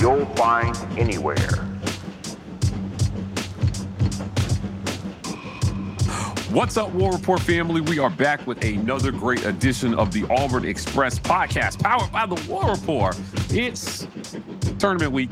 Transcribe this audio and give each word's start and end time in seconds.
you'll 0.00 0.24
find 0.34 0.74
anywhere. 0.98 1.36
What's 6.50 6.76
up, 6.76 6.90
War 6.94 7.12
Report 7.12 7.40
family? 7.40 7.80
We 7.82 7.98
are 7.98 8.10
back 8.10 8.44
with 8.46 8.64
another 8.64 9.12
great 9.12 9.44
edition 9.44 9.94
of 9.94 10.10
the 10.12 10.24
Auburn 10.30 10.64
Express 10.64 11.18
podcast, 11.18 11.80
powered 11.80 12.10
by 12.10 12.26
the 12.26 12.34
War 12.50 12.70
Report. 12.72 13.16
It's 13.50 14.08
tournament 14.78 15.12
week. 15.12 15.30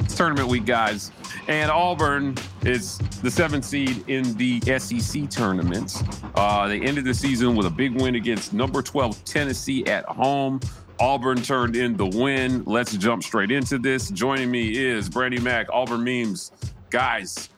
It's 0.00 0.16
tournament 0.16 0.48
week, 0.48 0.64
guys. 0.64 1.12
And 1.46 1.70
Auburn 1.70 2.36
is 2.62 2.98
the 3.22 3.30
seventh 3.30 3.64
seed 3.64 4.08
in 4.08 4.34
the 4.36 4.60
SEC 4.78 5.28
tournaments. 5.30 6.02
Uh, 6.34 6.66
they 6.68 6.80
ended 6.80 7.04
the 7.04 7.14
season 7.14 7.54
with 7.54 7.66
a 7.66 7.70
big 7.70 8.00
win 8.00 8.14
against 8.14 8.52
number 8.52 8.82
12 8.82 9.24
Tennessee 9.24 9.84
at 9.86 10.04
home. 10.06 10.58
Auburn 11.00 11.40
turned 11.40 11.76
in 11.76 11.96
the 11.96 12.04
win. 12.04 12.62
Let's 12.66 12.94
jump 12.94 13.22
straight 13.22 13.50
into 13.50 13.78
this. 13.78 14.10
Joining 14.10 14.50
me 14.50 14.76
is 14.76 15.08
Brandie 15.08 15.40
Mac, 15.40 15.66
Auburn 15.72 16.04
Memes. 16.04 16.52
Guys, 16.90 17.48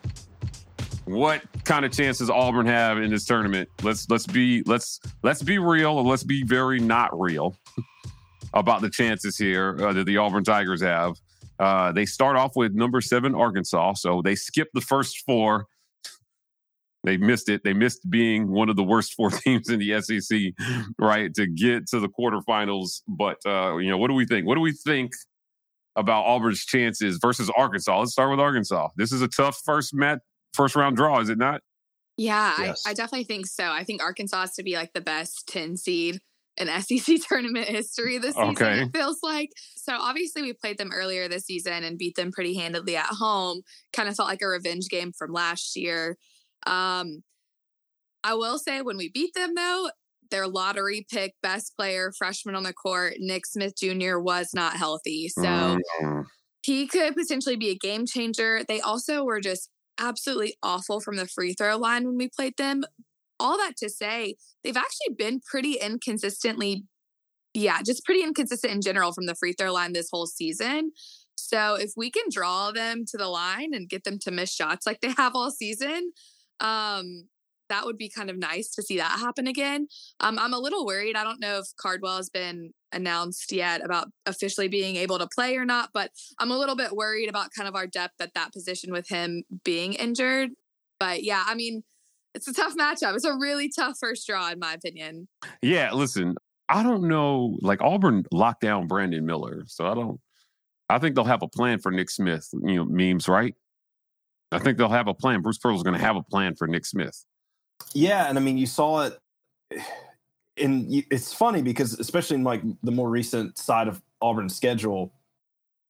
what 1.06 1.42
kind 1.64 1.84
of 1.84 1.90
chances 1.90 2.30
Auburn 2.30 2.66
have 2.66 2.98
in 2.98 3.10
this 3.10 3.24
tournament? 3.24 3.68
Let's 3.82 4.08
let's 4.08 4.28
be 4.28 4.62
let's 4.62 5.00
let's 5.24 5.42
be 5.42 5.58
real 5.58 5.98
and 5.98 6.08
let's 6.08 6.22
be 6.22 6.44
very 6.44 6.78
not 6.78 7.18
real 7.18 7.56
about 8.54 8.80
the 8.80 8.90
chances 8.90 9.36
here 9.36 9.76
uh, 9.80 9.92
that 9.92 10.06
the 10.06 10.18
Auburn 10.18 10.44
Tigers 10.44 10.80
have. 10.80 11.16
Uh, 11.58 11.90
they 11.90 12.06
start 12.06 12.36
off 12.36 12.54
with 12.54 12.74
number 12.74 13.00
seven 13.00 13.34
Arkansas, 13.34 13.94
so 13.94 14.22
they 14.22 14.36
skip 14.36 14.68
the 14.72 14.80
first 14.80 15.24
four. 15.26 15.66
They 17.04 17.16
missed 17.16 17.48
it. 17.48 17.62
They 17.64 17.72
missed 17.72 18.08
being 18.08 18.48
one 18.50 18.68
of 18.68 18.76
the 18.76 18.84
worst 18.84 19.14
four 19.14 19.30
teams 19.44 19.68
in 19.68 19.80
the 19.80 20.00
SEC, 20.00 20.38
right, 20.98 21.34
to 21.34 21.46
get 21.46 21.86
to 21.88 21.98
the 22.00 22.08
quarterfinals. 22.08 23.02
But 23.08 23.38
uh, 23.46 23.76
you 23.78 23.90
know, 23.90 23.98
what 23.98 24.08
do 24.08 24.14
we 24.14 24.24
think? 24.26 24.46
What 24.46 24.54
do 24.54 24.60
we 24.60 24.72
think 24.72 25.12
about 25.96 26.24
Auburn's 26.24 26.64
chances 26.64 27.18
versus 27.20 27.50
Arkansas? 27.56 27.98
Let's 27.98 28.12
start 28.12 28.30
with 28.30 28.40
Arkansas. 28.40 28.88
This 28.96 29.12
is 29.12 29.20
a 29.22 29.28
tough 29.28 29.58
first 29.64 29.92
match 29.94 30.20
first 30.54 30.76
round 30.76 30.96
draw, 30.96 31.18
is 31.20 31.28
it 31.28 31.38
not? 31.38 31.60
Yeah, 32.16 32.54
Yes. 32.58 32.82
I, 32.86 32.90
I 32.90 32.94
definitely 32.94 33.24
think 33.24 33.46
so. 33.46 33.64
I 33.64 33.84
think 33.84 34.02
Arkansas 34.02 34.40
has 34.40 34.54
to 34.54 34.62
be 34.62 34.74
like 34.74 34.92
the 34.92 35.00
best 35.00 35.48
10 35.48 35.78
seed 35.78 36.20
in 36.58 36.68
SEC 36.82 37.16
tournament 37.26 37.66
history 37.68 38.18
this 38.18 38.34
season, 38.34 38.50
Okay. 38.50 38.82
it 38.82 38.92
feels 38.92 39.18
like. 39.22 39.48
So 39.76 39.94
obviously 39.98 40.42
we 40.42 40.52
played 40.52 40.76
them 40.76 40.90
earlier 40.92 41.26
this 41.26 41.44
season 41.46 41.84
and 41.84 41.96
beat 41.98 42.14
them 42.16 42.30
pretty 42.30 42.54
handedly 42.54 42.96
at 42.96 43.06
home. 43.06 43.62
Kind 43.94 44.10
of 44.10 44.14
felt 44.16 44.28
like 44.28 44.42
a 44.42 44.46
revenge 44.46 44.88
game 44.90 45.12
from 45.16 45.32
last 45.32 45.74
year. 45.74 46.18
Um, 46.66 47.22
I 48.24 48.34
will 48.34 48.58
say 48.58 48.82
when 48.82 48.96
we 48.96 49.08
beat 49.10 49.34
them 49.34 49.54
though, 49.54 49.90
their 50.30 50.46
lottery 50.46 51.06
pick, 51.10 51.34
best 51.42 51.76
player, 51.76 52.12
freshman 52.16 52.54
on 52.54 52.62
the 52.62 52.72
court, 52.72 53.14
Nick 53.18 53.46
Smith 53.46 53.74
Jr. 53.76 54.18
was 54.18 54.50
not 54.54 54.76
healthy. 54.76 55.28
So 55.28 55.42
Mm. 55.42 56.26
he 56.62 56.86
could 56.86 57.14
potentially 57.14 57.56
be 57.56 57.70
a 57.70 57.74
game 57.74 58.06
changer. 58.06 58.62
They 58.66 58.80
also 58.80 59.24
were 59.24 59.40
just 59.40 59.68
absolutely 59.98 60.56
awful 60.62 61.00
from 61.00 61.16
the 61.16 61.26
free 61.26 61.52
throw 61.52 61.76
line 61.76 62.06
when 62.06 62.16
we 62.16 62.28
played 62.28 62.56
them. 62.56 62.84
All 63.38 63.58
that 63.58 63.76
to 63.78 63.90
say, 63.90 64.36
they've 64.62 64.76
actually 64.76 65.14
been 65.18 65.40
pretty 65.40 65.74
inconsistently, 65.74 66.84
yeah, 67.52 67.82
just 67.82 68.04
pretty 68.04 68.22
inconsistent 68.22 68.72
in 68.72 68.80
general 68.80 69.12
from 69.12 69.26
the 69.26 69.34
free 69.34 69.52
throw 69.52 69.72
line 69.72 69.92
this 69.92 70.08
whole 70.10 70.26
season. 70.26 70.92
So 71.34 71.74
if 71.74 71.92
we 71.96 72.10
can 72.10 72.24
draw 72.30 72.70
them 72.70 73.04
to 73.08 73.18
the 73.18 73.28
line 73.28 73.74
and 73.74 73.88
get 73.88 74.04
them 74.04 74.18
to 74.20 74.30
miss 74.30 74.52
shots 74.54 74.86
like 74.86 75.00
they 75.00 75.12
have 75.18 75.32
all 75.34 75.50
season, 75.50 76.12
um, 76.62 77.28
that 77.68 77.84
would 77.84 77.96
be 77.96 78.08
kind 78.08 78.28
of 78.28 78.36
nice 78.36 78.68
to 78.68 78.82
see 78.82 78.98
that 78.98 79.18
happen 79.18 79.46
again. 79.46 79.88
Um, 80.20 80.38
I'm 80.38 80.52
a 80.52 80.58
little 80.58 80.84
worried. 80.84 81.16
I 81.16 81.24
don't 81.24 81.40
know 81.40 81.58
if 81.58 81.66
Cardwell 81.78 82.18
has 82.18 82.28
been 82.28 82.72
announced 82.92 83.50
yet 83.50 83.82
about 83.84 84.08
officially 84.26 84.68
being 84.68 84.96
able 84.96 85.18
to 85.18 85.26
play 85.26 85.56
or 85.56 85.64
not, 85.64 85.88
but 85.94 86.10
I'm 86.38 86.50
a 86.50 86.58
little 86.58 86.76
bit 86.76 86.92
worried 86.92 87.28
about 87.28 87.50
kind 87.56 87.68
of 87.68 87.74
our 87.74 87.86
depth 87.86 88.20
at 88.20 88.34
that 88.34 88.52
position 88.52 88.92
with 88.92 89.08
him 89.08 89.44
being 89.64 89.94
injured. 89.94 90.50
But 91.00 91.24
yeah, 91.24 91.44
I 91.46 91.54
mean, 91.54 91.82
it's 92.34 92.46
a 92.46 92.52
tough 92.52 92.76
matchup. 92.76 93.14
It's 93.14 93.24
a 93.24 93.34
really 93.34 93.70
tough 93.74 93.96
first 93.98 94.26
draw, 94.26 94.50
in 94.50 94.58
my 94.58 94.74
opinion. 94.74 95.28
Yeah, 95.62 95.92
listen, 95.92 96.34
I 96.68 96.82
don't 96.82 97.08
know. 97.08 97.56
Like 97.62 97.80
Auburn 97.82 98.24
locked 98.32 98.60
down 98.60 98.86
Brandon 98.86 99.24
Miller, 99.24 99.64
so 99.66 99.86
I 99.86 99.94
don't. 99.94 100.20
I 100.88 100.98
think 100.98 101.14
they'll 101.14 101.24
have 101.24 101.42
a 101.42 101.48
plan 101.48 101.78
for 101.78 101.90
Nick 101.90 102.10
Smith. 102.10 102.48
You 102.52 102.76
know, 102.76 102.84
memes, 102.84 103.28
right? 103.28 103.54
I 104.52 104.58
think 104.58 104.78
they'll 104.78 104.88
have 104.88 105.08
a 105.08 105.14
plan. 105.14 105.40
Bruce 105.42 105.58
Pearl's 105.58 105.82
going 105.82 105.98
to 105.98 106.04
have 106.04 106.16
a 106.16 106.22
plan 106.22 106.54
for 106.54 106.66
Nick 106.66 106.84
Smith. 106.86 107.24
Yeah, 107.94 108.28
and 108.28 108.38
I 108.38 108.40
mean, 108.40 108.58
you 108.58 108.66
saw 108.66 109.02
it. 109.02 109.18
And 110.58 110.86
it's 111.10 111.32
funny 111.32 111.62
because, 111.62 111.98
especially 111.98 112.36
in 112.36 112.44
like 112.44 112.62
the 112.82 112.92
more 112.92 113.08
recent 113.08 113.58
side 113.58 113.88
of 113.88 114.02
Auburn's 114.20 114.54
schedule, 114.54 115.12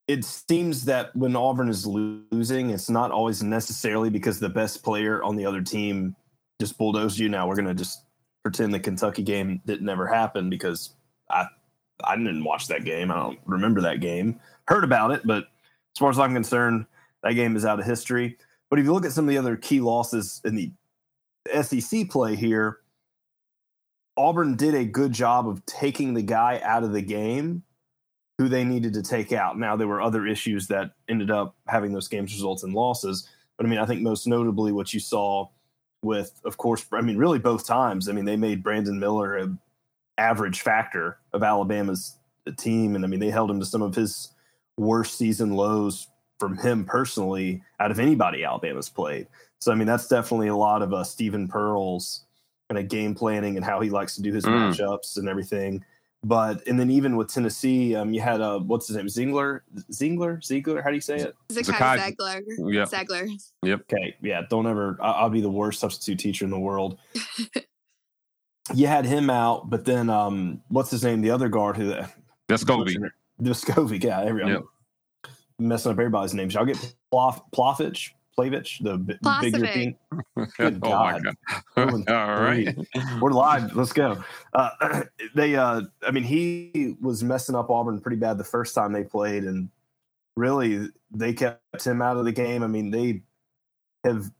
it 0.06 0.24
seems 0.24 0.84
that 0.84 1.14
when 1.16 1.34
Auburn 1.36 1.68
is 1.68 1.86
losing, 1.86 2.70
it's 2.70 2.88
not 2.88 3.10
always 3.10 3.42
necessarily 3.42 4.10
because 4.10 4.40
the 4.40 4.48
best 4.48 4.82
player 4.82 5.22
on 5.22 5.36
the 5.36 5.46
other 5.46 5.62
team 5.62 6.14
just 6.60 6.78
bulldozed 6.78 7.18
you. 7.18 7.28
Now 7.28 7.48
we're 7.48 7.56
going 7.56 7.66
to 7.66 7.74
just 7.74 8.04
pretend 8.42 8.72
the 8.72 8.80
Kentucky 8.80 9.22
game 9.22 9.60
didn't 9.66 9.84
never 9.86 10.06
happen 10.06 10.48
because 10.50 10.94
I 11.30 11.46
I 12.04 12.16
didn't 12.16 12.44
watch 12.44 12.68
that 12.68 12.84
game. 12.84 13.10
I 13.10 13.16
don't 13.16 13.38
remember 13.46 13.82
that 13.82 14.00
game. 14.00 14.40
Heard 14.66 14.84
about 14.84 15.10
it, 15.10 15.22
but 15.24 15.44
as 15.94 15.98
far 15.98 16.10
as 16.10 16.18
I'm 16.18 16.34
concerned, 16.34 16.86
that 17.22 17.34
game 17.34 17.56
is 17.56 17.64
out 17.64 17.78
of 17.78 17.86
history. 17.86 18.38
But 18.72 18.78
if 18.78 18.86
you 18.86 18.94
look 18.94 19.04
at 19.04 19.12
some 19.12 19.26
of 19.26 19.28
the 19.28 19.36
other 19.36 19.54
key 19.54 19.82
losses 19.82 20.40
in 20.46 20.54
the 20.54 20.72
SEC 21.60 22.08
play 22.08 22.36
here, 22.36 22.78
Auburn 24.16 24.56
did 24.56 24.74
a 24.74 24.86
good 24.86 25.12
job 25.12 25.46
of 25.46 25.66
taking 25.66 26.14
the 26.14 26.22
guy 26.22 26.58
out 26.64 26.82
of 26.82 26.94
the 26.94 27.02
game 27.02 27.64
who 28.38 28.48
they 28.48 28.64
needed 28.64 28.94
to 28.94 29.02
take 29.02 29.30
out. 29.30 29.58
Now, 29.58 29.76
there 29.76 29.88
were 29.88 30.00
other 30.00 30.26
issues 30.26 30.68
that 30.68 30.92
ended 31.06 31.30
up 31.30 31.54
having 31.68 31.92
those 31.92 32.08
games 32.08 32.32
result 32.32 32.64
in 32.64 32.72
losses. 32.72 33.28
But 33.58 33.66
I 33.66 33.68
mean, 33.68 33.78
I 33.78 33.84
think 33.84 34.00
most 34.00 34.26
notably 34.26 34.72
what 34.72 34.94
you 34.94 35.00
saw 35.00 35.48
with, 36.02 36.40
of 36.46 36.56
course, 36.56 36.86
I 36.92 37.02
mean, 37.02 37.18
really 37.18 37.38
both 37.38 37.66
times. 37.66 38.08
I 38.08 38.12
mean, 38.12 38.24
they 38.24 38.36
made 38.36 38.62
Brandon 38.62 38.98
Miller 38.98 39.36
an 39.36 39.58
average 40.16 40.62
factor 40.62 41.18
of 41.34 41.42
Alabama's 41.42 42.16
team. 42.56 42.96
And 42.96 43.04
I 43.04 43.08
mean, 43.08 43.20
they 43.20 43.28
held 43.28 43.50
him 43.50 43.60
to 43.60 43.66
some 43.66 43.82
of 43.82 43.94
his 43.94 44.32
worst 44.78 45.18
season 45.18 45.52
lows 45.56 46.06
from 46.42 46.58
him 46.58 46.84
personally 46.84 47.62
out 47.78 47.92
of 47.92 48.00
anybody 48.00 48.42
Alabama's 48.42 48.88
played. 48.88 49.28
So 49.60 49.70
I 49.70 49.76
mean, 49.76 49.86
that's 49.86 50.08
definitely 50.08 50.48
a 50.48 50.56
lot 50.56 50.82
of 50.82 50.92
uh, 50.92 51.04
Steven 51.04 51.46
Pearl's 51.46 52.24
kind 52.68 52.80
of 52.80 52.88
game 52.88 53.14
planning 53.14 53.54
and 53.56 53.64
how 53.64 53.78
he 53.80 53.90
likes 53.90 54.16
to 54.16 54.22
do 54.22 54.32
his 54.32 54.44
Mm. 54.44 54.72
matchups 54.74 55.18
and 55.18 55.28
everything. 55.28 55.84
But 56.24 56.66
and 56.66 56.80
then 56.80 56.90
even 56.90 57.16
with 57.16 57.32
Tennessee, 57.32 57.94
um, 57.94 58.12
you 58.12 58.20
had 58.20 58.40
uh, 58.40 58.58
what's 58.58 58.88
his 58.88 58.96
name, 58.96 59.06
Zingler, 59.06 59.60
Zingler, 59.92 60.40
Zeigler. 60.40 60.82
How 60.82 60.88
do 60.90 60.96
you 60.96 61.00
say 61.00 61.16
it? 61.18 61.34
Zakai 61.48 61.74
Zakai- 61.98 62.16
Zegler. 62.16 62.74
Yeah, 62.74 62.84
Zegler. 62.86 63.28
Okay, 63.64 64.16
yeah, 64.20 64.42
don't 64.50 64.66
ever. 64.66 64.98
I- 65.00 65.12
I'll 65.12 65.30
be 65.30 65.40
the 65.40 65.50
worst 65.50 65.78
substitute 65.78 66.18
teacher 66.18 66.44
in 66.44 66.50
the 66.50 66.58
world. 66.58 66.98
you 68.74 68.88
had 68.88 69.04
him 69.04 69.30
out, 69.30 69.70
but 69.70 69.84
then 69.84 70.10
um, 70.10 70.60
what's 70.68 70.90
his 70.90 71.04
name? 71.04 71.20
The 71.20 71.30
other 71.30 71.48
guard 71.48 71.76
who 71.76 71.94
that's 72.48 72.64
Kobe. 72.64 72.94
Vescovi, 73.40 74.02
yeah, 74.02 74.22
every, 74.22 74.46
Yep. 74.46 74.62
I'm 75.58 75.68
messing 75.68 75.90
up 75.92 75.98
everybody's 75.98 76.34
names. 76.34 76.54
Y'all 76.54 76.64
get 76.64 76.76
Plof, 77.12 77.42
Plofich, 77.52 78.10
Plavich, 78.38 78.82
the 78.82 78.96
b- 78.98 79.18
bigger 79.40 79.58
Plosovic. 79.58 79.72
team. 79.74 79.96
oh 80.36 80.46
Good 80.56 80.80
my 80.80 80.88
God. 80.88 81.22
god! 81.76 82.08
All 82.08 82.40
right. 82.40 82.76
We're 83.20 83.30
live. 83.30 83.76
Let's 83.76 83.92
go. 83.92 84.22
Uh, 84.54 85.02
they, 85.34 85.56
uh, 85.56 85.82
I 86.06 86.10
mean, 86.10 86.24
he 86.24 86.96
was 87.00 87.22
messing 87.22 87.54
up 87.54 87.70
Auburn 87.70 88.00
pretty 88.00 88.16
bad 88.16 88.38
the 88.38 88.44
first 88.44 88.74
time 88.74 88.92
they 88.92 89.04
played, 89.04 89.44
and 89.44 89.68
really 90.36 90.88
they 91.10 91.32
kept 91.32 91.84
him 91.84 92.00
out 92.00 92.16
of 92.16 92.24
the 92.24 92.32
game. 92.32 92.62
I 92.62 92.66
mean, 92.66 92.90
they 92.90 93.22
have 94.04 94.30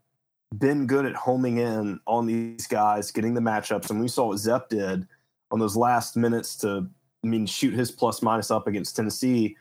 been 0.57 0.87
good 0.87 1.07
at 1.07 1.15
homing 1.15 1.59
in 1.59 2.01
on 2.07 2.27
these 2.27 2.67
guys, 2.67 3.11
getting 3.11 3.35
the 3.35 3.41
matchups, 3.41 3.91
and 3.91 4.01
we 4.01 4.09
saw 4.09 4.29
what 4.29 4.39
Zep 4.39 4.69
did 4.69 5.07
on 5.51 5.59
those 5.59 5.77
last 5.77 6.17
minutes 6.17 6.57
to, 6.57 6.89
I 7.23 7.27
mean, 7.27 7.47
shoot 7.47 7.75
his 7.75 7.91
plus 7.91 8.23
minus 8.23 8.51
up 8.51 8.67
against 8.67 8.97
Tennessee 8.97 9.57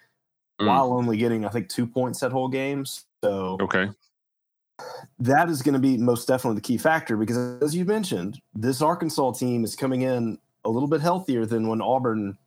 Mm. 0.62 0.68
while 0.68 0.94
only 0.94 1.18
getting, 1.18 1.46
I 1.46 1.50
think, 1.50 1.69
two 1.69 1.88
points 1.88 2.19
that 2.19 2.31
whole 2.31 2.48
game. 2.48 2.86
So 3.24 3.58
Okay. 3.62 3.90
that 5.19 5.50
is 5.50 5.62
going 5.62 5.74
to 5.74 5.80
be 5.80 5.98
most 5.98 6.28
definitely 6.28 6.56
the 6.56 6.62
key 6.62 6.78
factor 6.78 7.18
because, 7.18 7.38
as 7.62 7.75
you 7.75 7.86
mentioned, 7.86 8.42
this 8.54 8.81
Arkansas 8.81 9.34
team 9.34 9.63
is 9.63 9.75
coming 9.75 10.02
in 10.02 10.38
a 10.66 10.69
little 10.69 10.88
bit 10.90 11.02
healthier 11.02 11.46
than 11.46 11.68
when 11.68 11.81
Auburn 11.81 12.38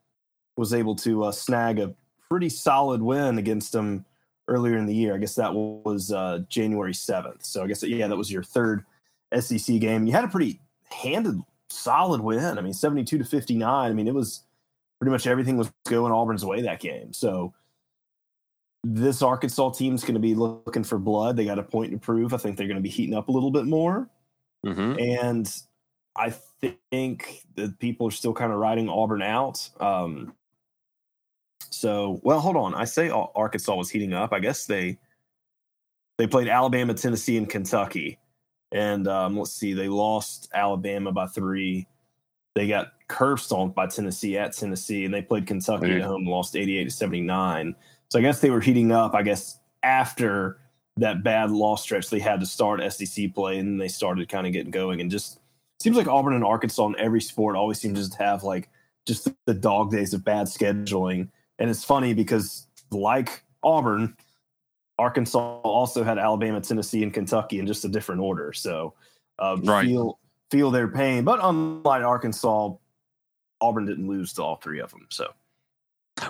was 0.57 0.73
able 0.73 0.95
to 0.97 1.25
uh, 1.25 1.33
snag 1.33 1.79
a 1.79 1.95
pretty 2.29 2.49
solid 2.49 3.03
win 3.03 3.39
against 3.39 3.73
them 3.73 4.05
earlier 4.49 4.77
in 4.77 4.87
the 4.87 4.95
year. 4.95 5.15
I 5.15 5.19
guess 5.19 5.35
that 5.37 5.55
was 5.55 6.13
uh, 6.13 6.41
January 6.49 6.93
7th. 6.93 7.45
So 7.45 7.63
I 7.63 7.67
guess, 7.67 7.83
yeah, 7.83 8.07
that 8.09 8.17
was 8.17 8.31
your 8.31 8.43
third 8.43 8.85
SEC 9.39 9.79
game. 9.81 10.07
You 10.07 10.13
had 10.13 10.25
a 10.25 10.29
pretty 10.29 10.61
handed, 10.91 11.41
solid 11.71 12.21
win. 12.21 12.59
I 12.59 12.61
mean, 12.61 12.73
72 12.73 13.19
to 13.19 13.25
59. 13.25 13.91
I 13.91 13.95
mean, 13.95 14.07
it 14.07 14.15
was 14.15 14.43
pretty 15.01 15.11
much 15.11 15.27
everything 15.27 15.57
was 15.57 15.73
going 15.89 16.13
Auburn's 16.13 16.45
way 16.45 16.63
that 16.63 16.81
game. 16.81 17.13
So 17.13 17.53
this 18.85 19.23
Arkansas 19.23 19.71
team's 19.71 20.03
going 20.03 20.15
to 20.15 20.21
be 20.21 20.35
looking 20.35 20.85
for 20.85 20.99
blood. 20.99 21.37
They 21.37 21.47
got 21.47 21.59
a 21.59 21.63
point 21.63 21.91
to 21.93 21.99
prove. 21.99 22.35
I 22.35 22.37
think 22.37 22.57
they're 22.57 22.69
going 22.69 22.77
to 22.77 22.83
be 22.83 22.89
heating 22.91 23.17
up 23.17 23.29
a 23.29 23.33
little 23.33 23.51
bit 23.51 23.65
more. 23.65 24.09
Mm-hmm. 24.65 24.99
And 24.99 25.53
I 26.17 26.35
think 26.91 27.45
that 27.57 27.79
people 27.79 28.07
are 28.07 28.13
still 28.13 28.35
kind 28.35 28.53
of 28.53 28.59
riding 28.59 28.89
Auburn 28.89 29.23
out. 29.23 29.69
Um, 29.81 30.35
so, 31.71 32.21
well, 32.23 32.41
hold 32.41 32.57
on. 32.57 32.75
I 32.75 32.85
say 32.85 33.11
Arkansas 33.11 33.75
was 33.75 33.91
heating 33.91 34.13
up. 34.13 34.33
I 34.33 34.39
guess 34.39 34.67
they 34.67 34.99
they 36.19 36.27
played 36.27 36.47
Alabama, 36.47 36.95
Tennessee, 36.95 37.37
and 37.37 37.49
Kentucky, 37.49 38.19
and 38.71 39.09
um, 39.09 39.37
let's 39.37 39.53
see, 39.53 39.73
they 39.73 39.89
lost 39.89 40.49
Alabama 40.55 41.11
by 41.11 41.27
three. 41.27 41.89
They 42.55 42.69
got 42.69 42.93
curb 43.09 43.41
stomped 43.41 43.75
by 43.75 43.89
Tennessee 43.89 44.39
at 44.39 44.53
Tennessee, 44.53 45.05
and 45.05 45.13
they 45.13 45.23
played 45.23 45.49
Kentucky 45.49 45.91
at 45.91 46.03
home, 46.03 46.25
lost 46.25 46.55
eighty-eight 46.55 46.85
to 46.85 46.91
seventy-nine. 46.91 47.75
So 48.11 48.19
I 48.19 48.23
guess 48.23 48.41
they 48.41 48.51
were 48.51 48.61
heating 48.61 48.93
up. 48.93 49.15
I 49.15 49.23
guess 49.23 49.59
after 49.83 50.59
that 50.97 51.25
bad 51.25 51.51
loss 51.51 51.83
stretch, 51.83 52.11
they 52.11 52.21
had 52.21 52.41
to 52.41 52.47
start 52.47 52.81
SEC 52.93 53.35
play, 53.35 53.59
and 53.59 53.81
they 53.81 53.89
started 53.89 54.29
kind 54.29 54.47
of 54.47 54.53
getting 54.53 54.71
going. 54.71 55.01
And 55.01 55.11
just 55.11 55.41
seems 55.81 55.97
like 55.97 56.07
Auburn 56.07 56.35
and 56.35 56.45
Arkansas 56.45 56.87
in 56.87 56.97
every 56.99 57.21
sport 57.21 57.57
always 57.57 57.81
seem 57.81 57.95
to 57.95 58.01
just 58.01 58.15
have 58.15 58.45
like 58.45 58.71
just 59.07 59.29
the 59.47 59.55
dog 59.55 59.91
days 59.91 60.15
of 60.15 60.25
bad 60.25 60.47
scheduling 60.47 61.29
and 61.59 61.71
it's 61.71 61.85
funny 61.85 62.15
because, 62.15 62.67
like 62.91 63.45
Auburn, 63.63 64.17
Arkansas 64.99 65.61
also 65.61 66.03
had 66.03 66.19
Alabama, 66.19 66.61
Tennessee, 66.61 67.03
and 67.03 67.13
Kentucky 67.13 67.59
in 67.59 67.67
just 67.67 67.85
a 67.85 67.89
different 67.89 68.21
order. 68.21 68.53
So 68.53 68.95
uh, 69.39 69.57
right. 69.63 69.87
feel 69.87 70.19
feel 70.51 70.71
their 70.71 70.89
pain. 70.89 71.25
But 71.25 71.41
unlike 71.43 72.03
Arkansas, 72.03 72.73
Auburn 73.61 73.87
didn't 73.87 74.09
lose 74.09 74.33
to 74.35 74.43
all 74.43 74.57
three 74.57 74.81
of 74.81 74.91
them. 74.91 75.07
So 75.11 75.33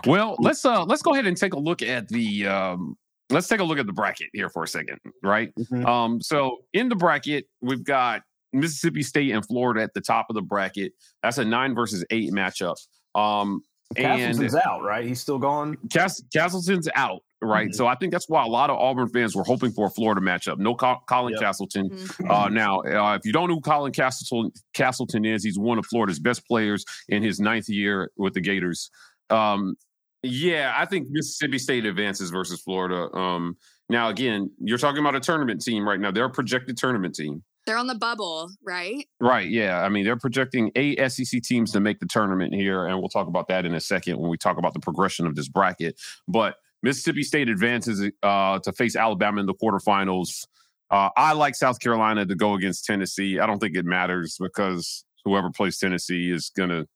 well, 0.06 0.36
let's 0.38 0.64
uh 0.64 0.84
let's 0.84 1.02
go 1.02 1.12
ahead 1.12 1.26
and 1.26 1.36
take 1.36 1.54
a 1.54 1.58
look 1.58 1.82
at 1.82 2.08
the 2.08 2.46
um 2.46 2.96
let's 3.30 3.48
take 3.48 3.60
a 3.60 3.64
look 3.64 3.78
at 3.78 3.86
the 3.86 3.92
bracket 3.92 4.28
here 4.32 4.48
for 4.48 4.62
a 4.64 4.68
second, 4.68 4.98
right? 5.22 5.50
Mhm. 5.58 5.86
Um 5.86 6.20
so 6.20 6.58
in 6.72 6.88
the 6.88 6.96
bracket, 6.96 7.46
we've 7.60 7.84
got 7.84 8.22
Mississippi 8.52 9.02
State 9.02 9.32
and 9.32 9.44
Florida 9.46 9.82
at 9.82 9.92
the 9.94 10.00
top 10.00 10.26
of 10.30 10.34
the 10.34 10.42
bracket. 10.42 10.92
That's 11.22 11.38
a 11.38 11.44
9 11.44 11.74
versus 11.74 12.04
8 12.10 12.32
matchup. 12.32 12.76
Um 13.14 13.62
and 13.96 14.06
Castleton's 14.06 14.56
out, 14.56 14.82
right? 14.82 15.04
He's 15.04 15.20
still 15.20 15.38
gone. 15.38 15.76
Cass- 15.90 16.22
Castleton's 16.32 16.88
out, 16.96 17.20
right? 17.42 17.68
Mhm. 17.68 17.74
So 17.74 17.86
I 17.86 17.94
think 17.94 18.12
that's 18.12 18.28
why 18.28 18.42
a 18.42 18.46
lot 18.48 18.70
of 18.70 18.76
Auburn 18.78 19.08
fans 19.08 19.36
were 19.36 19.44
hoping 19.44 19.70
for 19.72 19.86
a 19.86 19.90
Florida 19.90 20.20
matchup. 20.22 20.58
No 20.58 20.74
Col- 20.74 21.02
Colin 21.06 21.32
Yep. 21.34 21.40
Castleton. 21.42 21.90
Mhm. 21.90 22.30
Uh, 22.30 22.48
now, 22.48 22.80
uh, 22.80 23.14
if 23.14 23.24
you 23.26 23.32
don't 23.32 23.48
know 23.48 23.56
who 23.56 23.60
Colin 23.60 23.92
Castleton, 23.92 24.50
Castleton 24.72 25.24
is, 25.26 25.44
he's 25.44 25.58
one 25.58 25.78
of 25.78 25.84
Florida's 25.86 26.18
best 26.18 26.46
players 26.48 26.84
in 27.08 27.22
his 27.22 27.38
ninth 27.38 27.68
year 27.68 28.10
with 28.16 28.32
the 28.34 28.40
Gators. 28.40 28.90
Um, 29.30 29.76
yeah, 30.22 30.74
I 30.76 30.86
think 30.86 31.08
Mississippi 31.10 31.58
State 31.58 31.84
advances 31.84 32.30
versus 32.30 32.60
Florida. 32.62 33.14
Um, 33.14 33.56
now, 33.90 34.08
again, 34.08 34.50
you're 34.58 34.78
talking 34.78 35.00
about 35.00 35.14
a 35.14 35.20
tournament 35.20 35.62
team 35.62 35.86
right 35.86 36.00
now. 36.00 36.10
They're 36.10 36.24
a 36.24 36.30
projected 36.30 36.76
tournament 36.78 37.14
team. 37.14 37.42
They're 37.66 37.76
on 37.78 37.86
the 37.86 37.94
bubble, 37.94 38.50
right? 38.62 39.06
Right. 39.20 39.48
Yeah. 39.48 39.82
I 39.82 39.88
mean, 39.88 40.04
they're 40.04 40.18
projecting 40.18 40.70
eight 40.76 40.98
SEC 41.10 41.42
teams 41.42 41.72
to 41.72 41.80
make 41.80 41.98
the 41.98 42.06
tournament 42.06 42.54
here, 42.54 42.86
and 42.86 42.98
we'll 42.98 43.08
talk 43.08 43.26
about 43.26 43.48
that 43.48 43.64
in 43.64 43.74
a 43.74 43.80
second 43.80 44.18
when 44.18 44.30
we 44.30 44.36
talk 44.36 44.58
about 44.58 44.74
the 44.74 44.80
progression 44.80 45.26
of 45.26 45.34
this 45.34 45.48
bracket. 45.48 45.98
But 46.28 46.56
Mississippi 46.82 47.22
State 47.22 47.48
advances 47.48 48.10
uh, 48.22 48.58
to 48.60 48.72
face 48.72 48.96
Alabama 48.96 49.40
in 49.40 49.46
the 49.46 49.54
quarterfinals. 49.54 50.46
Uh, 50.90 51.08
I 51.16 51.32
like 51.32 51.54
South 51.54 51.80
Carolina 51.80 52.26
to 52.26 52.34
go 52.34 52.54
against 52.54 52.84
Tennessee. 52.84 53.38
I 53.38 53.46
don't 53.46 53.58
think 53.58 53.74
it 53.74 53.86
matters 53.86 54.36
because 54.38 55.04
whoever 55.24 55.50
plays 55.50 55.78
Tennessee 55.78 56.30
is 56.30 56.50
going 56.54 56.68
to 56.68 56.86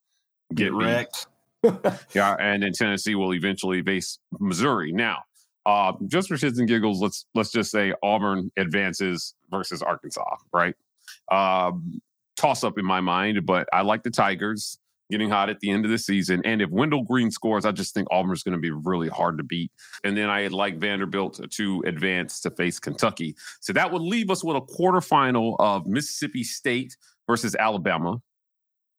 get 0.54 0.72
beat. 0.72 0.84
wrecked. 0.84 1.26
Yeah, 2.14 2.37
and 2.38 2.62
then 2.62 2.72
Tennessee 2.72 3.14
will 3.14 3.34
eventually 3.34 3.82
face 3.82 4.19
Missouri. 4.38 4.93
Now, 4.93 5.22
uh, 5.66 5.93
just 6.06 6.28
for 6.28 6.37
shits 6.37 6.58
and 6.58 6.69
giggles, 6.69 7.00
let's 7.00 7.26
let's 7.34 7.50
just 7.50 7.70
say 7.70 7.93
Auburn 8.02 8.50
advances 8.56 9.34
versus 9.50 9.82
Arkansas, 9.82 10.37
right? 10.52 10.75
Um, 11.31 12.00
toss 12.37 12.64
up 12.64 12.78
in 12.78 12.84
my 12.84 13.00
mind, 13.00 13.44
but 13.44 13.69
I 13.72 13.82
like 13.82 14.02
the 14.02 14.10
Tigers 14.10 14.78
getting 15.10 15.31
hot 15.31 15.49
at 15.49 15.60
the 15.60 15.70
end 15.70 15.84
of 15.84 15.90
the 15.90 15.99
season. 15.99 16.43
And 16.44 16.60
if 16.60 16.70
Wendell 16.70 17.02
Green 17.02 17.31
scores, 17.31 17.64
I 17.64 17.72
just 17.72 17.94
think 17.94 18.08
Auburn's 18.11 18.43
going 18.43 18.52
to 18.52 18.61
be 18.61 18.70
really 18.70 19.08
hard 19.08 19.38
to 19.38 19.44
beat. 19.44 19.72
And 20.04 20.16
then 20.16 20.28
I 20.28 20.46
like 20.49 20.78
Vanderbilt 20.78 21.40
to 21.50 21.82
advance 21.87 22.40
to 22.40 22.50
face 22.50 22.78
Kentucky. 22.78 23.34
So 23.61 23.72
that 23.72 23.90
would 23.90 24.02
leave 24.02 24.31
us 24.31 24.44
with 24.44 24.56
a 24.56 24.61
quarterfinal 24.61 25.56
of 25.58 25.87
Mississippi 25.87 26.44
State 26.44 26.96
versus 27.26 27.54
Alabama, 27.54 28.20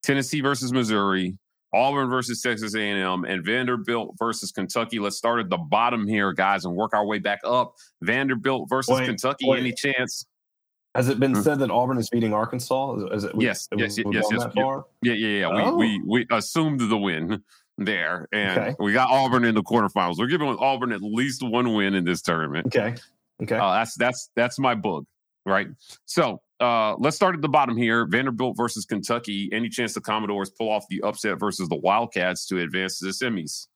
Tennessee 0.02 0.42
versus 0.42 0.74
Missouri, 0.74 1.38
Auburn 1.74 2.10
versus 2.10 2.42
Texas 2.42 2.76
A&M, 2.76 3.26
and 3.26 3.46
Vanderbilt 3.46 4.16
versus 4.18 4.52
Kentucky. 4.52 5.00
Let's 5.00 5.18
start 5.18 5.40
at 5.40 5.50
the 5.50 5.58
bottom 5.58 6.08
here, 6.08 6.34
guys, 6.34 6.66
and 6.66 6.76
work 6.76 6.94
our 6.94 7.06
way 7.06 7.20
back 7.20 7.40
up. 7.44 7.76
Vanderbilt 8.02 8.68
versus 8.70 9.00
Kentucky. 9.00 9.50
Any 9.52 9.72
chance? 9.74 10.26
Has 10.96 11.08
it 11.08 11.20
been 11.20 11.34
Mhm. 11.34 11.44
said 11.44 11.60
that 11.60 11.70
Auburn 11.70 11.98
is 12.00 12.10
beating 12.10 12.34
Arkansas? 12.34 12.96
Is, 13.12 13.24
it, 13.24 13.32
Yes, 13.38 13.68
yes, 13.78 13.98
we 14.04 14.16
yes, 14.16 14.26
yes, 14.32 14.44
yeah. 14.56 14.64
far? 14.64 14.86
Yeah, 15.04 15.14
yeah, 15.14 15.40
yeah. 15.48 15.66
Oh. 15.66 15.76
We 15.76 16.00
we 16.00 16.04
we 16.08 16.28
assumed 16.32 16.80
the 16.80 16.98
win 16.98 17.44
there, 17.78 18.28
and 18.32 18.60
Okay. 18.60 18.76
we 18.80 18.92
got 18.92 19.10
Auburn 19.12 19.46
in 19.46 19.54
the 19.54 19.62
quarterfinals. 19.62 20.18
We're 20.18 20.26
giving 20.28 20.48
Auburn 20.60 20.92
at 20.92 21.02
least 21.04 21.44
one 21.44 21.74
win 21.76 21.94
in 21.94 22.06
this 22.06 22.24
tournament. 22.24 22.66
Okay. 22.68 22.96
Okay. 23.44 23.56
Uh, 23.56 23.74
that's 23.74 23.96
that's 23.96 24.32
that's 24.36 24.58
my 24.58 24.74
book, 24.74 25.06
right? 25.46 25.68
So 26.06 26.42
uh, 26.60 26.96
let's 26.98 27.16
start 27.16 27.36
at 27.36 27.42
the 27.42 27.50
bottom 27.50 27.78
here. 27.78 28.06
Vanderbilt 28.06 28.58
versus 28.58 28.86
Kentucky. 28.86 29.50
Any 29.54 29.70
chance 29.70 29.94
the 29.94 30.02
Commodores 30.02 30.50
pull 30.50 30.70
off 30.70 30.86
the 30.90 31.02
upset 31.02 31.40
versus 31.40 31.70
the 31.70 31.78
Wildcats 31.78 32.46
to 32.48 32.60
advance 32.60 33.00
to 33.00 33.06
the 33.06 33.12
semis? 33.12 33.68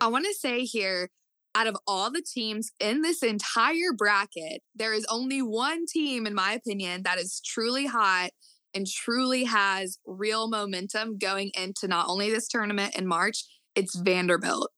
I 0.00 0.06
want 0.08 0.26
to 0.26 0.34
say 0.34 0.64
here, 0.64 1.10
out 1.54 1.66
of 1.66 1.76
all 1.86 2.10
the 2.10 2.22
teams 2.22 2.70
in 2.78 3.02
this 3.02 3.22
entire 3.22 3.92
bracket, 3.96 4.62
there 4.74 4.92
is 4.94 5.04
only 5.10 5.42
one 5.42 5.86
team, 5.86 6.26
in 6.26 6.34
my 6.34 6.52
opinion, 6.52 7.02
that 7.02 7.18
is 7.18 7.40
truly 7.44 7.86
hot 7.86 8.30
and 8.74 8.86
truly 8.86 9.44
has 9.44 9.98
real 10.06 10.48
momentum 10.48 11.18
going 11.18 11.50
into 11.58 11.88
not 11.88 12.06
only 12.08 12.30
this 12.30 12.46
tournament 12.46 12.94
in 12.96 13.06
March, 13.06 13.44
it's 13.74 13.96
Vanderbilt. 13.96 14.70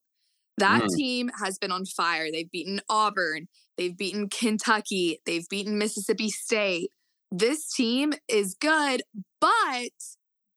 That 0.59 0.83
Mm. 0.83 0.97
team 0.97 1.31
has 1.43 1.59
been 1.59 1.73
on 1.73 1.85
fire. 1.87 2.31
They've 2.31 2.51
beaten 2.51 2.81
Auburn, 2.89 3.49
they've 3.77 3.97
beaten 3.97 4.29
Kentucky, 4.29 5.21
they've 5.27 5.49
beaten 5.49 5.77
Mississippi 5.77 6.31
State. 6.31 6.93
This 7.31 7.73
team 7.73 8.13
is 8.29 8.57
good, 8.61 9.03
but, 9.41 9.91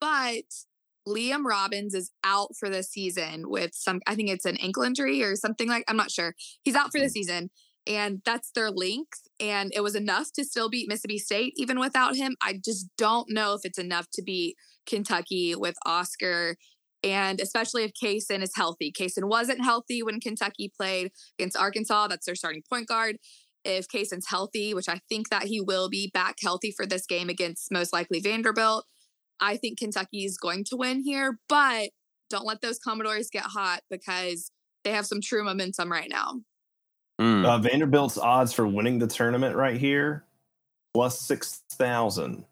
but 0.01 0.43
Liam 1.07 1.45
Robbins 1.45 1.93
is 1.93 2.11
out 2.23 2.55
for 2.59 2.69
the 2.69 2.83
season 2.83 3.49
with 3.49 3.71
some, 3.73 4.01
I 4.07 4.15
think 4.15 4.29
it's 4.29 4.45
an 4.45 4.57
ankle 4.57 4.83
injury 4.83 5.23
or 5.23 5.35
something 5.35 5.67
like, 5.67 5.83
I'm 5.87 5.97
not 5.97 6.11
sure. 6.11 6.33
He's 6.63 6.75
out 6.75 6.91
for 6.91 6.99
the 6.99 7.05
mm-hmm. 7.05 7.11
season 7.11 7.49
and 7.85 8.21
that's 8.25 8.51
their 8.51 8.71
length. 8.71 9.27
And 9.39 9.71
it 9.75 9.81
was 9.81 9.95
enough 9.95 10.31
to 10.33 10.45
still 10.45 10.69
beat 10.69 10.87
Mississippi 10.87 11.19
State 11.19 11.53
even 11.57 11.79
without 11.79 12.15
him. 12.15 12.35
I 12.41 12.59
just 12.63 12.87
don't 12.97 13.29
know 13.29 13.53
if 13.53 13.61
it's 13.63 13.77
enough 13.79 14.07
to 14.13 14.23
beat 14.23 14.55
Kentucky 14.85 15.55
with 15.55 15.75
Oscar. 15.85 16.57
And 17.03 17.41
especially 17.41 17.83
if 17.83 17.91
Cason 18.01 18.41
is 18.41 18.53
healthy. 18.55 18.91
Cason 18.91 19.25
wasn't 19.25 19.63
healthy 19.63 20.01
when 20.03 20.21
Kentucky 20.21 20.71
played 20.75 21.11
against 21.37 21.57
Arkansas. 21.57 22.07
That's 22.07 22.25
their 22.25 22.35
starting 22.35 22.63
point 22.69 22.87
guard. 22.87 23.17
If 23.65 23.87
Cason's 23.87 24.27
healthy, 24.27 24.73
which 24.73 24.89
I 24.89 24.99
think 25.09 25.29
that 25.29 25.43
he 25.43 25.61
will 25.61 25.89
be 25.89 26.11
back 26.13 26.35
healthy 26.41 26.71
for 26.75 26.85
this 26.85 27.05
game 27.05 27.29
against 27.29 27.71
most 27.71 27.93
likely 27.93 28.19
Vanderbilt, 28.19 28.85
I 29.39 29.57
think 29.57 29.79
Kentucky 29.79 30.25
is 30.25 30.37
going 30.37 30.65
to 30.65 30.77
win 30.77 31.01
here, 31.03 31.39
but 31.47 31.89
don't 32.29 32.45
let 32.45 32.61
those 32.61 32.79
Commodores 32.79 33.29
get 33.31 33.43
hot 33.43 33.81
because 33.89 34.51
they 34.83 34.91
have 34.91 35.05
some 35.05 35.21
true 35.21 35.43
momentum 35.43 35.91
right 35.91 36.09
now. 36.09 36.41
Mm. 37.21 37.45
Uh, 37.45 37.57
Vanderbilt's 37.59 38.17
odds 38.17 38.53
for 38.53 38.67
winning 38.67 38.99
the 38.99 39.07
tournament 39.07 39.55
right 39.55 39.77
here 39.77 40.25
plus 40.93 41.19
six 41.19 41.63
thousand. 41.73 42.45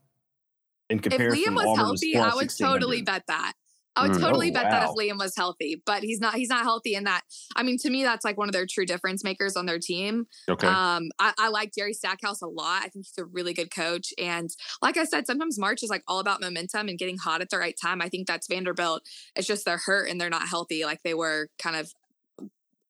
In 0.90 1.00
comparison, 1.00 1.40
If 1.40 1.48
Liam 1.48 1.56
was 1.56 1.66
Auburn 1.66 1.94
is 1.96 2.04
healthy, 2.14 2.18
I 2.18 2.36
would 2.36 2.50
totally 2.50 3.02
bet 3.02 3.24
that. 3.28 3.54
I 3.96 4.04
would 4.08 4.12
Mm. 4.18 4.22
totally 4.22 4.50
Oh, 4.52 4.54
bet 4.54 4.72
that 4.72 4.90
if. 4.90 4.96
Liam 4.96 5.18
was 5.20 5.36
healthy, 5.36 5.82
but 5.86 6.02
he's 6.02 6.20
not. 6.22 6.36
He's 6.36 6.48
not 6.50 6.64
healthy 6.64 6.96
in 6.96 7.04
that. 7.04 7.24
I 7.58 7.64
mean, 7.64 7.78
to 7.80 7.90
me, 7.90 8.04
that's 8.04 8.24
like 8.24 8.38
one 8.38 8.48
of 8.48 8.54
their 8.54 8.66
true 8.66 8.86
difference 8.86 9.22
makers 9.24 9.58
on 9.58 9.66
their 9.66 9.80
team. 9.80 10.28
Okay. 10.50 10.66
Um, 10.68 11.10
I, 11.20 11.34
I 11.38 11.50
like 11.50 11.74
Jerry 11.78 11.94
Stackhouse 11.94 12.42
a 12.42 12.48
lot. 12.48 12.84
I 12.84 12.88
think 12.88 13.06
he's 13.06 13.18
a 13.18 13.26
really 13.26 13.54
good 13.54 13.70
coach. 13.74 14.14
And 14.18 14.50
like 14.82 14.96
I 14.96 15.04
said, 15.04 15.28
sometimes 15.28 15.60
March 15.60 15.84
is 15.84 15.90
like 15.90 16.04
all 16.08 16.20
about 16.20 16.40
momentum 16.40 16.88
and 16.88 16.98
getting 16.98 17.18
hot 17.18 17.42
at 17.42 17.50
the 17.50 17.58
right 17.58 17.76
time. 17.82 18.02
I 18.02 18.08
think 18.08 18.28
that's 18.28 18.48
Vanderbilt. 18.48 19.02
It's 19.36 19.46
just 19.48 19.66
they're 19.66 19.82
hurt 19.86 20.10
and 20.10 20.22
they're 20.22 20.30
not 20.30 20.48
healthy 20.48 20.86
like 20.86 21.04
they 21.04 21.14
were 21.14 21.50
kind 21.62 21.76
of 21.76 21.92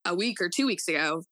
a 0.04 0.14
week 0.14 0.40
or 0.40 0.48
two 0.48 0.66
weeks 0.66 0.86
ago. 0.86 1.24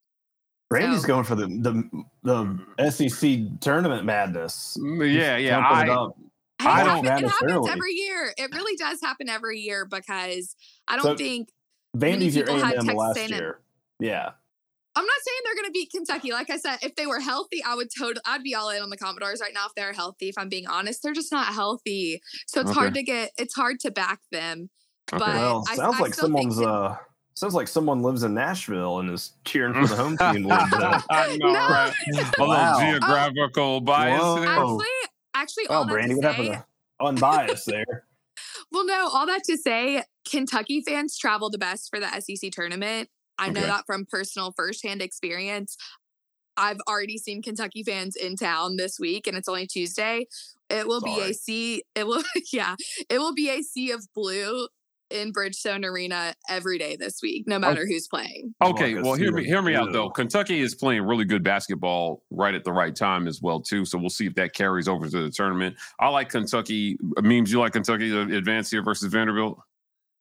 Randy's 0.72 1.02
So- 1.02 1.06
going 1.08 1.24
for 1.24 1.34
the 1.36 1.46
the 1.46 2.04
the 2.22 2.90
SEC 2.90 3.60
tournament 3.60 4.04
madness. 4.04 4.76
Mm, 4.80 5.12
yeah, 5.14 5.36
yeah. 5.36 5.58
I, 5.58 5.88
up. 5.88 6.16
Hey, 6.16 6.24
I 6.66 6.80
it 6.82 6.84
don't- 6.84 7.04
happen- 7.04 7.24
it 7.24 7.28
happens 7.30 7.68
every 7.68 7.92
year. 7.94 8.34
It 8.36 8.50
really 8.54 8.76
does 8.76 9.00
happen 9.00 9.28
every 9.28 9.60
year 9.60 9.84
because 9.84 10.54
I 10.88 10.96
don't 10.96 11.04
So- 11.04 11.16
think 11.16 11.50
Vandy's 11.96 12.36
your 12.36 12.44
A 12.44 12.46
people 12.48 12.54
and 12.62 12.64
had 12.64 12.74
M 12.78 12.84
Texas 12.86 12.98
last 12.98 13.16
A&M. 13.18 13.30
year. 13.30 13.60
Yeah. 13.98 14.30
I'm 14.96 15.06
not 15.06 15.16
saying 15.24 15.38
they're 15.44 15.54
going 15.54 15.66
to 15.66 15.70
beat 15.72 15.90
Kentucky. 15.92 16.32
Like 16.32 16.50
I 16.50 16.56
said, 16.56 16.78
if 16.82 16.96
they 16.96 17.06
were 17.06 17.20
healthy, 17.20 17.62
I 17.62 17.74
would 17.76 17.88
totally, 17.96 18.20
I'd 18.26 18.42
be 18.42 18.54
all 18.56 18.70
in 18.70 18.82
on 18.82 18.90
the 18.90 18.96
Commodores 18.96 19.40
right 19.40 19.54
now 19.54 19.66
if 19.66 19.74
they're 19.76 19.92
healthy. 19.92 20.28
If 20.28 20.36
I'm 20.36 20.48
being 20.48 20.66
honest, 20.66 21.02
they're 21.02 21.12
just 21.12 21.30
not 21.32 21.46
healthy. 21.54 22.20
So 22.46 22.60
it's 22.60 22.70
Okay. 22.70 22.78
hard 22.78 22.94
to 22.94 23.02
get, 23.02 23.30
it's 23.38 23.54
hard 23.54 23.78
to 23.80 23.90
back 23.92 24.18
them. 24.32 24.68
Okay. 25.12 25.18
But 25.24 25.34
Well, 25.36 25.64
I- 25.68 25.76
sounds 25.76 25.96
I 25.96 26.00
like 26.00 26.14
still 26.14 26.26
think 26.28 26.52
someone's 26.52 26.56
that- 26.56 26.68
uh 26.68 26.96
sounds 27.34 27.54
like 27.54 27.68
someone 27.68 28.02
lives 28.02 28.22
in 28.24 28.34
Nashville 28.34 28.98
and 28.98 29.10
is 29.10 29.32
cheering 29.46 29.72
for 29.74 29.86
the 29.86 29.96
home 29.96 30.16
team 30.18 30.44
a 30.44 30.48
little. 30.48 31.02
I 31.10 31.36
know, 31.36 31.46
No. 31.52 31.68
right? 31.68 31.94
A 32.38 32.44
Wow. 32.44 32.76
little 32.78 32.92
geographical 32.92 33.80
bias. 33.80 34.20
Whoa. 34.20 34.78
there. 34.78 34.86
Actually, 35.34 35.66
oh, 35.68 35.74
all 35.74 35.86
Brandie, 35.86 36.14
what 36.14 36.24
happened 36.24 36.48
to 36.48 36.64
unbiased 37.00 37.66
there? 37.66 38.04
well, 38.72 38.84
no, 38.86 39.08
all 39.08 39.26
that 39.26 39.44
to 39.44 39.56
say, 39.56 40.02
Kentucky 40.28 40.82
fans 40.86 41.16
travel 41.16 41.50
the 41.50 41.58
best 41.58 41.88
for 41.90 42.00
the 42.00 42.08
SEC 42.20 42.50
tournament. 42.52 43.08
I 43.38 43.48
know 43.48 43.60
Okay. 43.60 43.68
that 43.68 43.84
from 43.86 44.06
personal 44.06 44.52
firsthand 44.56 45.02
experience. 45.02 45.76
I've 46.56 46.80
already 46.88 47.16
seen 47.16 47.42
Kentucky 47.42 47.82
fans 47.82 48.16
in 48.16 48.36
town 48.36 48.76
this 48.76 48.98
week, 48.98 49.26
and 49.26 49.36
it's 49.36 49.48
only 49.48 49.66
Tuesday. 49.66 50.26
It 50.68 50.86
will 50.86 51.00
be 51.00 51.20
a 51.20 51.32
sea. 51.32 51.84
It 51.94 52.06
will, 52.06 52.22
yeah, 52.52 52.76
it 53.08 53.18
will 53.18 53.34
be 53.34 53.48
a 53.48 53.62
sea 53.62 53.92
of 53.92 54.06
blue 54.14 54.68
in 55.10 55.32
Bridgestone 55.32 55.84
Arena 55.84 56.34
every 56.48 56.78
day 56.78 56.96
this 56.96 57.20
week, 57.22 57.46
no 57.46 57.58
matter 57.58 57.86
who's 57.86 58.08
playing. 58.08 58.54
Oh, 58.60 58.70
okay, 58.70 58.94
well, 58.94 59.14
hear 59.14 59.32
me, 59.32 59.44
hear 59.44 59.62
me 59.62 59.74
out 59.74 59.92
though. 59.92 60.10
Kentucky 60.10 60.60
is 60.60 60.74
playing 60.74 61.02
really 61.02 61.24
good 61.24 61.42
basketball 61.42 62.22
right 62.30 62.54
at 62.54 62.64
the 62.64 62.72
right 62.72 62.94
time 62.94 63.26
as 63.26 63.42
well 63.42 63.60
too. 63.60 63.84
So 63.84 63.98
we'll 63.98 64.10
see 64.10 64.26
if 64.26 64.34
that 64.34 64.52
carries 64.52 64.88
over 64.88 65.08
to 65.08 65.22
the 65.22 65.30
tournament. 65.30 65.76
I 65.98 66.08
like 66.08 66.28
Kentucky. 66.28 66.98
Memes, 67.20 67.50
you 67.50 67.60
like 67.60 67.72
Kentucky 67.72 68.10
to 68.10 68.36
advance 68.36 68.70
here 68.70 68.82
versus 68.82 69.12
Vanderbilt? 69.12 69.58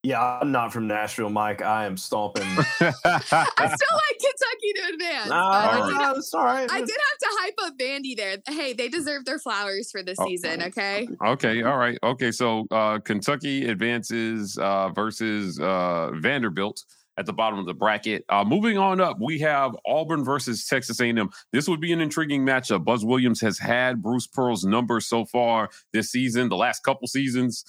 Yeah, 0.02 0.40
I'm 0.42 0.54
not 0.54 0.72
from 0.72 0.88
Nashville, 0.88 1.30
Mike. 1.30 1.62
I 1.62 1.86
am 1.86 1.98
stomping. 1.98 2.44
I 2.48 2.56
still 2.62 2.88
like 3.12 4.18
Kentucky 4.18 4.74
to 4.76 4.94
advance. 4.94 5.30
nah, 5.30 5.52
but 5.52 5.74
I 5.74 5.80
All 5.82 5.88
did 5.90 5.98
nah, 5.98 6.12
it's 6.14 6.34
all 6.34 6.46
right. 6.46 6.72
I 6.72 6.80
did 6.80 6.90
have 6.90 7.18
to 7.20 7.28
hype 7.42 7.56
up 7.64 7.74
Vandy 7.78 8.16
there. 8.16 8.38
Hey, 8.48 8.72
they 8.72 8.88
deserve 8.88 9.26
their 9.26 9.40
flowers 9.40 9.92
for 9.92 10.02
this 10.02 10.18
Oh, 10.18 10.26
season, 10.26 10.64
okay? 10.64 11.10
okay, 11.26 11.64
all 11.64 11.78
right, 11.78 11.98
okay. 12.02 12.32
So 12.32 12.66
uh, 12.72 13.00
Kentucky 13.00 13.68
advances 13.68 14.58
uh, 14.58 14.88
versus 14.90 15.60
uh, 15.60 16.12
Vanderbilt 16.16 16.82
at 17.18 17.26
the 17.26 17.34
bottom 17.34 17.60
of 17.60 17.66
the 17.66 17.74
bracket. 17.74 18.24
Uh, 18.30 18.46
moving 18.46 18.78
on 18.78 19.02
up, 19.02 19.18
we 19.20 19.38
have 19.40 19.76
Auburn 19.86 20.24
versus 20.24 20.66
Texas 20.66 21.02
A&M. 21.02 21.30
This 21.52 21.68
would 21.68 21.82
be 21.82 21.92
an 21.92 22.00
intriguing 22.00 22.46
matchup. 22.46 22.86
Buzz 22.86 23.04
Williams 23.04 23.42
has 23.42 23.60
had 23.60 24.02
Bruce 24.02 24.28
Pearl's 24.28 24.64
number 24.64 25.02
so 25.02 25.26
far 25.26 25.70
this 25.92 26.10
season, 26.10 26.48
the 26.48 26.56
last 26.56 26.84
couple 26.84 27.06
seasons. 27.10 27.66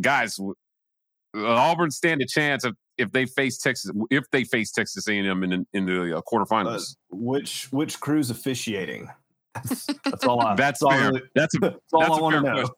Guys, 0.00 0.36
w- 0.36 0.52
uh, 0.52 0.54
Auburn 1.36 1.90
stand 1.90 2.22
a 2.22 2.26
chance 2.26 2.64
if, 2.64 2.74
if 2.98 3.12
they 3.12 3.26
face 3.26 3.58
Texas 3.58 3.90
if 4.10 4.24
they 4.30 4.44
face 4.44 4.72
Texas 4.72 5.08
A&M 5.08 5.42
in 5.44 5.50
the- 5.50 5.66
in 5.74 5.86
the 5.86 6.16
uh, 6.18 6.20
quarterfinals. 6.22 6.96
which 7.10 7.68
which 7.72 8.00
crew's 8.00 8.30
officiating? 8.30 9.08
That's, 9.54 9.86
that's 10.04 10.24
all 10.24 10.40
I. 10.40 10.54
that's 10.56 10.82
all 10.82 10.90
fair. 10.90 11.08
really- 11.08 11.22
That's 11.34 11.54
a 11.56 11.58
that's 11.60 11.76
all 11.92 12.00
that's 12.00 12.12
I 12.12 12.18
a 12.18 12.20
want 12.22 12.34
fair 12.34 12.42
to 12.54 12.62
know. 12.62 12.68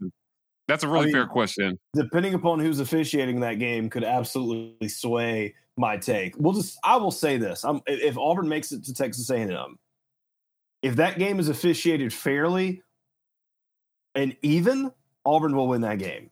That's 0.69 0.85
a 0.85 0.89
really 0.89 1.07
mean, 1.07 1.15
fair 1.15 1.27
question. 1.27 1.79
Depending 1.95 2.35
upon 2.35 2.59
who's 2.61 2.79
officiating 2.79 3.41
that 3.41 3.55
game, 3.55 3.89
could 3.89 4.05
absolutely 4.05 4.89
sway 4.89 5.55
my 5.79 5.97
take. 5.97 6.35
We'll 6.37 6.53
just. 6.53 6.79
I 6.85 6.97
will 6.97 7.11
say 7.11 7.39
this: 7.39 7.65
I'm, 7.65 7.81
if 7.87 8.01
if 8.01 8.19
Auburn 8.19 8.49
makes 8.49 8.73
it 8.73 8.85
to 8.85 8.93
Texas 8.93 9.31
A&M, 9.31 9.79
if 10.83 10.97
that 10.97 11.19
game 11.19 11.41
is 11.41 11.49
officiated 11.49 12.13
fairly 12.13 12.83
and 14.15 14.37
even, 14.43 14.93
Auburn 15.25 15.57
will 15.57 15.69
win 15.69 15.81
that 15.83 15.99
game. 15.99 16.31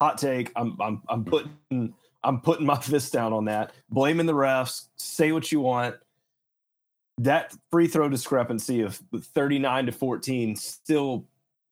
Hot 0.00 0.18
take. 0.18 0.52
I'm 0.56 0.76
I'm 0.80 1.02
I'm 1.08 1.24
putting 1.24 1.94
I'm 2.22 2.40
putting 2.40 2.66
my 2.66 2.76
fist 2.80 3.12
down 3.12 3.32
on 3.32 3.46
that. 3.46 3.72
Blaming 3.90 4.26
the 4.26 4.34
refs. 4.34 4.86
Say 4.96 5.32
what 5.32 5.50
you 5.50 5.60
want. 5.60 5.96
That 7.18 7.54
free 7.70 7.88
throw 7.88 8.10
discrepancy 8.10 8.82
of 8.82 9.00
39 9.14 9.86
to 9.86 9.92
14 9.92 10.54
still 10.56 11.24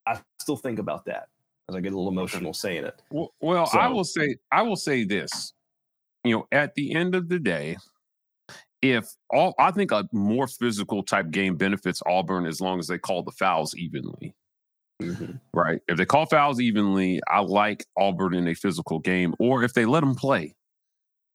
I 0.06 0.20
still 0.40 0.56
think 0.56 0.78
about 0.78 1.04
that 1.06 1.28
as 1.68 1.74
I 1.74 1.80
get 1.80 1.92
a 1.92 1.96
little 1.96 2.10
emotional 2.10 2.54
saying 2.54 2.84
it. 2.84 3.02
Well, 3.10 3.34
well 3.40 3.68
I 3.72 3.88
will 3.88 4.04
say 4.04 4.36
I 4.50 4.62
will 4.62 4.76
say 4.76 5.04
this. 5.04 5.52
You 6.24 6.36
know, 6.36 6.48
at 6.52 6.74
the 6.74 6.94
end 6.94 7.14
of 7.14 7.28
the 7.28 7.38
day, 7.38 7.76
if 8.80 9.08
all 9.30 9.54
I 9.58 9.70
think 9.70 9.92
a 9.92 10.08
more 10.12 10.46
physical 10.46 11.02
type 11.02 11.30
game 11.30 11.56
benefits 11.56 12.02
Auburn 12.06 12.46
as 12.46 12.60
long 12.60 12.78
as 12.78 12.86
they 12.86 12.98
call 12.98 13.22
the 13.22 13.32
fouls 13.32 13.74
evenly. 13.76 14.34
Right. 15.52 15.80
If 15.88 15.96
they 15.96 16.06
call 16.06 16.26
fouls 16.26 16.60
evenly, 16.60 17.20
I 17.28 17.40
like 17.40 17.84
Auburn 17.96 18.34
in 18.34 18.48
a 18.48 18.54
physical 18.54 18.98
game. 18.98 19.34
Or 19.38 19.62
if 19.64 19.74
they 19.74 19.86
let 19.86 20.00
them 20.00 20.14
play, 20.14 20.54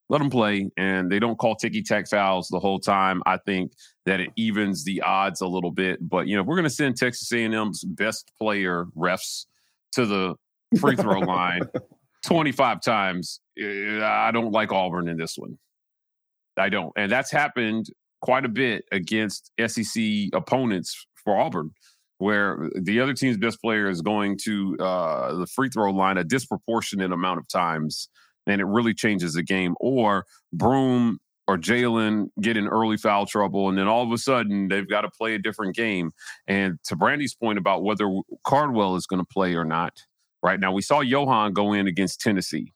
let 0.09 0.19
them 0.19 0.29
play, 0.29 0.69
and 0.77 1.11
they 1.11 1.19
don't 1.19 1.37
call 1.37 1.55
ticky 1.55 1.83
tack 1.83 2.07
fouls 2.09 2.47
the 2.47 2.59
whole 2.59 2.79
time. 2.79 3.21
I 3.25 3.37
think 3.37 3.73
that 4.05 4.19
it 4.19 4.31
evens 4.35 4.83
the 4.83 5.01
odds 5.01 5.41
a 5.41 5.47
little 5.47 5.71
bit. 5.71 5.99
But 6.07 6.27
you 6.27 6.35
know, 6.35 6.41
if 6.41 6.47
we're 6.47 6.55
going 6.55 6.63
to 6.63 6.69
send 6.69 6.97
Texas 6.97 7.31
A&M's 7.31 7.83
best 7.83 8.31
player 8.37 8.85
refs 8.97 9.45
to 9.93 10.05
the 10.05 10.35
free 10.79 10.95
throw 10.95 11.19
line 11.19 11.61
25 12.25 12.81
times. 12.81 13.39
eh, 13.59 14.01
I 14.03 14.31
don't 14.31 14.51
like 14.51 14.71
Auburn 14.71 15.07
in 15.07 15.17
this 15.17 15.37
one. 15.37 15.57
I 16.57 16.69
don't. 16.69 16.91
And 16.97 17.11
that's 17.11 17.31
happened 17.31 17.87
quite 18.21 18.45
a 18.45 18.49
bit 18.49 18.85
against 18.91 19.51
SEC 19.65 20.03
opponents 20.33 21.05
for 21.23 21.37
Auburn, 21.37 21.71
where 22.19 22.69
the 22.75 22.99
other 22.99 23.13
team's 23.13 23.37
best 23.37 23.61
player 23.61 23.89
is 23.89 24.01
going 24.01 24.37
to 24.43 24.77
uh, 24.79 25.33
the 25.35 25.47
free 25.47 25.69
throw 25.69 25.89
line 25.91 26.17
a 26.17 26.23
disproportionate 26.23 27.11
amount 27.11 27.39
of 27.39 27.47
times, 27.47 28.09
and 28.45 28.61
it 28.61 28.65
really 28.65 28.93
changes 28.93 29.33
the 29.33 29.43
game. 29.43 29.75
Or 29.79 30.25
Broome 30.53 31.19
or 31.47 31.57
Jalen 31.57 32.27
get 32.41 32.57
in 32.57 32.67
early 32.67 32.97
foul 32.97 33.25
trouble, 33.25 33.69
and 33.69 33.77
then 33.77 33.87
all 33.87 34.03
of 34.03 34.11
a 34.11 34.17
sudden 34.17 34.67
they've 34.67 34.87
got 34.87 35.01
to 35.01 35.09
play 35.09 35.33
a 35.33 35.39
different 35.39 35.75
game. 35.75 36.11
And 36.45 36.77
to 36.83 36.95
Brandie's 36.95 37.33
point 37.33 37.57
about 37.57 37.83
whether 37.83 38.07
Cardwell 38.43 38.97
is 38.97 39.07
going 39.07 39.21
to 39.21 39.27
play 39.33 39.55
or 39.55 39.65
not, 39.65 39.93
right 40.43 40.59
now 40.59 40.73
we 40.73 40.81
saw 40.81 41.01
Yohan 41.01 41.53
go 41.53 41.73
in 41.73 41.87
against 41.87 42.19
Tennessee. 42.19 42.73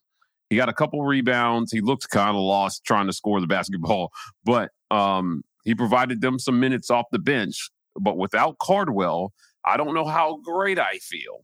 He 0.50 0.56
got 0.56 0.70
a 0.70 0.74
couple 0.74 1.04
rebounds. 1.04 1.72
He 1.72 1.82
looked 1.82 2.10
kind 2.10 2.30
of 2.30 2.42
lost 2.42 2.86
trying 2.86 3.08
to 3.08 3.14
score 3.14 3.42
the 3.42 3.48
basketball, 3.48 4.12
but 4.46 4.72
um, 4.90 5.44
he 5.66 5.76
provided 5.76 6.22
them 6.22 6.40
some 6.40 6.60
minutes 6.60 6.90
off 6.90 7.06
the 7.12 7.20
bench. 7.20 7.70
But 8.00 8.18
without 8.18 8.58
Cardwell, 8.60 9.34
I 9.66 9.78
don't 9.78 9.94
know 9.94 10.06
how 10.06 10.38
great 10.44 10.80
I 10.80 10.98
feel 10.98 11.42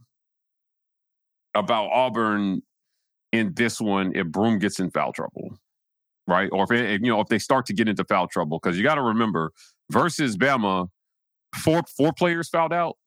about 1.56 1.90
Auburn 1.92 2.62
in 3.32 3.54
this 3.56 3.80
one 3.80 4.12
if 4.16 4.28
Broome 4.28 4.60
gets 4.60 4.80
in 4.80 4.92
foul 4.92 5.14
trouble, 5.14 5.58
right? 6.28 6.50
Or 6.52 6.64
if, 6.64 6.72
it, 6.72 6.90
if, 6.92 7.02
you 7.02 7.08
know 7.08 7.22
if 7.22 7.28
they 7.28 7.40
start 7.40 7.66
to 7.68 7.74
get 7.74 7.88
into 7.88 8.04
foul 8.04 8.28
trouble, 8.28 8.60
because 8.62 8.78
you 8.78 8.84
got 8.84 8.96
to 8.96 9.02
remember 9.02 9.52
versus 9.92 10.38
Bama, 10.38 10.90
four 11.56 11.84
four 11.96 12.12
players 12.14 12.50
fouled 12.50 12.74
out, 12.74 12.98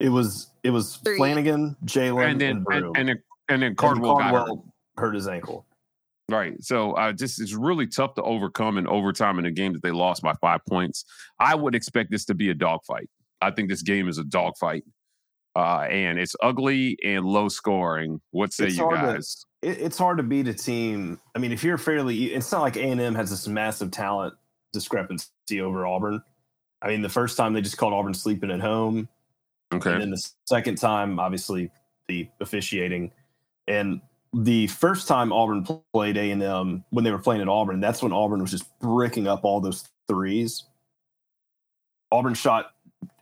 It 0.00 0.08
was 0.08 0.50
it 0.62 0.70
was 0.70 0.96
Three. 1.04 1.18
Flanigan, 1.18 1.76
Jalen, 1.84 2.22
and 2.22 2.30
and, 2.32 2.40
then 2.40 2.50
and, 2.56 2.64
Broome. 2.64 2.92
and 2.96 3.08
then 3.08 3.22
and 3.48 3.62
then 3.62 3.68
And 3.68 3.76
Cardwell, 3.76 4.16
got 4.18 4.30
hurt. 4.30 4.38
Cardwell 4.46 4.74
hurt 4.96 5.14
his 5.14 5.28
ankle. 5.28 5.66
Right. 6.30 6.54
So 6.62 6.92
uh, 6.92 7.12
just 7.12 7.40
it's 7.40 7.52
really 7.52 7.86
tough 7.86 8.14
to 8.14 8.22
overcome 8.22 8.78
in 8.78 8.86
overtime 8.86 9.38
in 9.38 9.44
a 9.44 9.50
game 9.50 9.72
that 9.74 9.82
they 9.82 9.90
lost 9.90 10.22
by 10.22 10.32
five 10.40 10.60
points. 10.68 11.04
I 11.38 11.54
would 11.54 11.74
expect 11.74 12.10
this 12.10 12.24
to 12.26 12.34
be 12.34 12.48
a 12.50 12.54
dogfight. 12.54 13.10
I 13.42 13.50
think 13.50 13.68
this 13.68 13.82
game 13.82 14.08
is 14.08 14.16
a 14.18 14.24
dogfight. 14.24 14.84
Uh, 15.56 15.86
and 15.88 16.18
it's 16.18 16.34
ugly 16.42 16.96
and 17.04 17.24
low 17.24 17.48
scoring. 17.48 18.20
What 18.32 18.52
say 18.52 18.66
It's 18.66 18.76
you 18.76 18.84
hard 18.84 19.00
to- 19.00 19.06
guys? 19.14 19.44
It, 19.62 19.78
it's 19.80 19.98
hard 19.98 20.16
to 20.16 20.22
beat 20.24 20.48
a 20.48 20.54
team. 20.54 21.20
I 21.34 21.38
mean, 21.38 21.52
if 21.52 21.62
you're 21.62 21.78
fairly, 21.78 22.24
it's 22.34 22.50
not 22.50 22.62
like 22.62 22.76
A 22.76 22.82
and 22.90 23.00
M 23.00 23.14
has 23.14 23.30
this 23.30 23.46
massive 23.46 23.90
talent 23.92 24.34
discrepancy 24.72 25.60
over 25.60 25.86
Auburn. 25.86 26.22
I 26.82 26.88
mean, 26.88 27.02
the 27.02 27.08
first 27.08 27.36
time 27.36 27.52
they 27.52 27.60
just 27.60 27.76
called 27.78 27.92
Auburn 27.94 28.14
sleeping 28.14 28.50
at 28.50 28.60
home, 28.60 29.08
Okay. 29.72 29.92
and 29.92 30.00
then 30.02 30.10
the 30.10 30.30
second 30.46 30.76
time, 30.76 31.18
obviously, 31.20 31.70
the 32.08 32.28
officiating, 32.40 33.12
and 33.68 34.00
the 34.34 34.66
first 34.66 35.06
time 35.06 35.32
Auburn 35.32 35.66
played 35.92 36.16
A 36.16 36.30
and 36.30 36.42
M 36.42 36.84
when 36.90 37.04
they 37.04 37.10
were 37.10 37.18
playing 37.18 37.42
at 37.42 37.48
Auburn, 37.48 37.80
that's 37.80 38.02
when 38.02 38.12
Auburn 38.12 38.40
was 38.40 38.50
just 38.50 38.66
bricking 38.80 39.28
up 39.28 39.44
all 39.44 39.60
those 39.60 39.88
threes. 40.08 40.64
Auburn 42.10 42.34
shot 42.34 42.72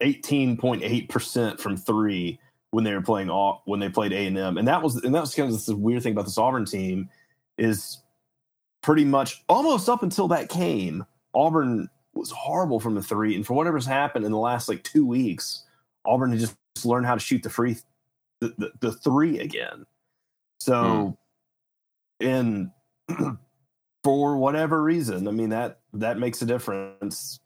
18.8% 0.03 1.61
from 1.61 1.77
three 1.77 2.39
when 2.71 2.85
they 2.85 2.95
were 2.95 3.03
playing 3.03 3.29
when 3.67 3.81
they 3.81 3.89
played 3.89 4.13
A 4.13 4.27
and 4.27 4.39
M, 4.39 4.57
and 4.57 4.67
that 4.67 4.83
was 4.83 4.97
and 4.97 5.15
that 5.15 5.21
was 5.21 5.35
kind 5.35 5.53
of 5.53 5.65
the 5.65 5.77
weird 5.77 6.03
thing 6.03 6.13
about 6.13 6.25
this 6.25 6.39
Auburn 6.39 6.65
team 6.65 7.11
is 7.59 8.03
pretty 8.83 9.05
much 9.05 9.45
almost 9.49 9.89
up 9.89 10.03
until 10.03 10.29
that 10.29 10.49
came, 10.49 11.05
Auburn 11.35 11.89
was 12.15 12.31
horrible 12.31 12.81
from 12.81 12.95
the 12.95 13.03
three, 13.03 13.35
and 13.35 13.47
for 13.47 13.55
whatever's 13.55 13.87
happened 13.87 14.25
in 14.25 14.33
the 14.33 14.39
last 14.39 14.69
like 14.69 14.83
two 14.83 15.07
weeks, 15.07 15.65
Auburn 16.07 16.31
had 16.31 16.41
just 16.41 16.57
learned 16.85 17.07
how 17.07 17.15
to 17.15 17.21
shoot 17.21 17.43
the 17.43 17.51
free 17.51 17.77
the, 18.41 18.55
the, 18.59 18.73
the 18.81 18.93
three 18.93 19.39
again. 19.39 19.85
Hmm. 20.67 20.71
So, 20.71 21.19
and 22.21 22.71
for 24.05 24.37
whatever 24.37 24.83
reason, 24.83 25.29
I 25.29 25.31
mean 25.31 25.51
that 25.51 25.81
that 25.95 26.19
makes 26.19 26.43
a 26.43 26.47
difference. 26.47 27.41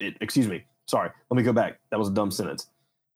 It, 0.00 0.16
excuse 0.20 0.48
me. 0.48 0.64
Sorry. 0.86 1.10
Let 1.30 1.36
me 1.36 1.42
go 1.42 1.52
back. 1.52 1.80
That 1.90 1.98
was 1.98 2.08
a 2.08 2.12
dumb 2.12 2.30
sentence. 2.30 2.66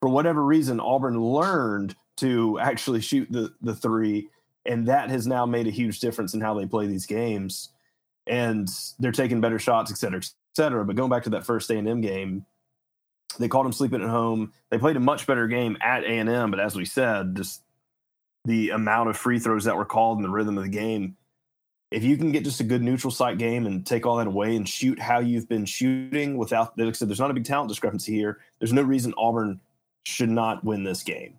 For 0.01 0.09
whatever 0.09 0.45
reason, 0.45 0.81
Auburn 0.81 1.21
learned 1.21 1.95
to 2.19 2.59
actually 2.61 3.01
shoot 3.01 3.29
the 3.31 3.53
the 3.63 3.75
three, 3.75 4.29
and 4.67 4.87
that 4.89 5.11
has 5.11 5.27
now 5.27 5.47
made 5.47 5.67
a 5.67 5.71
huge 5.71 6.01
difference 6.01 6.35
in 6.35 6.41
how 6.41 6.55
they 6.55 6.67
play 6.67 6.87
these 6.87 7.07
games. 7.07 7.71
and 8.27 8.69
they're 9.01 9.13
taking 9.13 9.41
better 9.41 9.59
shots, 9.59 9.91
et 9.91 9.99
cetera, 9.99 10.19
et 10.21 10.31
cetera. 10.55 10.85
But 10.85 10.97
going 10.97 11.11
back 11.11 11.25
to 11.25 11.31
that 11.31 11.45
first 11.45 11.71
A 11.71 11.77
and 11.77 11.89
M 11.89 12.01
game, 12.01 12.47
they 13.39 13.49
called 13.49 13.65
them 13.65 13.73
sleeping 13.73 14.03
at 14.03 14.09
home. 14.09 14.53
They 14.71 14.79
played 14.79 14.97
a 14.97 15.01
much 15.01 15.27
better 15.27 15.49
game 15.49 15.77
at 15.81 16.05
A 16.05 16.09
and 16.09 16.29
M, 16.29 16.51
but 16.51 16.61
as 16.61 16.77
we 16.77 16.85
said, 16.85 17.35
just 17.37 17.63
the 18.45 18.71
amount 18.71 19.09
of 19.09 19.17
free 19.17 19.39
throws 19.39 19.65
that 19.65 19.77
were 19.77 19.85
called 19.85 20.19
and 20.19 20.25
the 20.25 20.31
rhythm 20.31 20.59
of 20.59 20.65
the 20.65 20.71
game. 20.71 21.17
If 21.91 22.05
you 22.05 22.17
can 22.17 22.33
get 22.33 22.45
just 22.45 22.61
a 22.61 22.65
good 22.65 22.83
neutral 22.83 23.11
site 23.11 23.39
game 23.39 23.67
and 23.67 23.87
take 23.87 24.07
all 24.07 24.17
that 24.17 24.27
away 24.27 24.57
and 24.57 24.67
shoot 24.67 24.99
how 24.99 25.21
you've 25.21 25.49
been 25.49 25.67
shooting 25.67 26.39
without, 26.39 26.77
like 26.79 26.89
I 26.89 26.93
said, 26.93 27.09
there's 27.09 27.21
not 27.21 27.31
a 27.31 27.35
big 27.35 27.45
talent 27.45 27.69
discrepancy 27.69 28.15
here. 28.15 28.41
There's 28.59 28.73
no 28.73 28.83
reason 28.83 29.13
Auburn 29.19 29.61
should 30.05 30.31
not 30.31 30.65
win 30.65 30.85
this 30.85 31.03
game. 31.03 31.35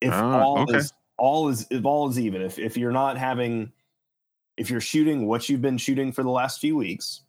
If 0.00 0.12
Ah, 0.12 0.40
all 0.40 0.60
okay. 0.60 0.78
is 0.78 0.92
all 1.18 1.48
is 1.48 1.66
if 1.70 1.84
all 1.84 2.08
is 2.08 2.18
even, 2.18 2.42
if 2.42 2.58
if 2.58 2.76
you're 2.76 2.92
not 2.92 3.18
having, 3.18 3.72
if 4.56 4.70
you're 4.70 4.80
shooting 4.80 5.26
what 5.26 5.48
you've 5.48 5.62
been 5.62 5.78
shooting 5.78 6.12
for 6.12 6.22
the 6.22 6.30
last 6.30 6.60
few 6.60 6.76
weeks, 6.76 7.20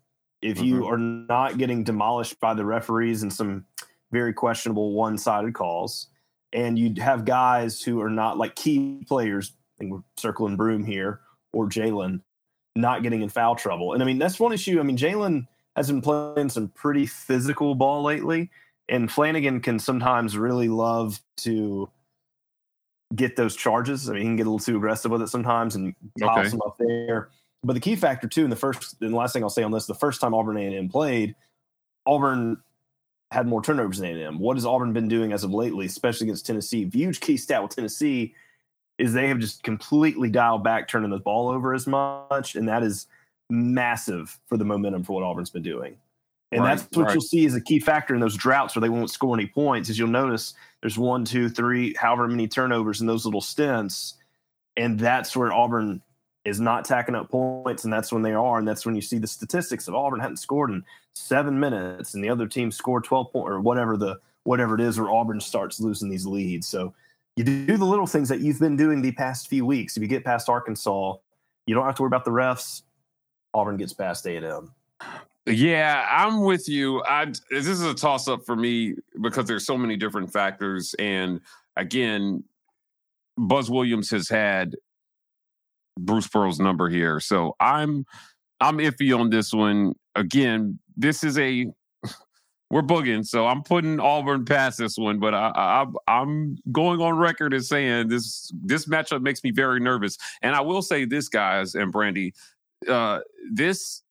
if 0.42 0.60
you 0.62 0.88
are 0.88 0.98
not 0.98 1.58
getting 1.58 1.84
demolished 1.84 2.40
by 2.40 2.54
the 2.54 2.66
referees 2.66 3.22
and 3.22 3.32
some 3.32 3.66
very 4.12 4.34
questionable 4.34 4.94
one-sided 4.94 5.54
calls, 5.54 6.08
and 6.56 6.80
you 6.80 6.94
have 7.02 7.26
guys 7.26 7.82
who 7.84 8.02
are 8.02 8.10
not 8.10 8.38
like 8.38 8.56
key 8.56 9.04
players, 9.08 9.52
I 9.52 9.78
think 9.78 9.92
we're 9.92 10.04
circling 10.18 10.56
Broome 10.56 10.86
here 10.86 11.20
or 11.52 11.68
Jalen, 11.68 12.22
not 12.78 13.04
getting 13.04 13.22
in 13.22 13.30
foul 13.30 13.56
trouble. 13.56 13.94
And 13.94 14.02
I 14.02 14.06
mean, 14.06 14.18
that's 14.18 14.40
one 14.40 14.54
issue. 14.54 14.80
I 14.80 14.84
mean, 14.84 14.98
Jalen 14.98 15.48
has 15.76 15.88
been 15.88 16.02
playing 16.02 16.50
some 16.50 16.70
pretty 16.70 17.06
physical 17.06 17.76
ball 17.76 18.04
lately, 18.04 18.50
and 18.88 19.10
Flanigan 19.10 19.62
can 19.62 19.78
sometimes 19.80 20.38
really 20.38 20.70
love 20.70 21.20
to 21.38 21.90
get 23.14 23.36
those 23.36 23.56
charges. 23.56 24.10
I 24.10 24.14
mean, 24.14 24.22
he 24.22 24.28
can 24.30 24.36
get 24.38 24.48
a 24.48 24.50
little 24.50 24.66
too 24.66 24.78
aggressive 24.78 25.12
with 25.12 25.22
it 25.22 25.28
sometimes 25.28 25.76
and 25.76 25.94
pile 26.22 26.40
Okay. 26.40 26.50
some 26.50 26.62
up 26.66 26.78
there. 26.80 27.30
But 27.64 27.74
the 27.74 27.82
key 27.82 27.98
factor 27.98 28.30
too, 28.30 28.44
and 28.44 28.52
the 28.52 28.56
first 28.56 28.96
and 29.02 29.12
the 29.12 29.18
last 29.18 29.34
thing 29.34 29.44
I'll 29.44 29.50
say 29.50 29.64
on 29.64 29.72
this, 29.72 29.88
the 29.88 29.94
first 29.94 30.22
time 30.22 30.34
Auburn 30.34 30.56
A&M 30.56 30.88
played, 30.88 31.36
Auburn 32.06 32.58
had 33.32 33.48
more 33.48 33.62
turnovers 33.62 33.98
than 33.98 34.18
A&M. 34.18 34.40
What 34.40 34.58
has 34.58 34.66
Auburn 34.66 34.94
been 34.94 35.08
doing 35.08 35.34
as 35.34 35.44
of 35.44 35.54
lately, 35.54 35.86
especially 35.86 36.28
against 36.28 36.46
Tennessee? 36.46 36.90
Huge 36.92 37.20
key 37.20 37.38
stat 37.38 37.62
with 37.62 37.76
Tennessee 37.76 38.34
is 38.98 39.14
they 39.14 39.28
have 39.28 39.40
just 39.40 39.64
completely 39.64 40.30
dialed 40.30 40.64
back 40.64 40.88
turning 40.88 41.10
the 41.10 41.20
ball 41.20 41.50
over 41.50 41.74
as 41.74 41.86
much, 41.86 42.56
and 42.56 42.68
that 42.68 42.84
is 42.84 43.08
massive 43.50 44.40
for 44.48 44.58
the 44.58 44.66
momentum 44.66 45.04
for 45.04 45.14
what 45.14 45.24
Auburn's 45.24 45.50
been 45.50 45.64
doing. 45.64 45.98
And 46.52 46.62
Right, 46.62 46.78
that's 46.78 46.96
what 46.96 47.08
right. 47.08 47.14
you'll 47.14 47.22
see 47.22 47.46
as 47.46 47.56
a 47.56 47.62
key 47.62 47.80
factor 47.80 48.14
in 48.14 48.22
those 48.22 48.38
droughts 48.38 48.76
where 48.76 48.82
they 48.82 48.90
won't 48.90 49.10
score 49.10 49.36
any 49.36 49.48
points. 49.48 49.90
Is 49.90 50.00
you'll 50.00 50.08
notice 50.08 50.54
there's 50.82 50.98
one, 50.98 51.26
two, 51.26 51.50
three, 51.50 51.94
however 51.96 52.28
many 52.28 52.48
turnovers 52.48 53.02
in 53.02 53.08
those 53.08 53.26
little 53.26 53.42
stints, 53.42 54.14
and 54.78 54.98
that's 55.00 55.36
where 55.36 55.52
Auburn 55.52 56.02
is 56.46 56.60
not 56.60 56.86
tacking 56.86 57.16
up 57.16 57.30
points, 57.30 57.84
and 57.84 57.92
that's 57.92 58.14
when 58.14 58.22
they 58.22 58.34
are, 58.34 58.60
and 58.60 58.68
that's 58.68 58.86
when 58.86 58.96
you 58.96 59.02
see 59.02 59.18
the 59.18 59.28
statistics 59.28 59.88
of 59.88 59.96
Auburn 59.96 60.20
hadn't 60.20 60.38
scored 60.38 60.70
in 60.70 60.84
seven 61.14 61.60
minutes, 61.60 62.14
and 62.14 62.24
the 62.24 62.30
other 62.30 62.48
team 62.48 62.72
scored 62.72 63.04
twelve 63.04 63.32
point 63.32 63.50
or 63.50 63.60
whatever 63.60 63.98
the 63.98 64.20
whatever 64.44 64.76
it 64.76 64.82
is, 64.82 65.00
where 65.00 65.10
Auburn 65.10 65.42
starts 65.42 65.80
losing 65.80 66.10
these 66.10 66.26
leads. 66.26 66.68
So 66.68 66.94
you 67.36 67.44
do 67.44 67.78
the 67.78 67.86
little 67.86 68.08
things 68.08 68.30
that 68.30 68.40
you've 68.40 68.60
been 68.60 68.78
doing 68.78 69.02
the 69.02 69.12
past 69.12 69.48
few 69.48 69.66
weeks. 69.66 69.98
If 69.98 70.04
you 70.04 70.08
get 70.08 70.24
past 70.24 70.48
Arkansas, 70.48 71.16
you 71.66 71.74
don't 71.76 71.86
have 71.86 71.96
to 71.96 72.04
worry 72.04 72.10
about 72.10 72.26
the 72.26 72.32
refs. 72.32 72.84
Auburn 73.54 73.78
gets 73.78 73.94
past 73.94 74.26
A 74.28 74.38
and 74.38 74.46
M. 74.46 74.72
Yeah, 75.48 76.08
I'm 76.10 76.42
with 76.42 76.70
you. 76.70 77.04
I 77.04 77.26
this 77.26 77.68
is 77.68 77.82
a 77.82 77.94
toss 77.94 78.28
up 78.28 78.46
for 78.46 78.56
me 78.56 78.96
because 79.22 79.46
there's 79.46 79.66
so 79.66 79.78
many 79.78 79.98
different 79.98 80.32
factors, 80.32 80.94
and 81.00 81.42
again, 81.76 82.44
Buzz 83.38 83.70
Williams 83.70 84.10
has 84.12 84.30
had 84.30 84.76
Bruce 85.98 86.28
Pearl's 86.28 86.60
number 86.60 86.90
here, 86.90 87.20
so 87.20 87.56
I'm 87.60 88.06
I'm 88.60 88.78
iffy 88.78 89.18
on 89.18 89.30
this 89.30 89.54
one. 89.54 89.94
Again, 90.16 90.80
this 90.96 91.24
is 91.24 91.38
a 91.38 91.68
we're 92.70 92.82
booging, 92.82 93.26
so 93.26 93.48
I'm 93.48 93.64
putting 93.64 94.00
Auburn 94.00 94.46
past 94.46 94.78
this 94.78 94.98
one, 94.98 95.20
but 95.20 95.34
I, 95.34 95.52
I 95.56 95.86
I'm 96.08 96.58
going 96.72 97.02
on 97.02 97.18
record 97.18 97.54
as 97.54 97.68
saying 97.68 98.10
this 98.10 98.52
this 98.64 98.86
matchup 98.88 99.22
makes 99.22 99.44
me 99.44 99.52
very 99.52 99.80
nervous, 99.80 100.18
and 100.42 100.56
I 100.56 100.62
will 100.62 100.82
say 100.82 101.06
this, 101.06 101.28
guys 101.30 101.76
and 101.76 101.92
Brandie, 101.92 102.34
uh, 102.88 103.20
this 103.52 104.04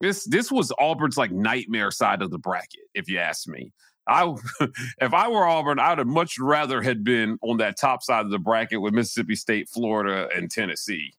this 0.00 0.24
this 0.24 0.50
was 0.50 0.72
Auburn's 0.78 1.16
like 1.16 1.30
nightmare 1.30 1.90
side 1.90 2.22
of 2.22 2.30
the 2.30 2.38
bracket, 2.38 2.88
if 2.94 3.08
you 3.08 3.18
ask 3.18 3.46
me. 3.46 3.72
I 4.10 4.34
if 5.00 5.14
I 5.14 5.28
were 5.28 5.46
Auburn, 5.46 5.78
I'd 5.78 5.98
have 5.98 6.06
much 6.06 6.38
rather 6.38 6.82
had 6.82 7.04
been 7.04 7.38
on 7.42 7.58
that 7.58 7.78
top 7.78 8.02
side 8.02 8.24
of 8.24 8.30
the 8.30 8.38
bracket 8.38 8.80
with 8.80 8.92
Mississippi 8.92 9.36
State, 9.36 9.68
Florida, 9.68 10.28
and 10.34 10.50
Tennessee 10.50 11.14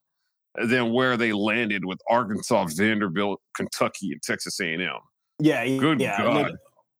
than 0.61 0.91
where 0.91 1.15
they 1.15 1.31
landed 1.31 1.85
with 1.85 1.99
Arkansas, 2.09 2.65
Vanderbilt, 2.75 3.39
Kentucky, 3.55 4.11
and 4.11 4.21
Texas 4.21 4.59
A&M. 4.59 4.81
Yeah, 5.39 5.65
Good 5.65 6.01
yeah. 6.01 6.27
and 6.27 6.35
then- 6.35 6.45
God. 6.47 6.57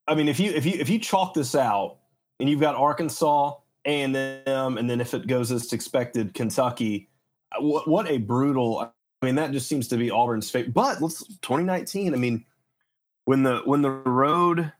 I 0.07 0.15
mean, 0.15 0.27
if 0.27 0.39
you 0.39 0.51
if 0.51 0.65
you 0.65 0.73
if 0.79 0.89
you 0.89 0.97
chalk 0.97 1.33
this 1.35 1.53
out 1.55 1.97
and 2.39 2.49
you've 2.49 2.59
got 2.59 2.75
Arkansas 2.75 3.53
and 3.85 4.15
them, 4.15 4.77
and 4.77 4.89
then 4.89 4.99
if 4.99 5.13
it 5.13 5.27
goes 5.27 5.51
as 5.51 5.71
expected, 5.71 6.33
Kentucky, 6.33 7.07
uh, 7.55 7.61
what 7.61 7.87
what 7.87 8.09
a 8.09 8.17
brutal. 8.17 8.91
I 9.21 9.25
mean, 9.25 9.35
that 9.35 9.51
just 9.51 9.69
seems 9.69 9.87
to 9.89 9.97
be 9.97 10.09
Auburn's 10.09 10.49
fate. 10.49 10.73
But 10.73 11.01
let's 11.01 11.23
2019. 11.37 12.13
I 12.13 12.17
mean, 12.17 12.43
when 13.25 13.43
the 13.43 13.61
when 13.65 13.83
the 13.83 13.91
road 13.91 14.73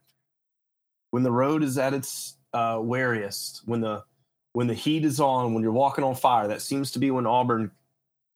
when 1.12 1.24
the 1.24 1.32
road 1.32 1.64
is 1.64 1.78
at 1.78 1.94
its 1.94 2.36
uh, 2.54 2.78
wariest, 2.78 3.62
when 3.66 3.82
the 3.82 4.04
when 4.54 4.68
the 4.68 4.74
heat 4.74 5.06
is 5.06 5.20
on, 5.20 5.54
when 5.54 5.64
you're 5.64 5.72
walking 5.72 6.04
on 6.04 6.16
fire, 6.16 6.48
that 6.48 6.62
seems 6.62 6.92
to 6.92 7.00
be 7.00 7.12
when 7.12 7.26
Auburn 7.26 7.72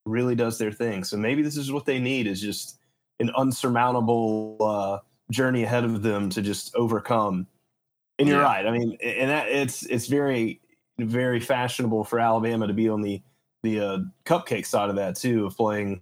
really 0.06 0.36
does 0.36 0.58
their 0.58 0.72
thing. 0.72 1.04
So 1.04 1.18
maybe 1.18 1.42
this 1.42 1.58
is 1.58 1.72
what 1.72 1.86
they 1.86 2.00
need 2.00 2.28
is 2.28 2.40
just 2.40 2.80
an 3.20 3.32
unsurmountable 3.36 4.58
uh, 4.62 5.00
journey 5.32 5.64
ahead 5.64 5.84
of 5.84 6.02
them 6.04 6.30
to 6.30 6.42
just 6.42 6.76
overcome. 6.76 7.48
And 8.20 8.30
you're 8.30 8.42
right. 8.42 8.66
I 8.66 8.72
mean, 8.72 8.98
and 9.04 9.30
that 9.30 9.50
it's 9.50 9.86
it's 9.88 10.08
very 10.08 10.62
very 11.00 11.40
fashionable 11.40 12.06
for 12.06 12.20
Alabama 12.20 12.68
to 12.68 12.74
be 12.74 12.88
on 12.88 13.02
the 13.02 13.22
the 13.64 13.80
uh, 13.80 14.00
cupcake 14.26 14.66
side 14.66 14.90
of 14.90 14.96
that 14.96 15.16
too 15.16 15.46
of 15.46 15.58
playing. 15.58 16.02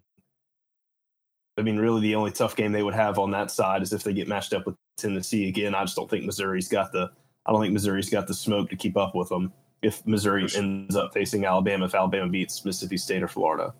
I 1.58 1.62
mean, 1.62 1.78
really, 1.78 2.02
the 2.02 2.16
only 2.16 2.32
tough 2.32 2.56
game 2.56 2.72
they 2.72 2.84
would 2.84 2.94
have 2.96 3.18
on 3.20 3.32
that 3.32 3.52
side 3.52 3.82
is 3.84 3.94
if 3.94 4.04
they 4.04 4.14
get 4.14 4.28
matched 4.28 4.54
up 4.54 4.66
with 4.66 4.76
Tennessee 5.04 5.48
again. 5.48 5.76
I 5.76 5.84
just 5.84 5.96
don't 5.96 6.10
think 6.10 6.26
Missouri's 6.26 6.68
got 6.68 6.92
the. 6.92 7.12
I 7.46 7.52
don't 7.52 7.62
think 7.62 7.74
Missouri's 7.74 8.10
got 8.10 8.28
the 8.28 8.34
smoke 8.34 8.70
to 8.70 8.76
keep 8.76 8.96
up 8.96 9.16
with 9.16 9.30
them. 9.30 9.52
If 9.82 10.06
Missouri 10.08 10.48
sure. 10.48 10.62
ends 10.62 10.96
up 10.96 11.14
facing 11.14 11.44
Alabama, 11.46 11.86
if 11.86 11.94
Alabama 11.96 12.30
beats 12.30 12.64
Mississippi 12.64 12.96
State 12.98 13.22
or 13.22 13.28
Florida, 13.28 13.74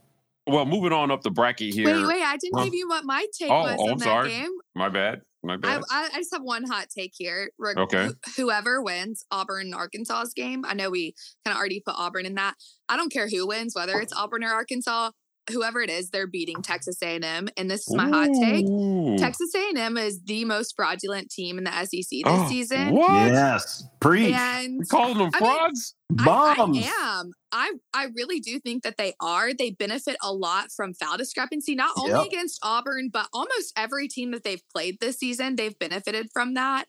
Well, 0.48 0.66
moving 0.66 0.92
on 0.92 1.12
up 1.12 1.22
the 1.22 1.32
bracket 1.32 1.74
here. 1.74 1.86
Wait, 1.86 2.06
wait, 2.06 2.22
I 2.24 2.36
didn't 2.36 2.58
Huh? 2.60 2.66
give 2.66 2.74
you 2.74 2.90
what 2.90 3.06
my 3.06 3.26
take 3.40 3.50
Oh, 3.50 3.62
was 3.62 3.76
oh, 3.80 3.84
on 3.86 3.92
I'm 3.94 3.98
that 4.00 4.04
sorry. 4.04 4.30
game. 4.32 4.50
My 4.76 4.90
bad. 4.90 5.22
My 5.46 5.56
bad. 5.56 5.82
I, 5.90 6.10
I 6.14 6.18
just 6.18 6.34
have 6.34 6.42
one 6.42 6.66
hot 6.66 6.88
take 6.94 7.14
here. 7.18 7.52
Reg- 7.58 7.78
Okay. 7.78 8.08
wh- 8.08 8.30
Whoever 8.38 8.82
wins 8.82 9.24
Auburn 9.32 9.68
and 9.68 9.76
Arkansas's 9.76 10.34
game, 10.34 10.66
I 10.66 10.74
know 10.74 10.90
we 10.90 11.16
kind 11.46 11.54
of 11.56 11.60
already 11.60 11.80
put 11.86 11.96
Auburn 11.98 12.26
in 12.26 12.36
that. 12.36 12.56
I 12.90 12.98
don't 12.98 13.12
care 13.12 13.30
who 13.30 13.48
wins, 13.48 13.74
whether 13.76 13.98
it's 14.02 14.14
Auburn 14.14 14.44
or 14.44 14.50
Arkansas, 14.54 15.12
whoever 15.52 15.82
it 15.82 15.90
is, 15.90 16.10
they're 16.10 16.28
beating 16.28 16.62
Texas 16.62 16.98
A&M. 17.04 17.50
And 17.58 17.70
this 17.70 17.82
is 17.88 17.96
my 17.96 18.08
hot 18.08 18.30
take. 18.42 18.66
Ooh. 18.66 19.18
Texas 19.18 19.52
A&M 19.56 19.98
is 19.98 20.22
the 20.24 20.46
most 20.46 20.74
fraudulent 20.76 21.30
team 21.30 21.58
in 21.58 21.66
the 21.66 21.72
SEC 21.72 21.92
this 22.10 22.24
Oh, 22.26 22.48
season. 22.50 22.92
What? 22.96 23.10
yes, 23.12 23.84
preach, 24.00 24.34
And 24.34 24.76
You 24.76 24.86
calling 24.90 25.18
them 25.18 25.32
I 25.34 25.40
mean, 25.40 25.52
frauds? 25.56 25.96
I, 26.20 26.24
bombs. 26.26 26.78
I 26.86 26.92
am. 27.20 27.32
I 27.52 27.72
I 27.94 28.08
really 28.16 28.40
do 28.40 28.60
think 28.60 28.84
that 28.84 28.98
they 28.98 29.14
are. 29.20 29.54
They 29.54 29.72
benefit 29.72 30.16
a 30.24 30.32
lot 30.34 30.72
from 30.76 30.94
foul 30.94 31.18
discrepancy, 31.18 31.76
not 31.76 31.92
only 31.98 32.12
Yep. 32.12 32.26
against 32.28 32.60
Auburn, 32.64 33.10
but 33.12 33.28
almost 33.34 33.74
every 33.76 34.08
team 34.08 34.32
that 34.32 34.44
they've 34.44 34.64
played 34.74 35.00
this 35.02 35.18
season, 35.18 35.56
they've 35.56 35.78
benefited 35.78 36.30
from 36.32 36.54
that. 36.54 36.86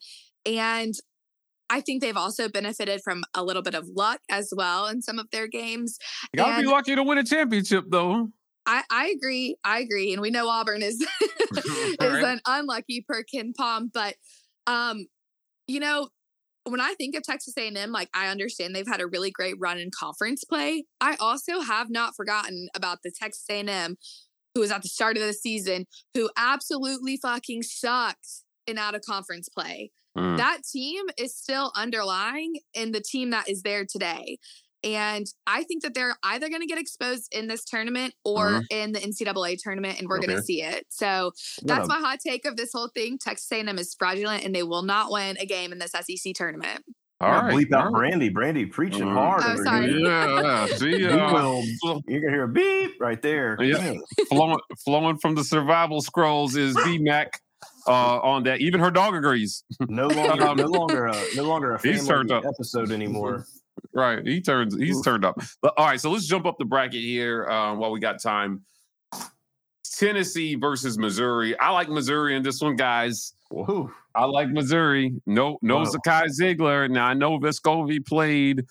And 0.47 0.95
I 1.71 1.81
think 1.81 2.03
they've 2.03 2.17
also 2.17 2.49
benefited 2.49 3.01
from 3.03 3.25
a 3.35 3.43
little 3.43 3.62
bit 3.62 3.75
of 3.75 3.88
luck 3.88 4.21
as 4.31 4.53
well 4.55 4.87
in 4.87 5.01
some 5.03 5.19
of 5.19 5.31
their 5.33 5.49
games. 5.49 5.99
you 6.33 6.37
gotta 6.38 6.53
be 6.57 6.59
and- 6.61 6.69
lucky 6.69 6.95
to 6.95 7.03
win 7.03 7.19
a 7.19 7.25
championship, 7.25 7.87
though. 7.88 8.29
I, 8.66 8.83
I 8.90 9.09
agree. 9.16 9.57
I 9.64 9.81
agree. 9.81 10.12
And 10.12 10.22
we 10.22 10.31
know 10.31 10.48
Auburn 10.48 10.83
is 10.83 11.00
is 11.57 11.64
Right. 12.00 12.24
an 12.24 12.40
unlucky 12.46 13.05
per 13.07 13.22
KenPom, 13.22 13.90
but 13.92 14.14
um, 14.66 15.07
you 15.66 15.81
know, 15.81 16.09
when 16.64 16.81
I 16.81 16.94
think 16.94 17.14
of 17.14 17.22
Texas 17.22 17.55
A&M, 17.59 17.92
like 17.92 18.09
I 18.14 18.29
understand 18.29 18.74
they've 18.74 18.87
had 18.87 19.03
a 19.03 19.07
really 19.07 19.31
great 19.31 19.55
run 19.59 19.79
in 19.79 19.90
conference 19.90 20.44
play. 20.44 20.85
I 21.00 21.16
also 21.20 21.61
have 21.61 21.90
not 21.90 22.16
forgotten 22.16 22.68
about 22.74 22.98
the 23.05 23.11
Texas 23.11 23.44
A&M 23.50 23.96
who 24.55 24.61
was 24.61 24.70
at 24.70 24.83
the 24.83 24.88
start 24.88 25.16
of 25.16 25.22
the 25.22 25.33
season 25.35 25.87
who 26.14 26.31
absolutely 26.37 27.18
fucking 27.18 27.62
sucked 27.64 28.27
in 28.66 28.79
out 28.79 28.94
of 28.94 29.03
conference 29.03 29.48
play. 29.48 29.90
Mm. 30.16 30.37
That 30.38 30.61
team 30.72 31.05
is 31.18 31.37
still 31.37 31.72
underlying 31.77 32.55
in 32.72 32.92
the 32.92 33.00
team 33.00 33.31
that 33.31 33.48
is 33.48 33.62
there 33.62 33.85
today. 33.85 34.38
And 34.85 35.27
I 35.47 35.62
think 35.64 35.83
that 35.83 35.94
they're 35.94 36.14
either 36.23 36.49
going 36.51 36.61
to 36.61 36.66
get 36.66 36.79
exposed 36.79 37.35
in 37.35 37.49
this 37.49 37.64
tournament 37.64 38.12
or 38.25 38.51
Mhm. 38.51 38.64
in 38.70 38.92
the 38.92 39.01
NCAA 39.01 39.57
tournament, 39.57 39.99
and 39.99 40.09
we're 40.09 40.18
going 40.18 40.37
to 40.37 40.42
see 40.42 40.62
it. 40.62 40.85
So 40.90 41.33
that's 41.62 41.88
my 41.88 41.99
hot 41.99 42.18
take 42.25 42.44
of 42.44 42.57
this 42.57 42.70
whole 42.73 42.88
thing. 42.94 43.16
Texas 43.18 43.51
A&M 43.51 43.79
is 43.79 43.94
fraudulent, 43.99 44.44
and 44.44 44.55
they 44.55 44.62
will 44.62 44.83
not 44.83 45.11
win 45.11 45.38
a 45.40 45.47
game 45.47 45.73
in 45.73 45.79
this 45.79 45.92
SEC 45.94 46.35
tournament. 46.35 46.85
All 47.20 47.31
Gotta 47.31 47.47
right. 47.47 47.55
bleep 47.66 47.73
out 47.73 47.87
all 47.87 47.92
right. 47.92 48.11
Brandie. 48.11 48.29
Brandie 48.29 48.66
preaching 48.66 49.05
Mm. 49.07 49.14
hard 49.14 49.42
Oh, 49.47 49.64
sorry. 49.64 49.88
here. 49.88 49.99
Yeah. 50.01 50.66
See, 50.77 50.97
You 50.99 51.09
uh, 51.09 51.33
will- 51.33 51.62
fl- 51.81 52.01
You're 52.07 52.20
gonna 52.20 52.33
hear 52.33 52.44
a 52.44 52.49
beep 52.49 53.01
right 53.01 53.23
there. 53.23 53.57
Yeah. 53.62 53.94
Flowing, 54.29 54.59
flowing 54.85 55.16
from 55.18 55.35
the 55.35 55.44
survival 55.44 56.03
scrolls 56.03 56.57
is 56.57 56.77
B 56.85 56.99
Mac 56.99 57.40
uh, 57.87 58.18
on 58.20 58.42
that. 58.42 58.61
Even 58.61 58.81
her 58.81 58.90
dog 58.90 59.14
agrees. 59.14 59.62
No 59.88 60.09
longer, 60.09 60.55
no 60.57 60.66
longer, 60.66 61.07
a, 61.07 61.16
no 61.37 61.44
longer 61.44 61.75
a 61.75 61.81
He's 61.81 62.07
turned 62.07 62.29
family 62.29 62.47
up. 62.47 62.53
episode 62.55 62.90
anymore. 62.90 63.47
Right. 63.94 64.26
He 64.26 64.40
turns. 64.40 64.76
He's 64.76 65.00
turned 65.02 65.24
up. 65.24 65.40
But, 65.62 65.74
all 65.76 65.87
right. 65.87 66.00
So 66.00 66.11
let's 66.11 66.26
jump 66.26 66.46
up 66.46 66.59
the 66.59 66.64
bracket 66.64 67.00
here 67.00 67.48
uh, 67.48 67.74
while 67.74 67.92
we 67.92 68.00
got 68.00 68.20
time. 68.20 68.62
Tennessee 69.96 70.57
versus 70.57 70.98
Missouri. 70.98 71.57
I 71.59 71.70
like 71.70 71.88
Missouri 71.88 72.35
in 72.35 72.42
this 72.42 72.61
one, 72.61 72.74
guys. 72.74 73.35
Woohoo. 73.52 73.92
I 74.14 74.24
like 74.24 74.48
Missouri. 74.48 75.14
No, 75.26 75.59
no. 75.62 75.83
Zakai 75.83 76.26
Zeigler. 76.37 76.90
Now 76.90 77.07
I 77.07 77.14
know 77.14 77.38
Vescovi 77.38 78.04
played 78.04 78.64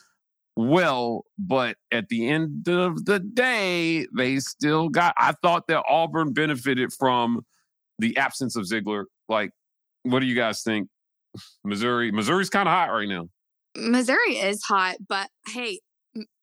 well, 0.57 1.25
but 1.39 1.77
at 1.91 2.09
the 2.09 2.27
end 2.27 2.67
of 2.67 3.05
the 3.05 3.19
day, 3.19 4.05
they 4.15 4.39
still 4.39 4.89
got. 4.89 5.13
I 5.17 5.33
thought 5.41 5.67
that 5.67 5.83
Auburn 5.87 6.33
benefited 6.33 6.91
from 6.91 7.45
the 7.99 8.17
absence 8.17 8.57
of 8.57 8.65
Zeigler. 8.65 9.05
Like, 9.29 9.51
what 10.03 10.19
do 10.19 10.25
you 10.25 10.35
guys 10.35 10.63
think? 10.63 10.89
Missouri, 11.63 12.11
Missouri's 12.11 12.49
kind 12.49 12.67
of 12.67 12.73
hot 12.73 12.91
right 12.91 13.07
now. 13.07 13.29
Missouri 13.75 14.37
is 14.37 14.63
hot, 14.63 14.97
but 15.07 15.29
hey, 15.53 15.79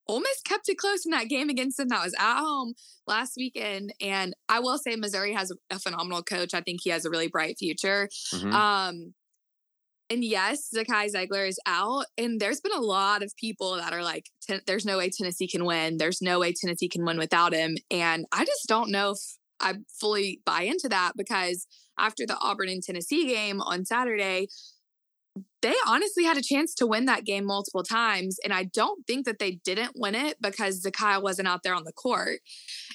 Ole 0.08 0.20
Miss 0.20 0.40
kept 0.44 0.68
it 0.68 0.76
close 0.76 1.04
in 1.04 1.12
that 1.12 1.28
game 1.28 1.48
against 1.48 1.76
them. 1.76 1.88
That 1.88 2.02
was 2.04 2.14
at 2.18 2.40
home 2.40 2.74
last 3.06 3.34
weekend, 3.36 3.94
and 4.00 4.34
I 4.48 4.58
will 4.58 4.78
say 4.78 4.96
Missouri 4.96 5.32
has 5.34 5.52
a, 5.70 5.78
phenomenal 5.78 6.22
coach. 6.22 6.52
I 6.52 6.62
think 6.62 6.80
he 6.82 6.90
has 6.90 7.04
a 7.04 7.10
really 7.10 7.28
bright 7.28 7.56
future. 7.58 8.08
Mhm. 8.32 8.52
Um, 8.52 9.14
and 10.08 10.24
yes, 10.24 10.68
Zakai 10.74 11.12
Zeigler 11.14 11.46
is 11.48 11.60
out, 11.66 12.06
and 12.18 12.40
there's 12.40 12.60
been 12.60 12.72
a 12.72 12.80
lot 12.80 13.22
of 13.22 13.32
people 13.36 13.76
that 13.76 13.92
are 13.92 14.02
like, 14.02 14.28
"There's 14.66 14.84
no 14.84 14.98
way 14.98 15.10
Tennessee 15.10 15.46
can 15.46 15.64
win. 15.64 15.98
There's 15.98 16.20
no 16.20 16.40
way 16.40 16.52
Tennessee 16.52 16.88
can 16.88 17.04
win 17.04 17.16
without 17.18 17.52
him." 17.52 17.76
And 17.90 18.26
I 18.32 18.44
just 18.44 18.66
don't 18.66 18.90
know 18.90 19.12
if 19.12 19.18
I 19.60 19.74
fully 20.00 20.40
buy 20.44 20.62
into 20.62 20.88
that 20.88 21.12
because 21.16 21.68
after 21.96 22.26
the 22.26 22.36
Auburn 22.38 22.68
and 22.68 22.82
Tennessee 22.82 23.26
game 23.26 23.60
on 23.60 23.84
Saturday, 23.84 24.48
they 25.62 25.74
honestly 25.86 26.24
had 26.24 26.36
a 26.36 26.42
chance 26.42 26.74
to 26.74 26.86
win 26.86 27.06
that 27.06 27.24
game 27.24 27.44
multiple 27.44 27.82
times. 27.82 28.38
And 28.42 28.52
I 28.52 28.64
don't 28.64 29.06
think 29.06 29.26
that 29.26 29.38
they 29.38 29.60
didn't 29.64 29.92
win 29.94 30.14
it 30.14 30.36
because 30.40 30.82
Zakai 30.82 31.22
wasn't 31.22 31.48
out 31.48 31.62
there 31.62 31.74
on 31.74 31.84
the 31.84 31.92
court. 31.92 32.40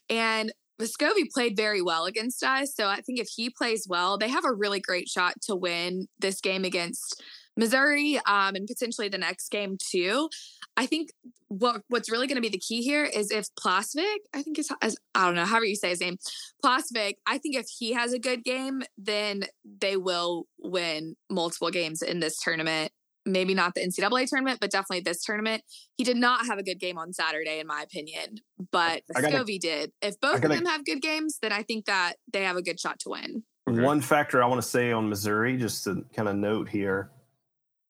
And 0.09 0.51
Vescovi 0.79 1.29
played 1.33 1.55
very 1.55 1.81
well 1.81 2.05
against 2.05 2.43
us. 2.43 2.75
So 2.75 2.87
I 2.87 3.01
think 3.01 3.19
if 3.19 3.29
he 3.33 3.49
plays 3.49 3.85
well, 3.87 4.17
they 4.17 4.29
have 4.29 4.45
a 4.45 4.53
really 4.53 4.79
great 4.79 5.07
shot 5.07 5.35
to 5.43 5.55
win 5.55 6.07
this 6.19 6.41
game 6.41 6.65
against 6.65 7.23
Missouri 7.57 8.19
um, 8.25 8.55
and 8.55 8.67
potentially 8.67 9.09
the 9.09 9.17
next 9.17 9.49
game 9.49 9.77
too. 9.79 10.29
I 10.77 10.85
think 10.85 11.11
what 11.47 11.81
what's 11.87 12.11
really 12.11 12.27
going 12.27 12.35
to 12.35 12.41
be 12.41 12.49
the 12.49 12.59
key 12.59 12.81
here 12.81 13.05
is 13.05 13.31
if 13.31 13.47
Plasvik, 13.55 14.17
I 14.33 14.41
think 14.41 14.59
it's 14.59 14.69
as 14.81 14.97
I 15.13 15.25
don't 15.25 15.35
know, 15.35 15.45
however 15.45 15.65
you 15.65 15.75
say 15.75 15.89
his 15.89 16.01
name, 16.01 16.17
Plasvik, 16.63 17.15
I 17.25 17.37
think 17.37 17.55
if 17.55 17.67
he 17.79 17.93
has 17.93 18.13
a 18.13 18.19
good 18.19 18.43
game, 18.43 18.83
then 18.97 19.45
they 19.79 19.97
will 19.97 20.47
win 20.59 21.15
multiple 21.29 21.69
games 21.69 22.01
in 22.01 22.19
this 22.19 22.39
tournament. 22.39 22.91
Maybe 23.27 23.55
not 23.55 23.73
the 23.73 23.81
NCAA 23.81 24.29
tournament, 24.29 24.59
but 24.59 24.69
definitely 24.69 24.99
this 24.99 25.23
tournament. 25.23 25.63
He 25.97 26.03
did 26.03 26.17
not 26.17 26.45
have 26.45 26.59
a 26.59 26.63
good 26.63 26.79
game 26.79 26.99
on 26.99 27.11
Saturday, 27.11 27.59
in 27.59 27.65
my 27.65 27.81
opinion, 27.81 28.35
but 28.71 29.01
I 29.15 29.21
did. 29.57 29.91
If 30.01 30.19
both 30.19 30.41
gotta- 30.41 30.53
of 30.53 30.59
them 30.59 30.65
have 30.67 30.85
good 30.85 31.01
games, 31.01 31.39
then 31.41 31.51
I 31.51 31.63
think 31.63 31.85
that 31.85 32.15
they 32.31 32.43
have 32.43 32.55
a 32.55 32.61
good 32.61 32.79
shot 32.79 32.99
to 32.99 33.09
win. 33.09 33.43
Okay. 33.67 33.81
One 33.81 33.99
factor 33.99 34.43
I 34.43 34.45
want 34.45 34.61
to 34.61 34.67
say 34.67 34.91
on 34.91 35.09
Missouri, 35.09 35.57
just 35.57 35.85
to 35.85 36.05
kind 36.15 36.29
of 36.29 36.35
note 36.35 36.69
here, 36.69 37.09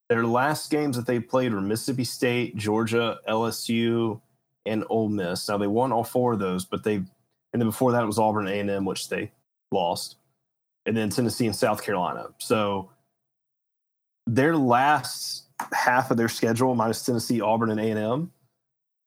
their 0.08 0.24
last 0.24 0.70
games 0.70 0.96
that 0.96 1.06
they 1.06 1.20
played 1.20 1.52
were 1.52 1.60
Mississippi 1.60 2.04
State, 2.04 2.56
Georgia, 2.56 3.18
LSU, 3.28 4.20
and 4.64 4.84
Ole 4.88 5.08
Miss. 5.08 5.48
Now 5.48 5.58
they 5.58 5.66
won 5.66 5.92
all 5.92 6.04
four 6.04 6.34
of 6.34 6.38
those, 6.38 6.64
but 6.64 6.84
they 6.84 6.96
and 6.96 7.62
then 7.62 7.68
before 7.68 7.92
that 7.92 8.02
it 8.02 8.06
was 8.06 8.18
Auburn 8.18 8.48
A 8.48 8.60
and 8.60 8.70
M, 8.70 8.84
which 8.84 9.08
they 9.08 9.30
lost, 9.72 10.16
and 10.84 10.96
then 10.96 11.10
Tennessee 11.10 11.46
and 11.46 11.56
South 11.56 11.82
Carolina. 11.82 12.28
So 12.38 12.90
their 14.26 14.56
last 14.56 15.44
half 15.72 16.10
of 16.10 16.16
their 16.16 16.28
schedule, 16.28 16.74
minus 16.74 17.04
Tennessee, 17.04 17.40
Auburn, 17.40 17.70
and 17.70 17.80
A 17.80 17.90
and 17.90 17.98
M, 17.98 18.32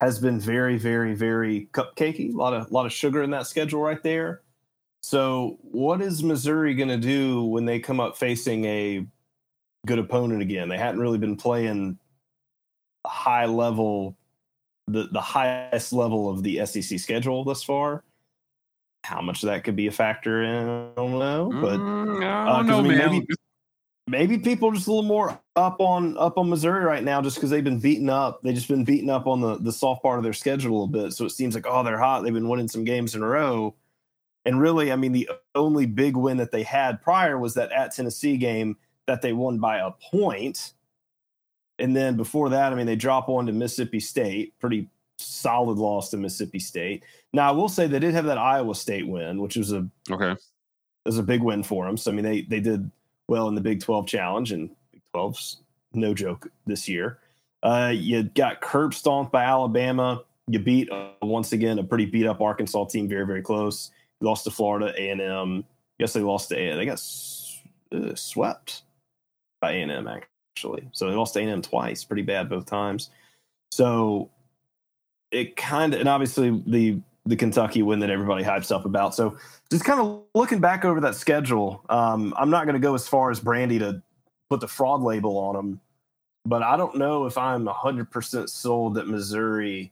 has 0.02 0.20
been 0.20 0.40
very, 0.40 0.78
very, 0.78 1.14
very 1.14 1.70
cupcakey. 1.74 2.34
A 2.34 2.38
lot 2.38 2.54
of, 2.54 2.72
lot 2.72 2.86
of 2.86 2.94
sugar 2.94 3.22
in 3.22 3.32
that 3.32 3.48
schedule 3.48 3.82
right 3.82 4.02
there. 4.02 4.42
So, 5.02 5.60
what 5.62 6.02
is 6.02 6.24
Missouri 6.24 6.74
going 6.74 6.90
to 6.90 6.98
do 6.98 7.44
when 7.44 7.66
they 7.66 7.80
come 7.80 8.00
up 8.00 8.18
facing 8.18 8.66
a 8.66 9.06
good 9.86 10.00
opponent 10.00 10.42
again? 10.42 10.70
They 10.70 10.78
hadn't 10.78 11.00
really 11.02 11.18
been 11.18 11.36
playing 11.36 11.98
high 13.06 13.46
level, 13.46 14.18
the 14.88 15.08
the 15.12 15.22
highest 15.22 15.94
level 15.94 16.30
of 16.30 16.44
the 16.44 16.66
SEC 16.66 17.00
schedule 17.00 17.44
thus 17.44 17.64
far. 17.64 18.04
How 19.06 19.22
much 19.22 19.44
of 19.44 19.48
that 19.48 19.64
could 19.64 19.76
be 19.76 19.88
a 19.88 19.92
factor 19.92 20.44
in? 20.44 20.68
I 20.68 20.92
don't 20.96 21.18
know, 21.20 21.50
but 21.62 21.80
Mm, 21.80 22.18
uh, 22.18 22.46
don't 22.58 22.68
'cause, 22.68 22.68
know, 22.68 22.80
I 22.80 22.82
mean, 22.82 22.98
man. 22.98 23.12
maybe- 23.12 23.28
maybe 24.10 24.38
people 24.40 24.70
are 24.70 24.74
just 24.74 24.88
a 24.88 24.92
little 24.92 25.08
more 25.08 25.40
up 25.56 25.80
on 25.80 26.18
up 26.18 26.38
on 26.38 26.50
Missouri 26.50 26.84
right 26.84 27.04
now, 27.04 27.22
just 27.22 27.38
because 27.38 27.50
they've 27.50 27.64
been 27.64 27.80
beaten 27.80 28.10
up. 28.10 28.42
They've 28.44 28.56
just 28.56 28.68
been 28.68 28.84
beaten 28.84 29.10
up 29.10 29.26
on 29.28 29.40
the 29.40 29.56
the 29.58 29.72
soft 29.72 30.04
part 30.04 30.18
of 30.18 30.24
their 30.24 30.34
schedule 30.34 30.72
a 30.72 30.78
little 30.86 30.88
bit. 30.88 31.14
So 31.14 31.26
it 31.26 31.30
seems 31.32 31.56
like 31.56 31.66
oh, 31.68 31.84
they're 31.84 31.98
hot. 32.00 32.24
They've 32.24 32.34
been 32.34 32.50
winning 32.50 32.68
some 32.68 32.84
games 32.84 33.16
in 33.16 33.24
a 33.24 33.28
row. 33.28 33.76
And 34.46 34.60
really, 34.60 34.92
I 34.92 34.96
mean, 34.96 35.12
the 35.12 35.30
only 35.54 35.86
big 35.86 36.16
win 36.18 36.38
that 36.38 36.52
they 36.52 36.64
had 36.64 37.02
prior 37.02 37.38
was 37.38 37.54
that 37.56 37.72
at 37.72 37.94
Tennessee 37.96 38.38
game 38.38 38.78
that 39.10 39.22
they 39.22 39.34
won 39.34 39.58
by 39.58 39.80
a 39.80 39.92
point. 40.12 40.74
And 41.80 41.96
then 41.96 42.16
before 42.16 42.50
that, 42.50 42.72
I 42.72 42.76
mean, 42.76 42.86
they 42.86 42.96
drop 42.96 43.28
one 43.28 43.48
to 43.48 43.52
Mississippi 43.52 44.00
State, 44.00 44.54
pretty 44.60 44.88
solid 45.18 45.78
loss 45.78 46.10
to 46.10 46.18
Mississippi 46.18 46.60
State. 46.60 47.04
Now, 47.34 47.50
I 47.50 47.52
will 47.52 47.70
say 47.70 47.88
they 47.88 48.00
did 48.00 48.14
have 48.14 48.26
that 48.26 48.38
Iowa 48.38 48.76
State 48.76 49.08
win, 49.08 49.42
which 49.42 49.56
was 49.56 49.72
a 49.72 49.88
okay. 50.12 50.36
was 51.06 51.18
a 51.18 51.24
big 51.24 51.42
win 51.42 51.64
for 51.64 51.86
them. 51.86 51.98
So 51.98 52.12
I 52.12 52.14
mean, 52.14 52.24
they 52.24 52.42
they 52.42 52.60
did 52.60 52.90
well 53.28 53.48
in 53.48 53.56
the 53.56 53.62
Big 53.62 53.82
Twelve 53.82 54.08
Challenge, 54.08 54.52
and 54.52 54.70
Big 54.92 55.02
12's 55.16 55.58
no 55.94 56.14
joke 56.14 56.52
this 56.68 56.88
year. 56.88 57.20
Uh, 57.64 57.92
you 57.94 58.24
got 58.24 58.62
curb 58.62 58.94
stomped 58.94 59.32
by 59.32 59.44
Alabama. 59.44 60.24
You 60.48 60.60
beat 60.60 60.92
uh, 60.92 61.10
once 61.22 61.52
again 61.52 61.80
a 61.80 61.84
pretty 61.84 62.06
beat 62.06 62.28
up 62.28 62.42
Arkansas 62.42 62.86
team, 62.86 63.08
very 63.08 63.26
very 63.26 63.42
close. 63.42 63.92
You 64.22 64.28
lost 64.28 64.44
to 64.44 64.52
Florida 64.52 64.94
A 64.98 65.10
and 65.10 65.22
M. 65.22 65.64
Yes, 65.98 66.14
they 66.14 66.22
lost 66.22 66.50
to 66.50 66.58
A. 66.58 66.76
They 66.76 66.86
got 66.86 67.02
uh, 67.92 68.16
swept 68.16 68.84
by 69.62 69.74
A 69.74 69.82
and 69.82 69.92
M 69.92 70.08
actually. 70.08 70.88
So 70.92 71.10
they 71.10 71.16
lost 71.16 71.36
A 71.36 71.42
and 71.42 71.50
M 71.50 71.62
twice, 71.62 72.04
pretty 72.04 72.24
bad 72.24 72.50
both 72.50 72.66
times. 72.66 73.10
So 73.72 74.30
it 75.32 75.56
kind 75.56 75.94
of 75.94 76.00
and 76.00 76.10
obviously 76.10 76.62
the 76.66 77.00
the 77.26 77.36
Kentucky 77.36 77.84
win 77.84 78.00
that 78.00 78.10
everybody 78.10 78.44
hypes 78.44 78.74
up 78.74 78.86
about. 78.86 79.14
So 79.14 79.38
just 79.72 79.86
kind 79.86 80.00
of 80.00 80.24
looking 80.34 80.60
back 80.60 80.84
over 80.84 81.00
that 81.02 81.16
schedule, 81.16 81.84
um, 81.90 82.34
I'm 82.38 82.50
not 82.50 82.66
going 82.66 82.74
to 82.74 82.80
go 82.80 82.96
as 82.96 83.08
far 83.08 83.30
as 83.30 83.40
Brandie 83.40 83.80
to 83.80 84.02
put 84.50 84.62
the 84.62 84.68
fraud 84.68 85.02
label 85.02 85.38
on 85.38 85.56
them, 85.56 85.82
but 86.46 86.64
I 86.64 86.76
don't 86.76 86.98
know 86.98 87.26
if 87.28 87.38
I'm 87.38 87.66
100% 87.66 88.50
sold 88.50 88.96
that 88.96 89.08
Missouri 89.08 89.92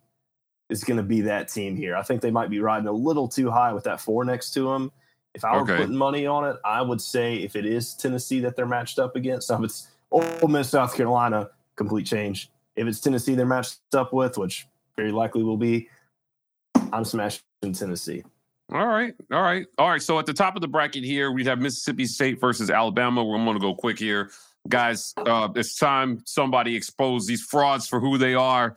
is 0.69 0.84
going 0.84 0.97
to 0.97 1.03
be 1.03 1.21
that 1.21 1.47
team 1.47 1.75
here. 1.75 1.95
I 1.95 2.01
think 2.01 2.21
they 2.21 2.32
might 2.32 2.49
be 2.49 2.60
riding 2.60 2.88
a 2.88 2.91
little 2.91 3.27
too 3.27 3.51
high 3.51 3.71
with 3.71 3.84
that 3.84 4.01
four 4.01 4.25
next 4.25 4.51
to 4.51 4.71
them. 4.73 4.91
If 5.33 5.45
I 5.45 5.55
were 5.55 5.61
Okay. 5.63 5.77
putting 5.77 5.95
money 5.95 6.25
on 6.25 6.45
it, 6.45 6.57
I 6.65 6.81
would 6.81 7.01
say 7.01 7.35
if 7.37 7.55
it 7.55 7.65
is 7.65 7.93
Tennessee 7.93 8.39
that 8.41 8.55
they're 8.55 8.65
matched 8.65 8.97
up 8.99 9.15
against, 9.15 9.51
if 9.51 9.61
it's 9.61 9.87
Ole 10.11 10.47
Miss, 10.47 10.69
South 10.69 10.95
Carolina, 10.95 11.49
complete 11.75 12.05
change. 12.05 12.49
If 12.75 12.87
it's 12.87 12.99
Tennessee 12.99 13.35
they're 13.35 13.45
matched 13.45 13.79
up 13.93 14.13
with, 14.13 14.37
which 14.37 14.67
very 14.95 15.11
likely 15.11 15.43
will 15.43 15.57
be, 15.57 15.89
I'm 16.91 17.05
smashing 17.05 17.41
Tennessee. 17.73 18.23
All 18.73 18.85
right, 18.87 19.13
all 19.31 19.41
right, 19.41 19.65
all 19.77 19.89
right. 19.89 20.01
So 20.01 20.19
at 20.19 20.25
the 20.25 20.33
top 20.33 20.55
of 20.55 20.61
the 20.61 20.67
bracket 20.67 21.03
here, 21.03 21.31
we 21.31 21.45
have 21.45 21.59
Mississippi 21.59 22.05
State 22.05 22.39
versus 22.39 22.69
Alabama. 22.69 23.21
I'm 23.21 23.45
going 23.45 23.55
to 23.55 23.61
go 23.61 23.73
quick 23.73 23.97
here, 23.97 24.31
guys. 24.67 25.13
Uh, 25.17 25.49
it's 25.55 25.77
time 25.77 26.21
somebody 26.25 26.75
expose 26.75 27.25
these 27.25 27.41
frauds 27.41 27.87
for 27.87 27.99
who 27.99 28.17
they 28.17 28.33
are. 28.33 28.75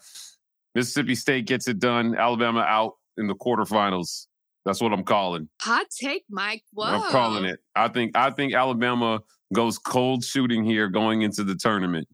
Mississippi 0.76 1.16
State 1.16 1.46
gets 1.46 1.66
it 1.66 1.80
done. 1.80 2.14
Alabama 2.16 2.60
out 2.60 2.98
in 3.16 3.26
the 3.26 3.34
quarterfinals. 3.34 4.26
That's 4.64 4.80
what 4.80 4.92
I'm 4.92 5.04
calling. 5.04 5.48
Hot 5.62 5.86
take, 5.90 6.24
Mike. 6.28 6.64
Whoa. 6.72 6.84
I'm 6.84 7.10
calling 7.10 7.44
it. 7.44 7.60
I 7.74 7.88
think 7.88 8.16
I 8.16 8.30
think 8.30 8.54
Alabama 8.54 9.20
goes 9.54 9.78
cold 9.78 10.24
shooting 10.24 10.64
here 10.64 10.88
going 10.88 11.22
into 11.22 11.44
the 11.44 11.54
tournament, 11.54 12.08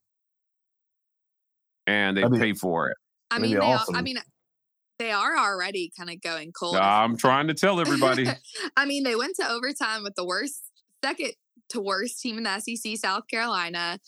and 1.86 2.16
they 2.16 2.22
That'd 2.22 2.38
be- 2.38 2.40
pay 2.40 2.52
for 2.54 2.88
it. 2.90 2.96
I 3.30 3.38
mean, 3.40 3.54
be 3.54 3.58
they 3.58 3.64
are, 3.64 3.84
I 3.92 4.02
mean, 4.02 4.18
they 4.98 5.10
are 5.10 5.36
already 5.36 5.92
kind 5.96 6.10
of 6.10 6.20
going 6.20 6.52
cold. 6.52 6.76
I'm 6.76 7.16
trying 7.16 7.48
to 7.48 7.54
tell 7.54 7.80
everybody. 7.80 8.26
I 8.76 8.86
mean, 8.86 9.02
they 9.02 9.16
went 9.16 9.36
to 9.36 9.50
overtime 9.50 10.04
with 10.04 10.14
the 10.14 10.24
worst, 10.24 10.62
second 11.04 11.32
to 11.70 11.80
worst 11.80 12.20
team 12.20 12.38
in 12.38 12.44
the 12.44 12.60
SEC, 12.60 12.96
South 12.96 13.24
Carolina. 13.28 13.98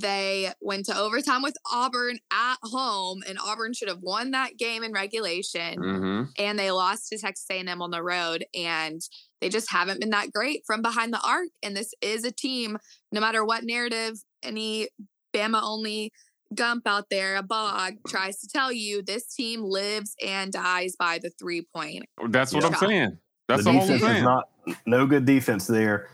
They 0.00 0.52
went 0.60 0.86
to 0.86 0.96
overtime 0.98 1.42
with 1.42 1.56
Auburn 1.72 2.18
at 2.32 2.56
home, 2.62 3.22
and 3.26 3.38
Auburn 3.42 3.72
should 3.72 3.88
have 3.88 4.00
won 4.02 4.32
that 4.32 4.56
game 4.58 4.82
in 4.82 4.92
regulation. 4.92 5.78
hmm 5.78 6.22
And 6.38 6.58
they 6.58 6.70
lost 6.70 7.08
to 7.10 7.18
Texas 7.18 7.46
A&M 7.50 7.80
on 7.80 7.90
the 7.90 8.02
road, 8.02 8.44
and 8.54 9.00
they 9.40 9.48
just 9.48 9.70
haven't 9.70 10.00
been 10.00 10.10
that 10.10 10.32
great 10.32 10.62
from 10.66 10.82
behind 10.82 11.12
the 11.12 11.20
arc. 11.26 11.48
And 11.62 11.76
this 11.76 11.92
is 12.00 12.24
a 12.24 12.32
team, 12.32 12.78
no 13.12 13.20
matter 13.20 13.44
what 13.44 13.64
narrative 13.64 14.14
any 14.42 14.88
Bama 15.34 15.60
only 15.62 16.12
Gump 16.54 16.86
out 16.86 17.06
there, 17.10 17.34
a 17.36 17.42
bog, 17.42 17.94
tries 18.06 18.38
to 18.38 18.46
tell 18.46 18.70
you 18.70 19.02
this 19.02 19.34
team 19.34 19.62
lives 19.64 20.14
and 20.24 20.52
dies 20.52 20.94
by 20.96 21.18
the 21.18 21.30
three 21.40 21.66
point. 21.74 22.04
That's 22.28 22.54
what 22.54 22.62
Yeah. 22.62 22.68
I'm 22.68 22.88
saying. 22.88 23.18
That's 23.48 23.64
the 23.64 23.70
all 23.70 23.76
I'm 23.76 23.82
defense 23.82 24.02
is 24.02 24.08
saying. 24.08 24.24
not 24.24 24.48
no 24.86 25.06
good 25.06 25.24
defense 25.24 25.66
there. 25.66 26.08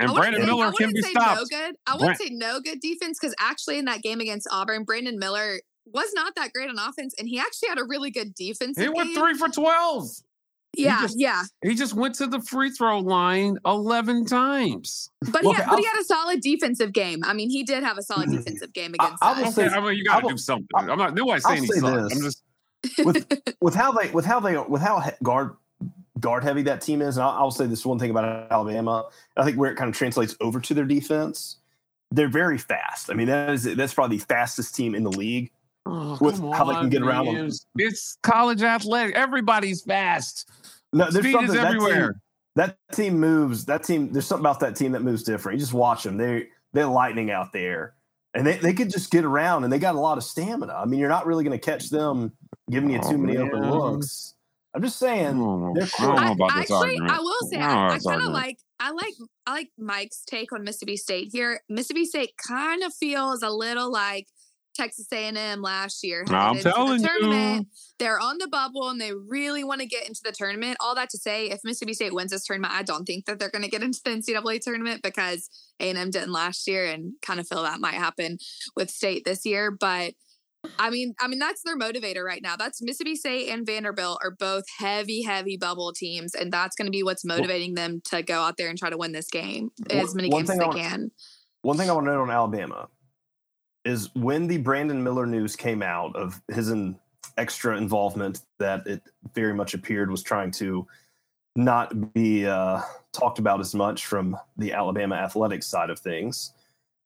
And 0.00 0.08
I 0.10 0.12
wouldn't 0.12 0.16
Brandon 0.22 0.40
say- 0.40 0.44
I 0.44 0.46
Miller 0.46 0.64
can 0.66 0.72
wouldn't 0.72 0.94
be 0.94 1.02
say 1.02 1.10
stopped. 1.10 1.40
No 1.50 1.58
good. 1.58 1.76
I 1.86 1.96
wouldn't 1.96 2.18
say 2.18 2.30
no 2.30 2.60
good 2.60 2.80
defense 2.80 3.18
because 3.20 3.34
actually 3.38 3.78
in 3.78 3.84
that 3.86 4.02
game 4.02 4.20
against 4.20 4.48
Auburn, 4.50 4.84
Brandon 4.84 5.18
Miller 5.18 5.60
was 5.86 6.12
not 6.14 6.34
that 6.36 6.52
great 6.52 6.68
on 6.68 6.78
offense, 6.78 7.14
and 7.18 7.28
he 7.28 7.38
actually 7.38 7.68
had 7.70 7.78
a 7.78 7.84
really 7.84 8.10
good 8.10 8.34
defense. 8.34 8.78
He 8.78 8.88
went 8.88 9.08
game. 9.14 9.18
three 9.18 9.34
for 9.34 9.48
twelve. 9.48 10.08
Yeah, 10.76 11.00
just- 11.00 11.18
yeah. 11.18 11.42
He 11.64 11.74
just 11.74 11.94
went 11.94 12.14
to 12.16 12.26
the 12.26 12.40
free 12.40 12.70
throw 12.70 12.98
line 12.98 13.56
eleven 13.66 14.24
times. 14.26 15.10
But 15.32 15.42
Well, 15.42 15.42
he, 15.42 15.48
okay, 15.50 15.62
had, 15.62 15.70
but 15.70 15.78
he 15.80 15.84
had 15.86 15.98
a 15.98 16.04
solid 16.04 16.40
defensive 16.42 16.92
game. 16.92 17.20
I 17.24 17.32
mean, 17.32 17.48
he 17.50 17.64
did 17.64 17.82
have 17.82 17.96
a 17.98 18.02
solid 18.02 18.28
mm-hmm. 18.28 18.36
defensive 18.36 18.72
game 18.74 18.92
against 18.94 19.16
I 19.22 19.32
us. 19.32 19.36
will 19.38 19.44
Okay, 19.64 19.68
say- 19.70 19.74
I 19.74 19.80
mean 19.80 19.96
you 19.96 20.04
got 20.04 20.20
to 20.20 20.28
do 20.28 20.36
something. 20.36 20.66
I- 20.76 20.86
I'm 20.88 20.98
not. 20.98 21.14
Nobody's 21.14 21.44
I'll 21.46 21.52
saying 21.56 21.66
say 21.66 21.80
sucks. 21.80 22.14
I'm 22.14 22.20
this. 22.20 22.22
just 22.22 22.42
with 23.04 23.42
with 23.60 23.74
how 23.74 23.90
they 23.92 24.10
with 24.10 24.24
how 24.24 24.38
they 24.40 24.56
with 24.58 24.82
how 24.82 25.02
guard 25.22 25.56
guard 26.20 26.44
heavy 26.44 26.62
that 26.62 26.80
team 26.80 27.02
is, 27.02 27.16
and 27.16 27.24
I'll, 27.24 27.30
I'll 27.30 27.50
say 27.50 27.66
this 27.66 27.84
one 27.84 27.98
thing 27.98 28.10
about 28.10 28.50
Alabama. 28.50 29.08
I 29.36 29.44
think 29.44 29.56
where 29.56 29.70
it 29.70 29.76
kind 29.76 29.88
of 29.88 29.96
translates 29.96 30.36
over 30.40 30.60
to 30.60 30.74
their 30.74 30.84
defense, 30.84 31.56
they're 32.10 32.28
very 32.28 32.58
fast. 32.58 33.10
I 33.10 33.14
mean, 33.14 33.26
that 33.28 33.50
is 33.50 33.64
that's 33.64 33.94
probably 33.94 34.18
the 34.18 34.24
fastest 34.24 34.74
team 34.74 34.94
in 34.94 35.04
the 35.04 35.12
league. 35.12 35.50
Oh, 35.86 36.18
with 36.20 36.38
how 36.52 36.64
they 36.64 36.74
can 36.74 36.90
get 36.90 37.02
around 37.02 37.26
them. 37.26 37.50
It's 37.76 38.18
college 38.22 38.62
athletic. 38.62 39.14
Everybody's 39.14 39.82
fast. 39.82 40.50
No, 40.92 41.10
there's 41.10 41.24
Speed 41.24 41.32
something 41.32 41.50
is 41.50 41.54
that 41.54 41.66
everywhere. 41.74 42.12
Team, 42.12 42.20
that 42.56 42.76
team 42.92 43.18
moves. 43.18 43.64
That 43.64 43.84
team. 43.84 44.12
There's 44.12 44.26
something 44.26 44.42
about 44.42 44.60
that 44.60 44.76
team 44.76 44.92
that 44.92 45.02
moves 45.02 45.22
different. 45.22 45.58
You 45.58 45.60
just 45.60 45.74
watch 45.74 46.02
them. 46.02 46.16
They 46.16 46.48
they're 46.72 46.86
lightning 46.86 47.30
out 47.30 47.52
there, 47.52 47.94
and 48.34 48.46
they, 48.46 48.56
they 48.58 48.74
could 48.74 48.90
just 48.90 49.10
get 49.10 49.24
around, 49.24 49.64
and 49.64 49.72
they 49.72 49.78
got 49.78 49.94
a 49.94 50.00
lot 50.00 50.18
of 50.18 50.24
stamina. 50.24 50.74
I 50.74 50.84
mean, 50.84 51.00
you're 51.00 51.08
not 51.08 51.26
really 51.26 51.44
going 51.44 51.58
to 51.58 51.64
catch 51.64 51.88
them 51.88 52.32
giving 52.70 52.90
you 52.90 53.00
Oh, 53.02 53.10
too 53.10 53.18
many 53.18 53.38
open 53.38 53.70
looks. 53.70 54.34
I'm 54.78 54.84
just 54.84 55.00
saying. 55.00 55.40
Oh, 55.40 55.72
they're 55.74 55.88
I 55.98 56.02
don't 56.06 56.14
know 56.14 56.22
I, 56.22 56.32
about 56.32 56.54
this 56.54 56.70
actually, 56.70 56.76
argument. 56.76 57.10
I 57.10 57.18
will 57.18 57.48
say, 57.50 57.58
I 57.58 57.88
I, 57.88 57.94
I 57.94 57.98
kind 57.98 58.22
of 58.22 58.28
like, 58.28 58.58
I 58.78 58.90
like, 58.92 59.14
I 59.44 59.52
like 59.52 59.70
Mike's 59.76 60.22
take 60.24 60.52
on 60.52 60.62
Mississippi 60.62 60.96
State 60.96 61.30
here. 61.32 61.62
Mississippi 61.68 62.04
State 62.04 62.34
kind 62.46 62.84
of 62.84 62.94
feels 62.94 63.42
a 63.42 63.50
little 63.50 63.90
like 63.90 64.28
Texas 64.76 65.08
A&M 65.12 65.62
last 65.62 66.04
year. 66.04 66.24
I'm 66.28 66.54
headed 66.54 66.66
into 66.66 66.98
the 67.02 67.08
telling 67.08 67.56
you. 67.56 67.66
They're 67.98 68.20
on 68.20 68.38
the 68.38 68.46
bubble 68.46 68.88
and 68.88 69.00
they 69.00 69.12
really 69.12 69.64
want 69.64 69.80
to 69.80 69.86
get 69.88 70.06
into 70.06 70.20
the 70.22 70.30
tournament. 70.30 70.76
All 70.78 70.94
that 70.94 71.10
to 71.10 71.18
say, 71.18 71.50
if 71.50 71.58
Mississippi 71.64 71.94
State 71.94 72.14
wins 72.14 72.30
this 72.30 72.44
tournament, 72.44 72.72
I 72.72 72.84
don't 72.84 73.04
think 73.04 73.24
that 73.24 73.40
they're 73.40 73.50
going 73.50 73.64
to 73.64 73.68
get 73.68 73.82
into 73.82 74.00
the 74.04 74.10
NCAA 74.10 74.60
tournament 74.60 75.02
because 75.02 75.50
A&M 75.80 76.10
didn't 76.10 76.30
last 76.30 76.68
year, 76.68 76.86
and 76.86 77.14
kind 77.20 77.40
of 77.40 77.48
feel 77.48 77.64
that 77.64 77.80
might 77.80 77.94
happen 77.94 78.38
with 78.76 78.90
State 78.90 79.24
this 79.24 79.44
year. 79.44 79.72
But 79.72 80.14
I 80.78 80.90
mean, 80.90 81.14
I 81.20 81.28
mean 81.28 81.38
that's 81.38 81.62
their 81.62 81.78
motivator 81.78 82.24
right 82.24 82.42
now. 82.42 82.56
That's 82.56 82.82
Mississippi 82.82 83.16
State 83.16 83.48
and 83.48 83.66
Vanderbilt 83.66 84.18
are 84.22 84.30
both 84.30 84.64
heavy, 84.78 85.22
heavy 85.22 85.56
bubble 85.56 85.92
teams, 85.92 86.34
and 86.34 86.52
that's 86.52 86.76
going 86.76 86.86
to 86.86 86.90
be 86.92 87.02
what's 87.02 87.24
motivating 87.24 87.74
them 87.74 88.00
to 88.06 88.22
go 88.22 88.40
out 88.40 88.56
there 88.56 88.68
and 88.68 88.78
try 88.78 88.90
to 88.90 88.96
win 88.96 89.12
this 89.12 89.28
game 89.28 89.70
as 89.90 90.14
many 90.14 90.28
games 90.28 90.50
as 90.50 90.58
they 90.58 90.64
want- 90.64 90.78
can. 90.78 91.10
One 91.62 91.76
thing 91.76 91.90
I 91.90 91.92
want 91.92 92.06
to 92.06 92.12
note 92.12 92.22
on 92.22 92.30
Alabama 92.30 92.88
is 93.84 94.14
when 94.14 94.46
the 94.46 94.58
Brandon 94.58 95.02
Miller 95.02 95.26
news 95.26 95.56
came 95.56 95.82
out 95.82 96.14
of 96.14 96.40
his 96.52 96.70
in, 96.70 96.96
extra 97.36 97.76
involvement 97.76 98.40
that 98.58 98.86
it 98.86 99.02
very 99.34 99.54
much 99.54 99.74
appeared 99.74 100.10
was 100.10 100.22
trying 100.22 100.50
to 100.52 100.86
not 101.56 102.12
be 102.12 102.46
uh, 102.46 102.80
talked 103.12 103.38
about 103.38 103.60
as 103.60 103.74
much 103.74 104.06
from 104.06 104.36
the 104.56 104.72
Alabama 104.72 105.16
athletics 105.16 105.66
side 105.66 105.90
of 105.90 105.98
things. 105.98 106.52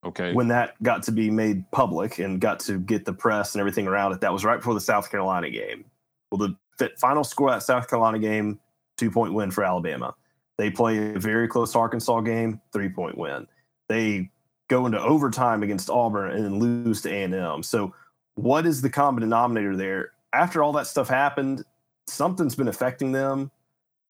Okay. 0.04 0.32
When 0.32 0.48
that 0.48 0.80
got 0.82 1.04
to 1.04 1.12
be 1.12 1.30
made 1.30 1.70
public 1.70 2.18
and 2.18 2.40
got 2.40 2.60
to 2.60 2.78
get 2.78 3.04
the 3.04 3.12
press 3.12 3.54
and 3.54 3.60
everything 3.60 3.86
around 3.86 4.12
it, 4.12 4.20
that 4.20 4.32
was 4.32 4.44
right 4.44 4.56
before 4.56 4.74
the 4.74 4.80
South 4.80 5.10
Carolina 5.10 5.48
game. 5.48 5.84
Well, 6.30 6.56
the 6.78 6.90
final 6.98 7.22
score 7.22 7.48
of 7.48 7.54
that 7.54 7.62
South 7.62 7.88
Carolina 7.88 8.18
game, 8.18 8.58
two 8.96 9.10
point 9.10 9.32
win 9.32 9.50
for 9.50 9.62
Alabama. 9.62 10.14
They 10.58 10.70
play 10.70 11.14
a 11.14 11.18
very 11.18 11.46
close 11.46 11.74
Arkansas 11.76 12.20
game, 12.22 12.60
three 12.72 12.88
point 12.88 13.16
win. 13.16 13.46
They 13.88 14.30
go 14.68 14.86
into 14.86 15.00
overtime 15.00 15.62
against 15.62 15.90
Auburn 15.90 16.32
and 16.32 16.58
lose 16.58 17.02
to 17.02 17.12
A 17.12 17.22
and 17.24 17.34
M. 17.34 17.62
So, 17.62 17.94
what 18.34 18.66
is 18.66 18.80
the 18.80 18.90
common 18.90 19.20
denominator 19.20 19.76
there? 19.76 20.12
After 20.32 20.62
all 20.62 20.72
that 20.72 20.86
stuff 20.86 21.08
happened, 21.08 21.64
something's 22.06 22.54
been 22.54 22.68
affecting 22.68 23.12
them 23.12 23.50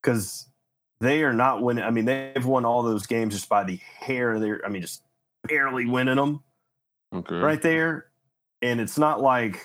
because 0.00 0.46
they 1.00 1.24
are 1.24 1.32
not 1.32 1.62
winning. 1.62 1.84
I 1.84 1.90
mean, 1.90 2.04
they've 2.04 2.46
won 2.46 2.64
all 2.64 2.82
those 2.82 3.06
games 3.06 3.34
just 3.34 3.48
by 3.48 3.64
the 3.64 3.80
hair. 3.98 4.38
They're, 4.38 4.64
I 4.64 4.68
mean, 4.68 4.82
just 4.82 5.02
barely 5.44 5.86
winning 5.86 6.16
them 6.16 6.42
okay. 7.14 7.36
right 7.36 7.62
there. 7.62 8.06
And 8.60 8.80
it's 8.80 8.98
not 8.98 9.20
like 9.20 9.64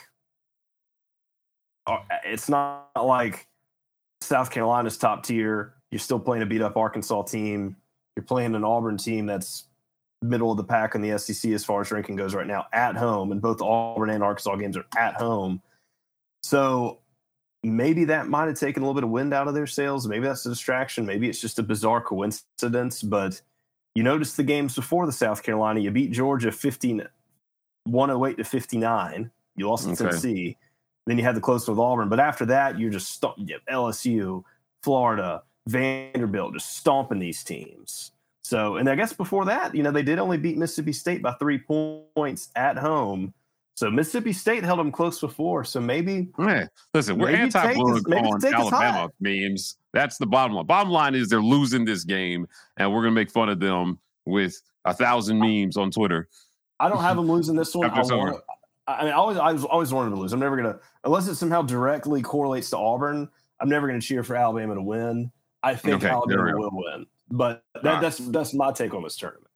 uh, 1.86 2.00
it's 2.26 2.50
not 2.50 2.90
like 2.96 3.48
South 4.22 4.52
Carolina's 4.52 4.98
top 4.98 5.24
tier. 5.24 5.74
You're 5.92 6.00
still 6.00 6.20
playing 6.20 6.44
a 6.44 6.46
beat 6.46 6.62
up 6.62 6.76
Arkansas 6.76 7.24
team. 7.24 7.78
You're 8.16 8.24
playing 8.24 8.56
an 8.56 8.64
Auburn 8.64 8.98
team 8.98 9.26
that's 9.26 9.66
middle 10.22 10.52
of 10.52 10.58
the 10.58 10.64
pack 10.64 10.96
in 10.96 11.02
the 11.02 11.18
SEC 11.18 11.52
as 11.52 11.64
far 11.64 11.82
as 11.82 11.92
ranking 11.92 12.16
goes 12.16 12.34
right 12.34 12.48
now 12.48 12.66
at 12.74 12.96
home. 12.96 13.32
And 13.32 13.42
both 13.42 13.62
Auburn 13.62 14.10
and 14.10 14.24
Arkansas 14.24 14.56
games 14.56 14.76
are 14.76 14.86
at 14.98 15.14
home. 15.14 15.62
So 16.44 17.00
maybe 17.64 18.06
that 18.06 18.28
might 18.28 18.48
have 18.48 18.60
taken 18.60 18.82
a 18.82 18.86
little 18.86 19.00
bit 19.00 19.04
of 19.04 19.12
wind 19.12 19.34
out 19.34 19.48
of 19.48 19.54
their 19.54 19.68
sails. 19.68 20.08
Maybe 20.08 20.26
that's 20.26 20.46
a 20.46 20.50
distraction. 20.50 21.06
Maybe 21.06 21.30
it's 21.30 21.40
just 21.40 21.60
a 21.60 21.64
bizarre 21.64 22.02
coincidence. 22.02 23.04
But 23.04 23.42
you 23.98 24.04
notice 24.04 24.36
the 24.36 24.44
games 24.44 24.76
before 24.76 25.08
the 25.08 25.12
South 25.12 25.42
Carolina, 25.42 25.80
you 25.80 25.90
beat 25.90 26.12
Georgia 26.12 26.52
15, 26.52 27.02
108 27.86 28.38
to 28.38 28.44
59. 28.44 29.32
You 29.56 29.68
lost 29.68 29.86
to 29.86 29.90
Okay. 29.90 29.98
Tennessee. 29.98 30.58
Then 31.08 31.18
you 31.18 31.24
had 31.24 31.36
the 31.36 31.42
close 31.42 31.68
with 31.68 31.80
Auburn. 31.80 32.08
But 32.08 32.20
after 32.20 32.46
that, 32.46 32.78
you're 32.78 32.92
just 32.92 33.10
st- 33.20 33.34
you 33.40 33.58
LSU, 33.68 34.44
Florida, 34.84 35.42
Vanderbilt, 35.68 36.54
just 36.54 36.78
stomping 36.78 37.18
these 37.18 37.44
teams. 37.44 38.12
So, 38.44 38.76
and 38.76 38.88
I 38.88 38.94
guess 38.94 39.14
before 39.14 39.46
that, 39.46 39.74
you 39.74 39.82
know, 39.82 39.90
they 39.90 40.04
did 40.04 40.20
only 40.20 40.38
beat 40.38 40.60
Mississippi 40.60 40.94
State 40.94 41.24
by 41.24 41.34
three 41.34 41.58
points 41.58 42.50
at 42.56 42.78
home. 42.78 43.34
So 43.78 43.92
Mississippi 43.92 44.34
State 44.34 44.64
held 44.64 44.80
them 44.80 44.92
close 44.92 45.20
before. 45.20 45.64
So 45.64 45.80
maybe. 45.80 46.30
Listen, 46.96 47.20
we're 47.20 47.30
anti 47.30 47.76
Willick 47.76 48.12
on 48.12 48.74
Alabama 48.74 49.12
memes. 49.20 49.78
That's 49.94 50.18
the 50.18 50.26
bottom 50.26 50.56
line. 50.56 50.66
Bottom 50.66 50.92
line 50.92 51.14
is 51.14 51.30
they're 51.30 51.44
losing 51.44 51.86
this 51.86 52.04
game, 52.04 52.48
and 52.78 52.92
we're 52.92 53.04
gonna 53.04 53.12
make 53.12 53.30
fun 53.30 53.50
of 53.50 53.60
them 53.60 54.00
with 54.26 54.60
a 54.86 54.96
thousand 54.96 55.38
memes 55.38 55.78
on 55.78 55.92
Twitter. 55.92 56.28
I 56.80 56.90
don't 56.90 57.04
have 57.04 57.18
them 57.18 57.30
losing 57.30 57.56
this 57.56 57.76
one. 57.76 57.88
I, 57.92 58.02
want, 58.02 58.42
I 58.88 59.04
mean, 59.04 59.14
I 59.14 59.16
always, 59.16 59.38
I 59.38 59.56
always 59.68 59.94
wanted 59.94 60.10
to 60.10 60.16
lose. 60.16 60.34
I'm 60.34 60.40
never 60.40 60.58
gonna, 60.58 60.80
unless 61.04 61.28
it 61.28 61.36
somehow 61.36 61.62
directly 61.62 62.24
correlates 62.24 62.72
to 62.72 62.78
Auburn. 62.78 63.30
I'm 63.60 63.70
never 63.70 63.86
gonna 63.86 64.02
cheer 64.02 64.24
for 64.24 64.36
Alabama 64.36 64.74
to 64.74 64.82
win. 64.82 65.32
I 65.62 65.76
think 65.76 65.98
Okay, 65.98 66.10
Alabama 66.10 66.58
will 66.58 66.72
win, 66.74 67.06
but 67.30 67.64
that, 67.76 67.84
right. 67.84 68.02
that's 68.02 68.18
that's 68.18 68.56
my 68.56 68.72
take 68.72 68.96
on 68.96 69.04
this 69.04 69.18
tournament. 69.18 69.47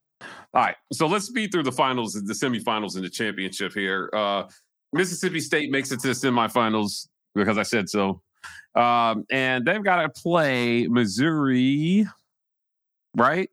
All 0.53 0.61
right, 0.61 0.75
so 0.91 1.07
let's 1.07 1.25
speed 1.25 1.51
through 1.51 1.63
the 1.63 1.71
finals, 1.71 2.13
the 2.13 2.33
semifinals, 2.33 2.95
and 2.95 3.05
the 3.05 3.09
championship 3.09 3.73
here. 3.73 4.09
Uh, 4.13 4.43
Mississippi 4.91 5.39
State 5.39 5.71
makes 5.71 5.93
it 5.93 6.01
to 6.01 6.07
the 6.07 6.13
semifinals 6.13 7.07
because 7.33 7.57
I 7.57 7.63
said 7.63 7.89
so, 7.89 8.21
um, 8.75 9.23
and 9.31 9.65
they've 9.65 9.83
got 9.83 10.01
to 10.01 10.09
play 10.09 10.87
Missouri, 10.87 12.05
right, 13.15 13.49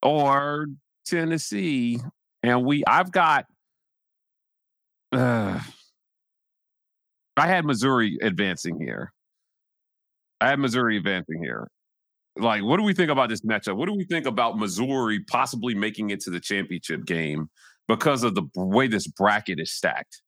or 0.00 0.68
Tennessee, 1.04 1.98
and 2.44 2.64
we. 2.64 2.84
I've 2.86 3.10
got. 3.10 3.46
Uh, 5.10 5.58
I 7.36 7.46
had 7.48 7.64
Missouri 7.64 8.18
advancing 8.22 8.78
here. 8.80 9.12
I 10.40 10.50
had 10.50 10.60
Missouri 10.60 10.96
advancing 10.96 11.42
here 11.42 11.68
like 12.40 12.62
what 12.62 12.76
do 12.76 12.82
we 12.82 12.94
think 12.94 13.10
about 13.10 13.28
this 13.28 13.42
matchup 13.42 13.76
what 13.76 13.86
do 13.86 13.94
we 13.94 14.04
think 14.04 14.26
about 14.26 14.58
missouri 14.58 15.20
possibly 15.30 15.74
making 15.74 16.10
it 16.10 16.20
to 16.20 16.30
the 16.30 16.40
championship 16.40 17.04
game 17.04 17.48
because 17.88 18.22
of 18.22 18.34
the 18.34 18.42
way 18.54 18.86
this 18.86 19.06
bracket 19.06 19.58
is 19.60 19.72
stacked 19.72 20.22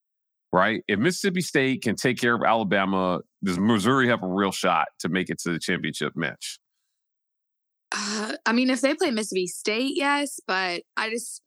right 0.53 0.83
if 0.89 0.99
mississippi 0.99 1.41
state 1.41 1.83
can 1.83 1.95
take 1.97 2.19
care 2.19 2.35
of 2.35 2.43
alabama 2.43 3.21
does 3.45 3.59
missouri 3.59 4.09
have 4.09 4.23
a 4.23 4.29
real 4.29 4.53
shot 4.53 4.87
to 4.99 5.09
make 5.09 5.31
it 5.31 5.39
to 5.39 5.53
the 5.53 5.59
championship 5.59 6.13
match 6.17 6.59
Uh, 7.93 8.35
I 8.47 8.53
mean, 8.53 8.71
if 8.71 8.81
they 8.83 8.95
play 8.95 9.11
Mississippi 9.11 9.49
State, 9.49 9.95
yes, 9.97 10.39
but 10.47 10.83
I 10.97 11.11
just 11.11 11.43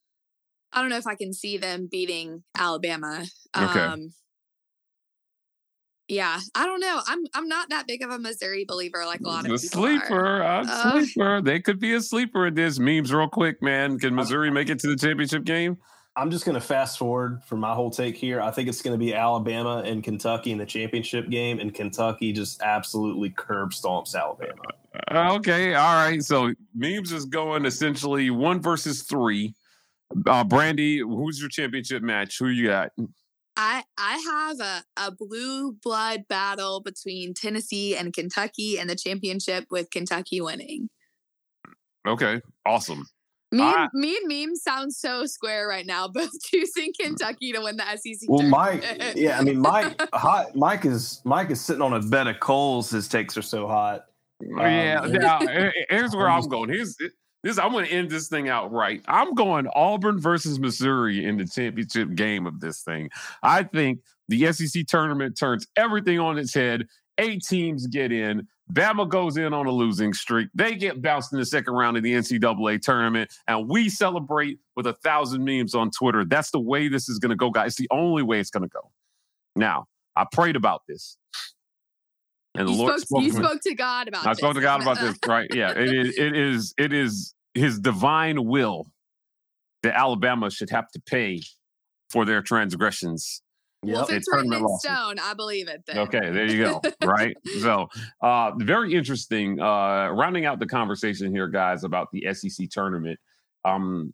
I 0.74 0.82
don't 0.82 0.90
know 0.90 0.98
if 0.98 1.08
I 1.08 1.16
can 1.16 1.32
see 1.34 1.58
them 1.58 1.88
beating 1.90 2.44
Alabama. 2.58 3.26
Okay. 3.56 3.96
Yeah, 6.14 6.40
I 6.56 6.66
don't 6.66 6.80
know. 6.80 7.02
I'm 7.08 7.26
I'm 7.34 7.48
not 7.48 7.70
that 7.70 7.88
big 7.88 8.02
of 8.04 8.12
a 8.12 8.20
Missouri 8.20 8.66
believer 8.66 9.06
like 9.06 9.22
a 9.22 9.24
lot 9.24 9.44
the 9.46 9.54
of 9.54 9.62
people 9.62 9.86
are. 9.86 10.00
sleeper 10.00 10.42
a 10.42 10.66
Uh. 10.68 10.92
sleeper 11.02 11.42
they 11.42 11.60
could 11.60 11.80
be 11.80 11.94
a 11.94 12.02
sleeper 12.02 12.48
in 12.48 12.54
this 12.54 12.80
memes 12.80 13.12
real 13.14 13.28
quick 13.28 13.62
man 13.62 13.98
can 14.00 14.14
missouri 14.16 14.52
make 14.52 14.70
it 14.70 14.80
to 14.80 14.88
the 14.88 14.96
championship 14.96 15.44
game 15.44 15.78
I'm 16.16 16.30
just 16.30 16.46
gonna 16.46 16.62
fast 16.62 17.00
forward 17.00 17.42
for 17.48 17.56
my 17.58 17.74
whole 17.74 17.90
take 17.90 18.16
here. 18.16 18.40
I 18.40 18.52
think 18.52 18.70
it's 18.70 18.84
gonna 18.84 19.00
be 19.00 19.16
Alabama 19.16 19.82
and 19.84 20.04
Kentucky 20.04 20.52
in 20.52 20.60
the 20.60 20.66
championship 20.66 21.28
game, 21.32 21.60
and 21.60 21.74
Kentucky 21.74 22.32
just 22.32 22.62
absolutely 22.62 23.32
curb 23.32 23.72
stomps 23.72 24.14
Alabama. 24.14 24.62
Uh, 25.10 25.34
Okay, 25.38 25.74
all 25.74 25.96
right. 25.96 26.22
So 26.22 26.54
memes 26.76 27.12
is 27.12 27.26
going 27.26 27.66
essentially 27.66 28.30
one 28.30 28.62
versus 28.62 29.02
three. 29.02 29.56
Uh, 30.28 30.44
Brandie, 30.44 31.00
who's 31.00 31.40
your 31.40 31.50
championship 31.50 32.04
match? 32.04 32.38
Who 32.38 32.50
you 32.50 32.68
got? 32.68 32.92
I 33.56 33.84
I 33.98 34.18
have 34.18 34.60
a, 34.60 34.84
a 35.08 35.12
blue 35.12 35.74
blood 35.74 36.28
battle 36.28 36.82
between 36.82 37.34
Tennessee 37.34 37.96
and 37.96 38.14
Kentucky 38.14 38.80
and 38.80 38.90
the 38.90 38.96
championship 38.96 39.66
with 39.70 39.90
Kentucky 39.92 40.42
winning. 40.42 40.90
Okay, 42.08 42.42
awesome. 42.66 43.06
Me, 43.52 43.62
I- 43.62 43.84
and, 43.84 43.90
me 43.94 44.18
and 44.18 44.28
Meme 44.28 44.56
sound 44.56 44.94
so 44.94 45.26
square 45.28 45.68
right 45.68 45.86
now, 45.86 46.08
both 46.14 46.32
choosing 46.44 46.92
Kentucky 47.00 47.52
to 47.54 47.62
win 47.62 47.78
the 47.78 47.84
SEC. 47.98 48.28
Well, 48.28 48.40
tournament. 48.40 48.84
Mike, 49.00 49.14
yeah, 49.16 49.38
I 49.38 49.44
mean, 49.44 49.60
Mike, 49.60 50.02
hot, 50.14 50.56
Mike 50.56 50.86
is 50.86 51.22
Mike 51.24 51.52
is 51.52 51.62
sitting 51.62 51.82
on 51.84 51.94
a 51.94 52.00
bed 52.02 52.28
of 52.28 52.40
coals. 52.40 52.90
His 52.90 53.08
takes 53.08 53.38
are 53.38 53.44
so 53.44 53.68
hot. 53.68 54.06
Oh, 54.44 54.66
yeah, 54.66 55.02
Um, 55.02 55.12
now, 55.14 55.38
eh, 55.40 55.68
eh, 55.68 55.72
here's 55.90 56.16
where 56.16 56.28
I'm 56.30 56.42
I'm 56.44 56.50
going. 56.50 56.70
Here's 56.70 56.98
this. 57.44 57.58
I'm 57.58 57.72
going 57.72 57.86
to 57.86 57.92
end 57.92 58.10
this 58.10 58.28
thing 58.28 58.50
out 58.50 58.72
right. 58.72 59.02
I'm 59.08 59.34
going 59.34 59.68
Auburn 59.76 60.20
versus 60.20 60.60
Missouri 60.60 61.26
in 61.26 61.38
the 61.38 61.46
championship 61.46 62.16
game 62.16 62.48
of 62.48 62.60
this 62.60 62.82
thing. 62.82 63.10
I 63.42 63.64
think 63.64 64.00
the 64.30 64.52
SEC 64.52 64.86
tournament 64.88 65.38
turns 65.38 65.68
everything 65.76 66.20
on 66.20 66.38
its 66.38 66.54
head. 66.54 66.88
Eight 67.18 67.44
teams 67.44 67.88
get 67.88 68.12
in. 68.12 68.48
Bama 68.72 69.08
goes 69.08 69.38
in 69.38 69.54
on 69.54 69.68
a 69.68 69.72
losing 69.72 70.14
streak. 70.14 70.50
They 70.56 70.76
get 70.76 71.02
bounced 71.02 71.34
in 71.34 71.40
the 71.40 71.46
second 71.46 71.74
round 71.74 71.98
of 71.98 72.04
the 72.04 72.14
NCAA 72.14 72.82
tournament, 72.82 73.32
and 73.48 73.70
we 73.70 73.90
celebrate 73.90 74.60
with 74.76 74.88
a 74.88 74.94
thousand 74.94 75.44
memes 75.44 75.76
on 75.76 75.92
Twitter. 75.92 76.24
That's 76.26 76.50
the 76.52 76.60
way 76.60 76.88
this 76.88 77.10
is 77.10 77.20
going 77.20 77.32
to 77.32 77.36
go, 77.36 77.50
guys. 77.50 77.68
It's 77.68 77.76
the 77.76 77.90
only 77.92 78.24
way 78.24 78.40
it's 78.40 78.50
going 78.50 78.64
to 78.64 78.70
go. 78.70 78.90
Now, 79.56 79.86
I 80.16 80.26
prayed 80.32 80.56
about 80.56 80.84
this, 80.88 81.18
and 82.56 82.68
the 82.68 82.72
you 82.72 82.78
Lord 82.78 83.00
spoke, 83.00 83.24
you 83.24 83.32
to 83.32 83.38
spoke 83.38 83.62
to 83.62 83.76
God 83.76 84.08
about. 84.08 84.28
I 84.28 84.34
spoke 84.34 84.54
to 84.54 84.60
this. 84.60 84.66
God 84.66 84.82
about 84.82 85.00
this, 85.00 85.18
right? 85.28 85.48
Yeah, 85.54 85.72
it 85.72 85.94
is. 85.94 86.18
It 86.18 86.36
is. 86.36 86.74
It 86.78 86.94
is 86.94 87.34
His 87.54 87.80
divine 87.80 88.46
will 88.46 88.86
that 89.84 89.96
Alabama 89.96 90.50
should 90.50 90.70
have 90.70 90.90
to 90.92 91.02
pay 91.06 91.42
for 92.10 92.26
their 92.26 92.42
transgressions. 92.42 93.42
Well, 93.84 94.04
if 94.04 94.10
Yep. 94.10 94.18
it's 94.18 94.32
written 94.32 94.54
in 94.54 94.66
stone, 94.80 95.20
I 95.20 95.34
believe 95.34 95.68
it. 95.68 95.84
Then. 95.86 95.98
Okay, 95.98 96.32
there 96.32 96.46
you 96.46 96.64
go. 96.64 96.82
right. 97.04 97.36
So, 97.60 97.90
uh, 98.22 98.52
very 98.58 98.94
interesting. 98.94 99.60
Uh, 99.60 100.08
rounding 100.10 100.46
out 100.46 100.60
the 100.60 100.66
conversation 100.68 101.34
here, 101.36 101.50
guys, 101.50 101.84
about 101.84 102.08
the 102.14 102.34
SEC 102.34 102.70
tournament. 102.70 103.20
Um, 103.66 104.14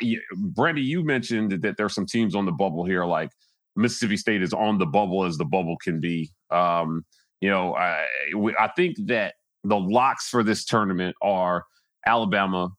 you, 0.00 0.20
Brandie, 0.36 0.82
you 0.82 1.02
mentioned 1.02 1.62
that 1.62 1.76
there's 1.78 1.94
some 1.94 2.04
teams 2.06 2.34
on 2.34 2.44
the 2.44 2.52
bubble 2.52 2.84
here, 2.84 3.04
like 3.06 3.30
Mississippi 3.74 4.16
State 4.18 4.42
is 4.42 4.52
on 4.52 4.78
the 4.78 4.86
bubble 4.86 5.24
as 5.24 5.38
the 5.38 5.44
bubble 5.46 5.76
can 5.82 5.98
be. 6.00 6.30
Um, 6.50 7.04
you 7.44 7.50
know, 7.50 7.74
I, 7.74 8.06
we, 8.34 8.56
I 8.58 8.68
think 8.68 8.96
that 9.08 9.34
the 9.64 9.76
locks 9.76 10.30
for 10.30 10.42
this 10.42 10.64
tournament 10.64 11.14
are 11.20 11.66
Alabama, 12.06 12.70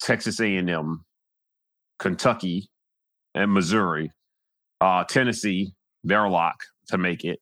Texas 0.00 0.40
A&M, 0.40 1.04
Kentucky, 2.00 2.68
and 3.36 3.52
Missouri. 3.52 4.10
Uh, 4.80 5.04
Tennessee, 5.04 5.72
they're 6.02 6.24
a 6.24 6.30
lock 6.30 6.56
to 6.88 6.98
make 6.98 7.24
it. 7.24 7.38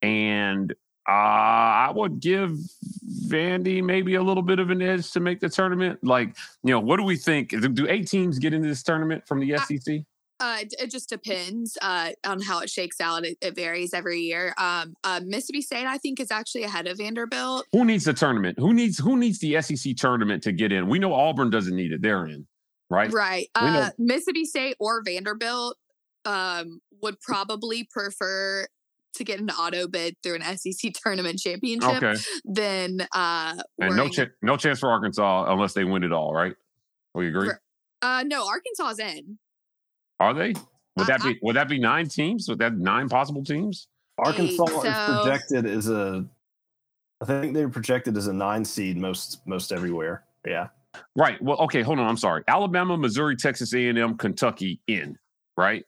And 0.00 0.70
uh, 1.08 1.12
I 1.12 1.92
would 1.92 2.20
give 2.20 2.56
Vandy 3.26 3.82
maybe 3.82 4.14
a 4.14 4.22
little 4.22 4.44
bit 4.44 4.60
of 4.60 4.70
an 4.70 4.80
edge 4.80 5.10
to 5.10 5.18
make 5.18 5.40
the 5.40 5.48
tournament. 5.48 6.04
Like, 6.04 6.36
you 6.62 6.70
know, 6.70 6.78
what 6.78 6.98
do 6.98 7.02
we 7.02 7.16
think? 7.16 7.50
Do 7.50 7.88
eight 7.88 8.06
teams 8.06 8.38
get 8.38 8.54
into 8.54 8.68
this 8.68 8.84
tournament 8.84 9.26
from 9.26 9.40
the 9.40 9.58
SEC? 9.58 10.02
Uh, 10.42 10.58
it- 10.60 10.90
just 10.90 11.08
depends 11.08 11.78
uh, 11.80 12.10
on 12.26 12.40
how 12.42 12.58
it 12.58 12.68
shakes 12.68 13.00
out. 13.00 13.24
It, 13.24 13.38
it 13.40 13.54
varies 13.54 13.94
every 13.94 14.20
year. 14.20 14.52
Um, 14.58 14.94
uh, 15.04 15.20
Mississippi 15.24 15.62
State, 15.62 15.86
I 15.86 15.96
think, 15.96 16.20
is 16.20 16.30
actually 16.30 16.64
ahead 16.64 16.86
of 16.86 16.98
Vanderbilt. 16.98 17.64
Who 17.72 17.84
needs 17.84 18.04
the 18.04 18.12
tournament? 18.12 18.58
Who 18.58 18.74
needs 18.74 18.98
who 18.98 19.16
needs 19.16 19.38
the 19.38 19.62
SEC 19.62 19.96
tournament 19.96 20.42
to 20.42 20.52
get 20.52 20.72
in? 20.72 20.88
We 20.88 20.98
know 20.98 21.14
Auburn 21.14 21.48
doesn't 21.48 21.74
need 21.74 21.92
it; 21.92 22.02
they're 22.02 22.26
in, 22.26 22.46
right? 22.90 23.10
Right. 23.12 23.48
Uh, 23.54 23.90
Mississippi 23.98 24.44
State 24.44 24.76
or 24.80 25.02
Vanderbilt 25.02 25.76
um, 26.24 26.80
would 27.00 27.20
probably 27.20 27.88
prefer 27.90 28.66
to 29.14 29.24
get 29.24 29.40
an 29.40 29.50
auto 29.50 29.86
bid 29.86 30.16
through 30.22 30.36
an 30.42 30.58
SEC 30.58 30.92
tournament 31.02 31.38
championship 31.38 32.02
Okay, 32.02 32.14
than 32.44 33.06
uh, 33.14 33.54
and 33.80 33.96
no 33.96 34.08
ch- 34.08 34.30
no 34.42 34.56
chance 34.56 34.80
for 34.80 34.90
Arkansas 34.90 35.52
unless 35.52 35.72
they 35.74 35.84
win 35.84 36.02
it 36.02 36.12
all, 36.12 36.34
right? 36.34 36.54
We 37.14 37.28
agree. 37.28 37.48
Right. 37.48 37.56
uh, 38.02 38.24
no, 38.26 38.46
Arkansas's 38.48 38.98
in. 38.98 39.38
Are 40.22 40.34
they? 40.34 40.54
Would 40.96 41.06
that 41.06 41.22
be 41.22 41.38
would 41.42 41.56
that 41.56 41.68
be 41.68 41.78
nine 41.78 42.08
teams? 42.08 42.48
Would 42.48 42.58
that 42.58 42.76
nine 42.76 43.08
possible 43.08 43.42
teams? 43.44 43.88
Arkansas 44.18 44.64
is 44.64 45.16
projected 45.22 45.66
as 45.66 45.88
a, 45.88 46.24
I 47.20 47.24
think 47.24 47.54
they're 47.54 47.68
projected 47.68 48.16
as 48.16 48.26
a 48.26 48.32
nine 48.32 48.64
seed 48.64 48.96
most 48.96 49.44
most 49.46 49.72
everywhere. 49.72 50.24
Yeah, 50.46 50.68
Right. 51.16 51.40
Well, 51.42 51.58
okay, 51.58 51.82
hold 51.82 51.98
on. 51.98 52.06
I'm 52.06 52.16
sorry. 52.16 52.42
Alabama, 52.48 52.96
Missouri, 52.96 53.36
Texas 53.36 53.74
A&M, 53.74 54.16
Kentucky 54.16 54.80
in, 54.86 55.18
right? 55.56 55.84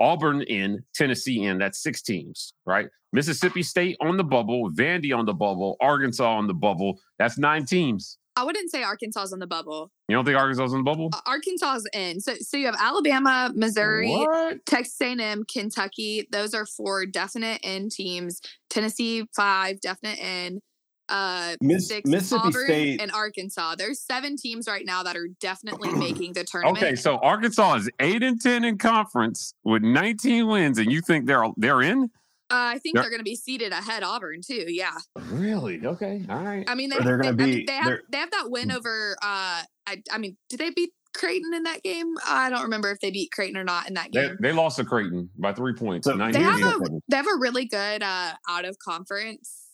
Auburn 0.00 0.42
in, 0.42 0.82
Tennessee 0.94 1.44
in. 1.44 1.58
That's 1.58 1.82
six 1.82 2.02
teams, 2.02 2.54
right? 2.66 2.88
Mississippi 3.12 3.62
State 3.62 3.96
on 4.00 4.16
the 4.16 4.24
bubble, 4.24 4.70
Vandy 4.72 5.16
on 5.16 5.24
the 5.24 5.32
bubble, 5.32 5.76
Arkansas 5.80 6.28
on 6.28 6.46
the 6.46 6.54
bubble. 6.54 6.98
That's 7.18 7.38
nine 7.38 7.64
teams. 7.64 8.18
I 8.36 8.42
wouldn't 8.44 8.70
say 8.70 8.82
Arkansas's 8.82 9.32
on 9.32 9.38
the 9.38 9.46
bubble. 9.46 9.90
You 10.08 10.16
don't 10.16 10.24
think 10.24 10.36
Arkansas's 10.36 10.72
on 10.72 10.80
the 10.80 10.84
bubble? 10.84 11.10
Uh, 11.12 11.20
Arkansas's 11.26 11.86
in. 11.92 12.20
So, 12.20 12.34
so 12.40 12.56
you 12.56 12.66
have 12.66 12.76
Alabama, 12.78 13.52
Missouri, 13.54 14.10
What? 14.10 14.66
Texas 14.66 14.96
A&M, 15.00 15.44
Kentucky. 15.52 16.26
Those 16.32 16.52
are 16.54 16.66
four 16.66 17.06
definite 17.06 17.60
in 17.62 17.88
teams. 17.90 18.40
Tennessee 18.70 19.24
five 19.36 19.80
definite 19.80 20.18
in. 20.18 20.60
Uh, 21.08 21.54
Miss, 21.60 21.88
six 21.88 22.08
Mississippi 22.08 22.48
Auburn 22.48 22.64
State. 22.64 23.00
and 23.00 23.12
Arkansas. 23.12 23.74
There's 23.76 24.00
seven 24.00 24.36
teams 24.38 24.66
right 24.66 24.86
now 24.86 25.02
that 25.02 25.16
are 25.16 25.28
definitely 25.38 25.92
making 25.94 26.32
the 26.32 26.44
tournament. 26.44 26.78
Okay, 26.82 26.96
so 26.96 27.18
Arkansas 27.18 27.74
is 27.74 27.90
eight 28.00 28.22
and 28.22 28.40
ten 28.40 28.64
in 28.64 28.78
conference 28.78 29.52
with 29.64 29.82
19 29.82 30.46
wins, 30.46 30.78
and 30.78 30.90
you 30.90 31.02
think 31.02 31.26
they're 31.26 31.44
they're 31.58 31.82
in? 31.82 32.08
Uh, 32.54 32.74
I 32.74 32.78
think 32.78 32.94
They're- 32.94 33.02
they're 33.02 33.10
going 33.10 33.20
to 33.20 33.24
be 33.24 33.34
seated 33.36 33.72
ahead 33.72 34.02
Auburn 34.04 34.40
too. 34.46 34.66
Yeah, 34.68 34.96
Really? 35.16 35.84
Okay. 35.84 36.24
All 36.28 36.38
right. 36.42 36.64
I 36.68 36.74
mean 36.76 36.90
they, 36.90 36.98
they're 36.98 37.16
gonna 37.18 37.30
I 37.30 37.32
mean, 37.32 37.56
be- 37.58 37.64
they 37.66 37.72
have 37.72 37.86
they're- 37.86 38.20
have 38.20 38.30
that 38.30 38.50
win 38.50 38.70
over. 38.70 39.16
Uh, 39.22 39.62
I 39.86 40.02
I 40.12 40.18
mean, 40.18 40.36
did 40.48 40.60
they 40.60 40.70
beat 40.70 40.90
Creighton 41.14 41.52
in 41.54 41.64
that 41.64 41.82
game? 41.82 42.14
I 42.26 42.50
don't 42.50 42.62
remember 42.62 42.90
if 42.90 42.98
they 43.00 43.10
beat 43.10 43.30
Creighton 43.32 43.56
or 43.56 43.64
not 43.64 43.88
in 43.88 43.94
that 43.94 44.12
game. 44.12 44.36
they 44.40 44.52
lost 44.52 44.76
to 44.76 44.84
Creighton 44.84 45.30
by 45.38 45.52
three 45.52 45.74
points. 45.74 46.06
So 46.06 46.16
They 46.16 46.40
have 46.40 46.60
a 46.60 46.78
they 47.08 47.16
have 47.16 47.26
a 47.26 47.38
really 47.38 47.64
good 47.66 48.02
uh, 48.02 48.32
out 48.48 48.64
of 48.64 48.76
conference 48.78 49.68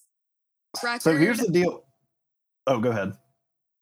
record. 0.83 1.03
So 1.03 1.17
here's 1.17 1.39
the 1.39 1.51
deal. 1.53 1.85
Oh, 2.67 2.79
go 2.81 2.91
ahead. 2.91 3.13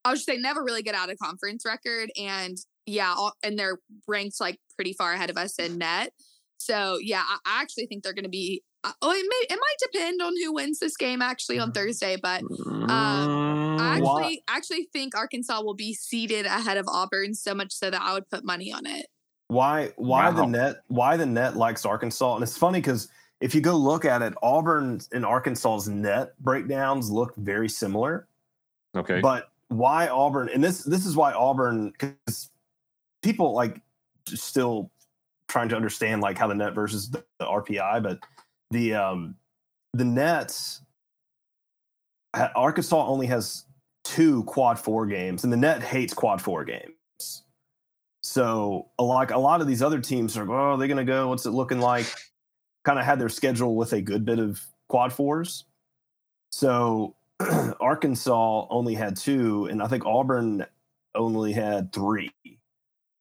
I 0.04 0.10
was 0.10 0.20
just 0.20 0.26
saying 0.26 0.42
they 0.42 0.48
have 0.48 0.56
a 0.56 0.62
really 0.62 0.82
good 0.82 0.94
out 0.94 1.10
of 1.10 1.18
conference 1.18 1.64
record, 1.66 2.10
and 2.16 2.56
yeah, 2.86 3.12
all, 3.16 3.32
and 3.42 3.58
they're 3.58 3.78
ranked 4.06 4.40
like 4.40 4.58
pretty 4.76 4.92
far 4.92 5.12
ahead 5.12 5.28
of 5.30 5.36
us 5.36 5.58
in 5.58 5.78
net. 5.78 6.12
So 6.58 6.98
yeah, 7.02 7.22
I, 7.26 7.38
I 7.44 7.62
actually 7.62 7.86
think 7.86 8.02
they're 8.04 8.14
going 8.14 8.24
to 8.24 8.30
be. 8.30 8.62
Uh, 8.84 8.92
oh, 9.02 9.10
it 9.10 9.26
may 9.28 9.54
it 9.54 9.58
might 9.58 9.90
depend 9.92 10.22
on 10.22 10.32
who 10.42 10.52
wins 10.52 10.78
this 10.78 10.96
game 10.96 11.20
actually 11.20 11.58
on 11.58 11.72
Thursday, 11.72 12.16
but 12.16 12.42
Mm, 12.42 13.80
I 13.80 14.00
Why- 14.00 14.22
actually 14.22 14.44
actually 14.48 14.88
think 14.92 15.16
Arkansas 15.16 15.60
will 15.62 15.74
be 15.74 15.94
seated 15.94 16.46
ahead 16.46 16.76
of 16.76 16.86
Auburn 16.88 17.34
so 17.34 17.54
much 17.54 17.72
so 17.72 17.90
that 17.90 18.00
I 18.00 18.12
would 18.14 18.28
put 18.30 18.44
money 18.44 18.72
on 18.72 18.86
it. 18.86 19.06
Why 19.48 19.92
why 19.96 20.30
the 20.30 20.46
net 20.46 20.82
why 20.88 21.16
the 21.16 21.26
net 21.26 21.56
likes 21.56 21.84
Arkansas? 21.84 22.34
And 22.34 22.42
it's 22.42 22.56
funny 22.56 22.80
because 22.80 23.08
if 23.40 23.54
you 23.54 23.60
go 23.60 23.76
look 23.76 24.04
at 24.04 24.22
it, 24.22 24.34
Auburn 24.42 25.00
and 25.12 25.24
Arkansas's 25.24 25.88
net 25.88 26.38
breakdowns 26.40 27.10
look 27.10 27.34
very 27.36 27.68
similar. 27.68 28.26
okay. 28.96 29.20
But 29.20 29.50
why 29.68 30.08
Auburn? 30.08 30.50
And 30.52 30.62
this 30.62 30.82
this 30.84 31.06
is 31.06 31.16
why 31.16 31.32
Auburn 31.32 31.90
because 31.90 32.50
people 33.22 33.52
like 33.54 33.80
still 34.26 34.90
trying 35.48 35.68
to 35.70 35.76
understand 35.76 36.20
like 36.20 36.36
how 36.36 36.46
the 36.46 36.54
net 36.54 36.74
versus 36.74 37.10
the, 37.10 37.24
the 37.38 37.46
RPI, 37.46 38.02
but 38.02 38.18
the 38.70 38.94
um 38.94 39.34
the 39.94 40.04
nets 40.04 40.82
Arkansas 42.34 43.06
only 43.06 43.26
has 43.26 43.64
two 44.04 44.44
quad 44.44 44.78
four 44.78 45.06
games, 45.06 45.44
and 45.44 45.52
the 45.52 45.56
net 45.56 45.82
hates 45.82 46.14
quad 46.14 46.40
four 46.40 46.64
games. 46.64 47.42
So 48.22 48.88
a 48.98 49.02
lot 49.02 49.30
a 49.30 49.38
lot 49.38 49.60
of 49.60 49.66
these 49.66 49.82
other 49.82 50.00
teams 50.00 50.36
are 50.36 50.50
oh 50.50 50.76
they're 50.76 50.88
gonna 50.88 51.04
go 51.04 51.28
what's 51.28 51.46
it 51.46 51.50
looking 51.50 51.80
like? 51.80 52.06
Kind 52.84 52.98
of 52.98 53.04
had 53.04 53.18
their 53.18 53.28
schedule 53.28 53.76
with 53.76 53.92
a 53.92 54.00
good 54.00 54.24
bit 54.24 54.38
of 54.38 54.60
quad 54.88 55.12
fours. 55.12 55.64
So 56.50 57.16
Arkansas 57.80 58.66
only 58.70 58.94
had 58.94 59.16
two, 59.16 59.66
and 59.66 59.82
I 59.82 59.86
think 59.86 60.04
Auburn 60.04 60.66
only 61.14 61.52
had 61.52 61.92
three. 61.92 62.30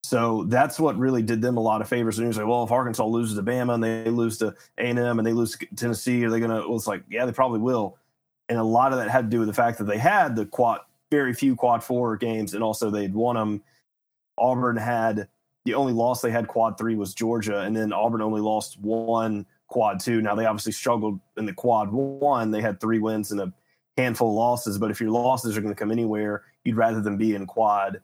So 0.08 0.45
that's 0.47 0.80
what 0.80 0.97
really 0.97 1.22
did 1.22 1.41
them 1.41 1.58
a 1.58 1.60
lot 1.60 1.82
of 1.82 1.89
favors. 1.89 2.18
And 2.18 2.34
you're 2.34 2.41
like, 2.41 2.49
well, 2.49 2.64
if 2.64 2.72
Arkansas 2.72 3.05
loses 3.05 3.36
to 3.36 3.43
Bama 3.43 3.74
and 3.74 3.84
they 3.84 4.10
lose 4.10 4.38
to 4.38 4.55
A 4.78 4.86
and 4.86 5.26
they 5.26 5.34
lose 5.34 5.58
to 5.58 5.66
Tennessee, 5.76 6.24
are 6.24 6.30
they 6.30 6.39
gonna? 6.39 6.66
Well, 6.66 6.78
it's 6.78 6.88
like, 6.88 7.03
yeah, 7.10 7.26
they 7.26 7.34
probably 7.34 7.60
will. 7.60 7.97
And 8.47 8.58
a 8.58 8.64
lot 8.64 8.93
of 8.93 8.99
that 8.99 9.10
had 9.10 9.26
to 9.26 9.30
do 9.30 9.39
with 9.39 9.49
the 9.49 9.53
fact 9.53 9.78
that 9.80 9.84
they 9.84 9.97
had 9.97 10.38
the 10.38 10.45
quad, 10.45 10.80
very 11.12 11.34
few 11.34 11.58
quad 11.58 11.84
four 11.84 12.16
games, 12.16 12.53
and 12.53 12.64
also 12.64 12.89
they'd 12.89 13.14
won 13.14 13.36
them. 13.36 13.62
Auburn 14.38 14.78
had 14.78 15.28
the 15.66 15.74
only 15.74 15.91
loss 15.91 16.22
they 16.22 16.32
had 16.32 16.47
quad 16.47 16.78
three 16.78 16.95
was 16.95 17.14
Georgia, 17.14 17.60
and 17.60 17.76
then 17.76 17.91
Auburn 17.91 18.22
only 18.22 18.39
lost 18.39 18.80
one 18.80 19.45
quad 19.68 19.99
two. 19.99 20.22
Now 20.22 20.36
they 20.36 20.45
obviously 20.45 20.72
struggled 20.72 21.20
in 21.36 21.45
the 21.45 21.53
quad 21.53 21.91
one. 21.91 22.51
They 22.51 22.62
had 22.62 22.80
three 22.80 22.99
wins 22.99 23.34
and 23.34 23.41
a 23.41 23.51
handful 23.97 24.30
of 24.30 24.36
losses. 24.36 24.78
But 24.78 24.89
if 24.89 25.01
your 25.01 25.12
losses 25.12 25.58
are 25.58 25.62
going 25.62 25.74
to 25.74 25.78
come 25.78 25.91
anywhere, 25.91 26.45
you'd 26.64 26.78
rather 26.78 27.01
them 27.01 27.18
be 27.18 27.36
in 27.36 27.45
quad 27.45 27.99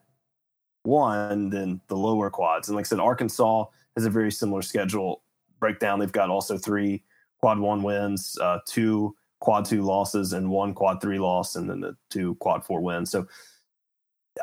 one 0.83 1.49
than 1.49 1.81
the 1.87 1.95
lower 1.95 2.29
quads. 2.29 2.69
And 2.69 2.75
like 2.75 2.85
I 2.85 2.87
said, 2.87 2.99
Arkansas 2.99 3.65
has 3.95 4.05
a 4.05 4.09
very 4.09 4.31
similar 4.31 4.61
schedule 4.61 5.23
breakdown. 5.59 5.99
They've 5.99 6.11
got 6.11 6.29
also 6.29 6.57
three 6.57 7.03
quad 7.39 7.59
one 7.59 7.83
wins, 7.83 8.37
uh, 8.41 8.59
two 8.67 9.15
quad 9.39 9.65
two 9.65 9.81
losses, 9.81 10.33
and 10.33 10.49
one 10.49 10.73
quad 10.73 11.01
three 11.01 11.19
loss, 11.19 11.55
and 11.55 11.69
then 11.69 11.81
the 11.81 11.95
two 12.09 12.35
quad 12.35 12.65
four 12.65 12.81
wins. 12.81 13.11
So 13.11 13.27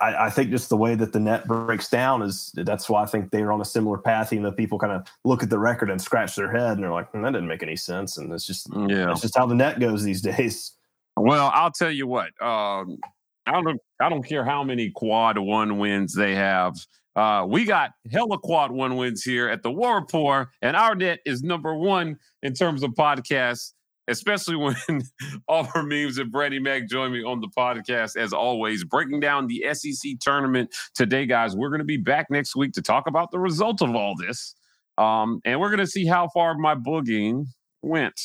I, 0.00 0.26
I, 0.26 0.30
think 0.30 0.50
just 0.50 0.68
the 0.68 0.76
way 0.76 0.94
that 0.94 1.12
the 1.12 1.18
net 1.18 1.46
breaks 1.46 1.88
down 1.88 2.22
is 2.22 2.52
that's 2.54 2.88
why 2.88 3.02
I 3.02 3.06
think 3.06 3.30
they're 3.30 3.52
on 3.52 3.60
a 3.60 3.64
similar 3.64 3.98
path. 3.98 4.32
Even 4.32 4.44
though 4.44 4.52
people 4.52 4.78
kind 4.78 4.92
of 4.92 5.06
look 5.24 5.42
at 5.42 5.50
the 5.50 5.58
record 5.58 5.90
and 5.90 6.00
scratch 6.00 6.36
their 6.36 6.50
head 6.50 6.72
and 6.72 6.82
they're 6.82 6.92
like, 6.92 7.10
mm, 7.12 7.22
that 7.22 7.32
didn't 7.32 7.48
make 7.48 7.62
any 7.62 7.76
sense. 7.76 8.16
And 8.16 8.32
it's 8.32 8.46
just, 8.46 8.68
yeah, 8.72 9.10
it's 9.10 9.22
just 9.22 9.36
how 9.36 9.46
the 9.46 9.54
net 9.54 9.80
goes 9.80 10.02
these 10.02 10.22
days. 10.36 10.72
Well, 11.16 11.50
I'll 11.52 11.72
tell 11.72 11.90
you 11.90 12.06
what. 12.06 12.30
Um, 12.40 12.98
I 13.46 13.62
don't, 13.62 13.80
I 14.00 14.08
don't 14.08 14.22
care 14.22 14.44
how 14.44 14.62
many 14.62 14.90
quad 14.90 15.38
one 15.38 15.78
wins 15.78 16.14
they 16.14 16.34
have. 16.34 16.74
Uh, 17.16 17.44
we 17.48 17.64
got 17.64 17.90
hella 18.12 18.38
quad 18.38 18.70
one 18.70 18.96
wins 18.96 19.22
here 19.22 19.48
at 19.48 19.62
the 19.62 19.70
War 19.70 19.96
Report, 19.96 20.48
and 20.62 20.76
our 20.76 20.94
net 20.94 21.20
is 21.26 21.42
number 21.42 21.74
one 21.74 22.18
in 22.42 22.54
terms 22.54 22.82
of 22.82 22.92
podcasts 22.92 23.72
especially 24.10 24.56
when 24.56 24.76
all 25.48 25.66
Auburn 25.66 25.88
Memes 25.88 26.18
and 26.18 26.30
Brandie 26.30 26.58
Mac 26.58 26.88
join 26.88 27.12
me 27.12 27.22
on 27.24 27.40
the 27.40 27.48
podcast, 27.48 28.16
as 28.16 28.32
always, 28.32 28.84
breaking 28.84 29.20
down 29.20 29.46
the 29.46 29.64
SEC 29.72 30.18
tournament 30.20 30.74
today, 30.94 31.24
guys. 31.24 31.56
We're 31.56 31.70
going 31.70 31.78
to 31.78 31.84
be 31.84 31.96
back 31.96 32.26
next 32.30 32.56
week 32.56 32.72
to 32.72 32.82
talk 32.82 33.06
about 33.06 33.30
the 33.30 33.38
result 33.38 33.80
of 33.80 33.94
all 33.94 34.14
this. 34.16 34.54
Um, 34.98 35.40
and 35.44 35.58
we're 35.60 35.68
going 35.68 35.78
to 35.78 35.86
see 35.86 36.06
how 36.06 36.28
far 36.28 36.58
my 36.58 36.74
boogieing 36.74 37.46
went 37.82 38.20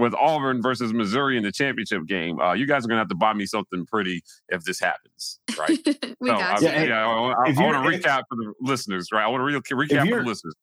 with 0.00 0.14
Auburn 0.14 0.62
versus 0.62 0.92
Missouri 0.92 1.36
in 1.36 1.42
the 1.42 1.52
championship 1.52 2.06
game. 2.06 2.40
Uh, 2.40 2.52
you 2.52 2.66
guys 2.66 2.84
are 2.84 2.88
going 2.88 2.96
to 2.96 3.02
have 3.02 3.08
to 3.08 3.14
buy 3.14 3.32
me 3.32 3.46
something 3.46 3.86
pretty 3.86 4.22
if 4.48 4.64
this 4.64 4.80
happens, 4.80 5.38
right? 5.58 5.78
we 6.20 6.28
so, 6.28 6.36
got 6.36 6.62
I, 6.62 6.66
yeah, 6.66 6.82
yeah, 6.84 7.06
I, 7.06 7.12
I, 7.12 7.54
I 7.56 7.62
want 7.62 7.84
to 7.84 8.08
recap 8.08 8.22
for 8.28 8.36
the 8.36 8.52
listeners, 8.60 9.08
right? 9.12 9.24
I 9.24 9.28
want 9.28 9.40
to 9.40 9.76
re- 9.76 9.86
recap 9.86 10.08
for 10.08 10.22
the 10.22 10.28
listeners 10.28 10.54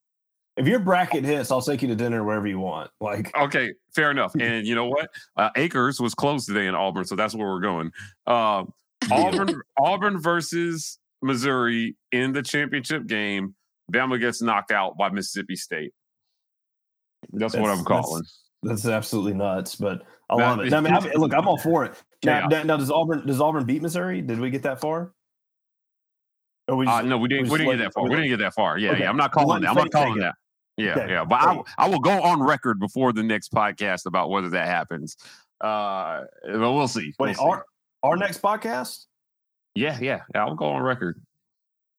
if 0.57 0.67
your 0.67 0.79
bracket 0.79 1.23
hits, 1.23 1.51
I'll 1.51 1.61
take 1.61 1.83
you 1.83 1.88
to 1.88 1.95
dinner 1.95 2.23
wherever 2.23 2.47
you 2.47 2.59
want. 2.59 2.89
Like, 2.99 3.35
okay, 3.38 3.73
fair 3.95 4.11
enough. 4.11 4.33
And 4.39 4.65
you 4.65 4.75
know 4.75 4.88
what? 4.88 5.09
Uh, 5.35 5.49
Acres 5.55 5.99
was 5.99 6.13
closed 6.13 6.47
today 6.47 6.67
in 6.67 6.75
Auburn, 6.75 7.05
so 7.05 7.15
that's 7.15 7.35
where 7.35 7.47
we're 7.47 7.61
going. 7.61 7.91
Uh, 8.25 8.63
Auburn, 9.11 9.61
Auburn 9.79 10.21
versus 10.21 10.99
Missouri 11.21 11.95
in 12.11 12.33
the 12.33 12.41
championship 12.41 13.07
game. 13.07 13.55
Bama 13.91 14.19
gets 14.19 14.41
knocked 14.41 14.71
out 14.71 14.97
by 14.97 15.09
Mississippi 15.09 15.55
State. 15.55 15.93
That's, 17.31 17.53
that's 17.53 17.61
what 17.61 17.71
I'm 17.71 17.83
calling. 17.83 18.21
That's, 18.21 18.43
that's, 18.64 18.86
absolutely 18.86 19.34
nuts, 19.34 19.76
but 19.76 20.03
I 20.30 20.36
love 20.36 20.60
it. 20.60 20.74
I 20.74 20.80
mean, 20.80 20.93
I, 20.93 20.99
look, 21.16 21.34
I'm 21.34 21.47
all 21.47 21.58
for 21.58 21.86
it. 21.86 21.93
Now, 22.24 22.47
yeah. 22.49 22.64
now, 22.64 22.78
does 22.78 22.91
Auburn 22.91 23.26
does 23.26 23.39
Auburn 23.39 23.66
beat 23.66 23.82
Missouri? 23.82 24.22
Did 24.22 24.39
we 24.39 24.49
get 24.49 24.64
that 24.64 24.82
far? 24.82 25.14
We 26.68 26.86
just, 26.86 26.97
uh, 26.97 27.01
no, 27.03 27.18
we 27.18 27.30
didn't. 27.30 27.49
We, 27.49 27.60
didn't 27.60 27.78
get 27.78 27.84
that 27.84 27.93
far. 27.93 28.03
We 28.03 28.10
didn't 28.10 28.30
get 28.30 28.39
that 28.39 28.53
far. 28.53 28.78
Yeah, 28.78 28.91
okay. 28.91 29.01
yeah. 29.01 29.10
I'm 29.10 29.18
not 29.18 29.32
calling 29.32 29.62
that. 29.62 29.70
I'm 29.70 29.76
not 29.76 29.91
calling 29.91 30.20
that. 30.20 30.36
Yeah, 30.76 30.91
okay. 30.91 31.10
yeah. 31.10 31.26
But 31.26 31.41
I, 31.41 31.62
I 31.78 31.89
will 31.89 31.99
go 31.99 32.22
on 32.22 32.41
record 32.43 32.80
before 32.80 33.14
the 33.14 33.24
next 33.24 33.53
podcast 33.53 34.05
about 34.05 34.30
whether 34.30 34.49
that 34.49 34.68
happens. 34.68 35.16
Uh, 35.62 36.24
but 36.43 36.74
we'll 36.74 36.88
see. 36.88 37.14
Wait, 37.20 37.38
we'll 37.39 37.49
our 37.49 37.66
our 38.03 38.18
next 38.18 38.41
podcast? 38.41 39.05
Yeah, 39.76 39.97
yeah, 40.01 40.22
yeah. 40.34 40.43
I'll 40.43 40.55
go 40.55 40.66
on 40.66 40.82
record. 40.82 41.22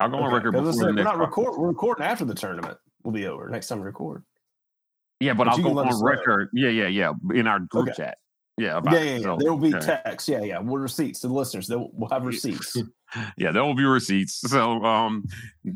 I'll 0.00 0.10
go 0.10 0.16
okay. 0.16 0.26
on 0.26 0.34
record 0.34 0.52
before 0.52 0.72
say, 0.72 0.78
the 0.80 0.92
next. 0.92 0.96
We're 0.98 1.04
not 1.04 1.18
record. 1.18 1.58
We're 1.58 1.68
recording 1.68 2.04
after 2.04 2.24
the 2.24 2.34
tournament. 2.34 2.76
We'll 3.02 3.14
be 3.14 3.26
over 3.26 3.48
next 3.48 3.68
time 3.68 3.78
we 3.78 3.86
record. 3.86 4.22
Yeah, 5.20 5.34
but, 5.34 5.44
but 5.44 5.54
I'll 5.54 5.58
go 5.58 5.78
on 5.78 6.02
record. 6.02 6.50
Know. 6.52 6.68
Yeah, 6.68 6.86
yeah, 6.86 6.88
yeah. 6.88 7.38
In 7.38 7.46
our 7.46 7.60
group 7.60 7.88
okay. 7.88 7.96
chat. 7.96 8.18
Yeah, 8.58 8.80
yeah, 8.84 8.92
yeah, 8.92 9.00
yeah. 9.00 9.20
So, 9.20 9.36
there 9.38 9.52
will 9.52 9.60
be 9.60 9.72
text. 9.72 10.28
Yeah, 10.28 10.42
yeah. 10.42 10.58
We'll 10.58 10.82
receipts 10.82 11.20
to 11.20 11.28
the 11.28 11.32
listeners. 11.32 11.68
They'll, 11.68 11.90
we'll 11.92 12.10
have 12.10 12.24
receipts. 12.24 12.76
yeah, 13.36 13.52
there 13.52 13.62
will 13.62 13.74
be 13.74 13.84
receipts. 13.84 14.40
So 14.50 14.82
um, 14.84 15.24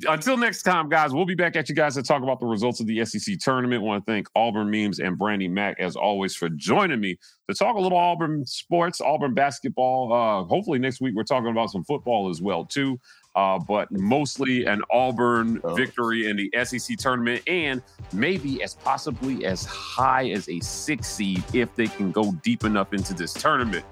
until 0.08 0.36
next 0.36 0.64
time, 0.64 0.88
guys, 0.88 1.12
we'll 1.12 1.24
be 1.24 1.36
back 1.36 1.54
at 1.54 1.68
you 1.68 1.76
guys 1.76 1.94
to 1.94 2.02
talk 2.02 2.24
about 2.24 2.40
the 2.40 2.46
results 2.46 2.80
of 2.80 2.88
the 2.88 3.04
SEC 3.04 3.38
tournament. 3.38 3.82
Want 3.82 4.04
to 4.04 4.12
thank 4.12 4.26
Auburn 4.34 4.68
Memes 4.68 4.98
and 4.98 5.16
Brandie 5.16 5.48
Mac, 5.48 5.78
as 5.78 5.94
always, 5.94 6.34
for 6.34 6.48
joining 6.48 6.98
me 6.98 7.16
to 7.48 7.54
talk 7.54 7.76
a 7.76 7.80
little 7.80 7.98
Auburn 7.98 8.44
sports, 8.46 9.00
Auburn 9.00 9.32
basketball. 9.34 10.12
Uh, 10.12 10.44
hopefully 10.44 10.80
next 10.80 11.00
week 11.00 11.14
we're 11.14 11.22
talking 11.22 11.50
about 11.50 11.70
some 11.70 11.84
football 11.84 12.30
as 12.30 12.42
well, 12.42 12.64
too 12.64 12.98
uh, 13.34 13.58
but 13.58 13.90
mostly 13.90 14.64
an 14.64 14.82
Auburn 14.90 15.60
oh. 15.64 15.74
victory 15.74 16.28
in 16.28 16.36
the 16.36 16.64
SEC 16.64 16.96
tournament 16.98 17.42
and 17.46 17.82
maybe 18.12 18.62
as 18.62 18.74
possibly 18.74 19.44
as 19.46 19.64
high 19.64 20.30
as 20.30 20.48
a 20.48 20.60
six 20.60 21.08
seed 21.08 21.42
if 21.52 21.74
they 21.74 21.86
can 21.86 22.12
go 22.12 22.32
deep 22.42 22.64
enough 22.64 22.92
into 22.92 23.14
this 23.14 23.32
tournament. 23.32 23.84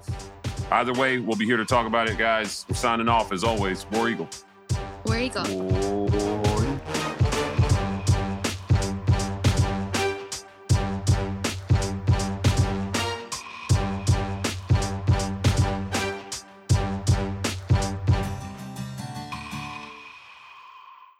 Either 0.71 0.93
way, 0.93 1.19
we'll 1.19 1.37
be 1.37 1.45
here 1.45 1.57
to 1.57 1.65
talk 1.65 1.85
about 1.85 2.09
it, 2.09 2.17
guys. 2.17 2.65
We're 2.69 2.75
signing 2.75 3.09
off 3.09 3.31
as 3.31 3.43
always. 3.43 3.85
War 3.91 4.09
Eagle. 4.09 4.29
War 5.05 5.17
Eagle. 5.17 6.50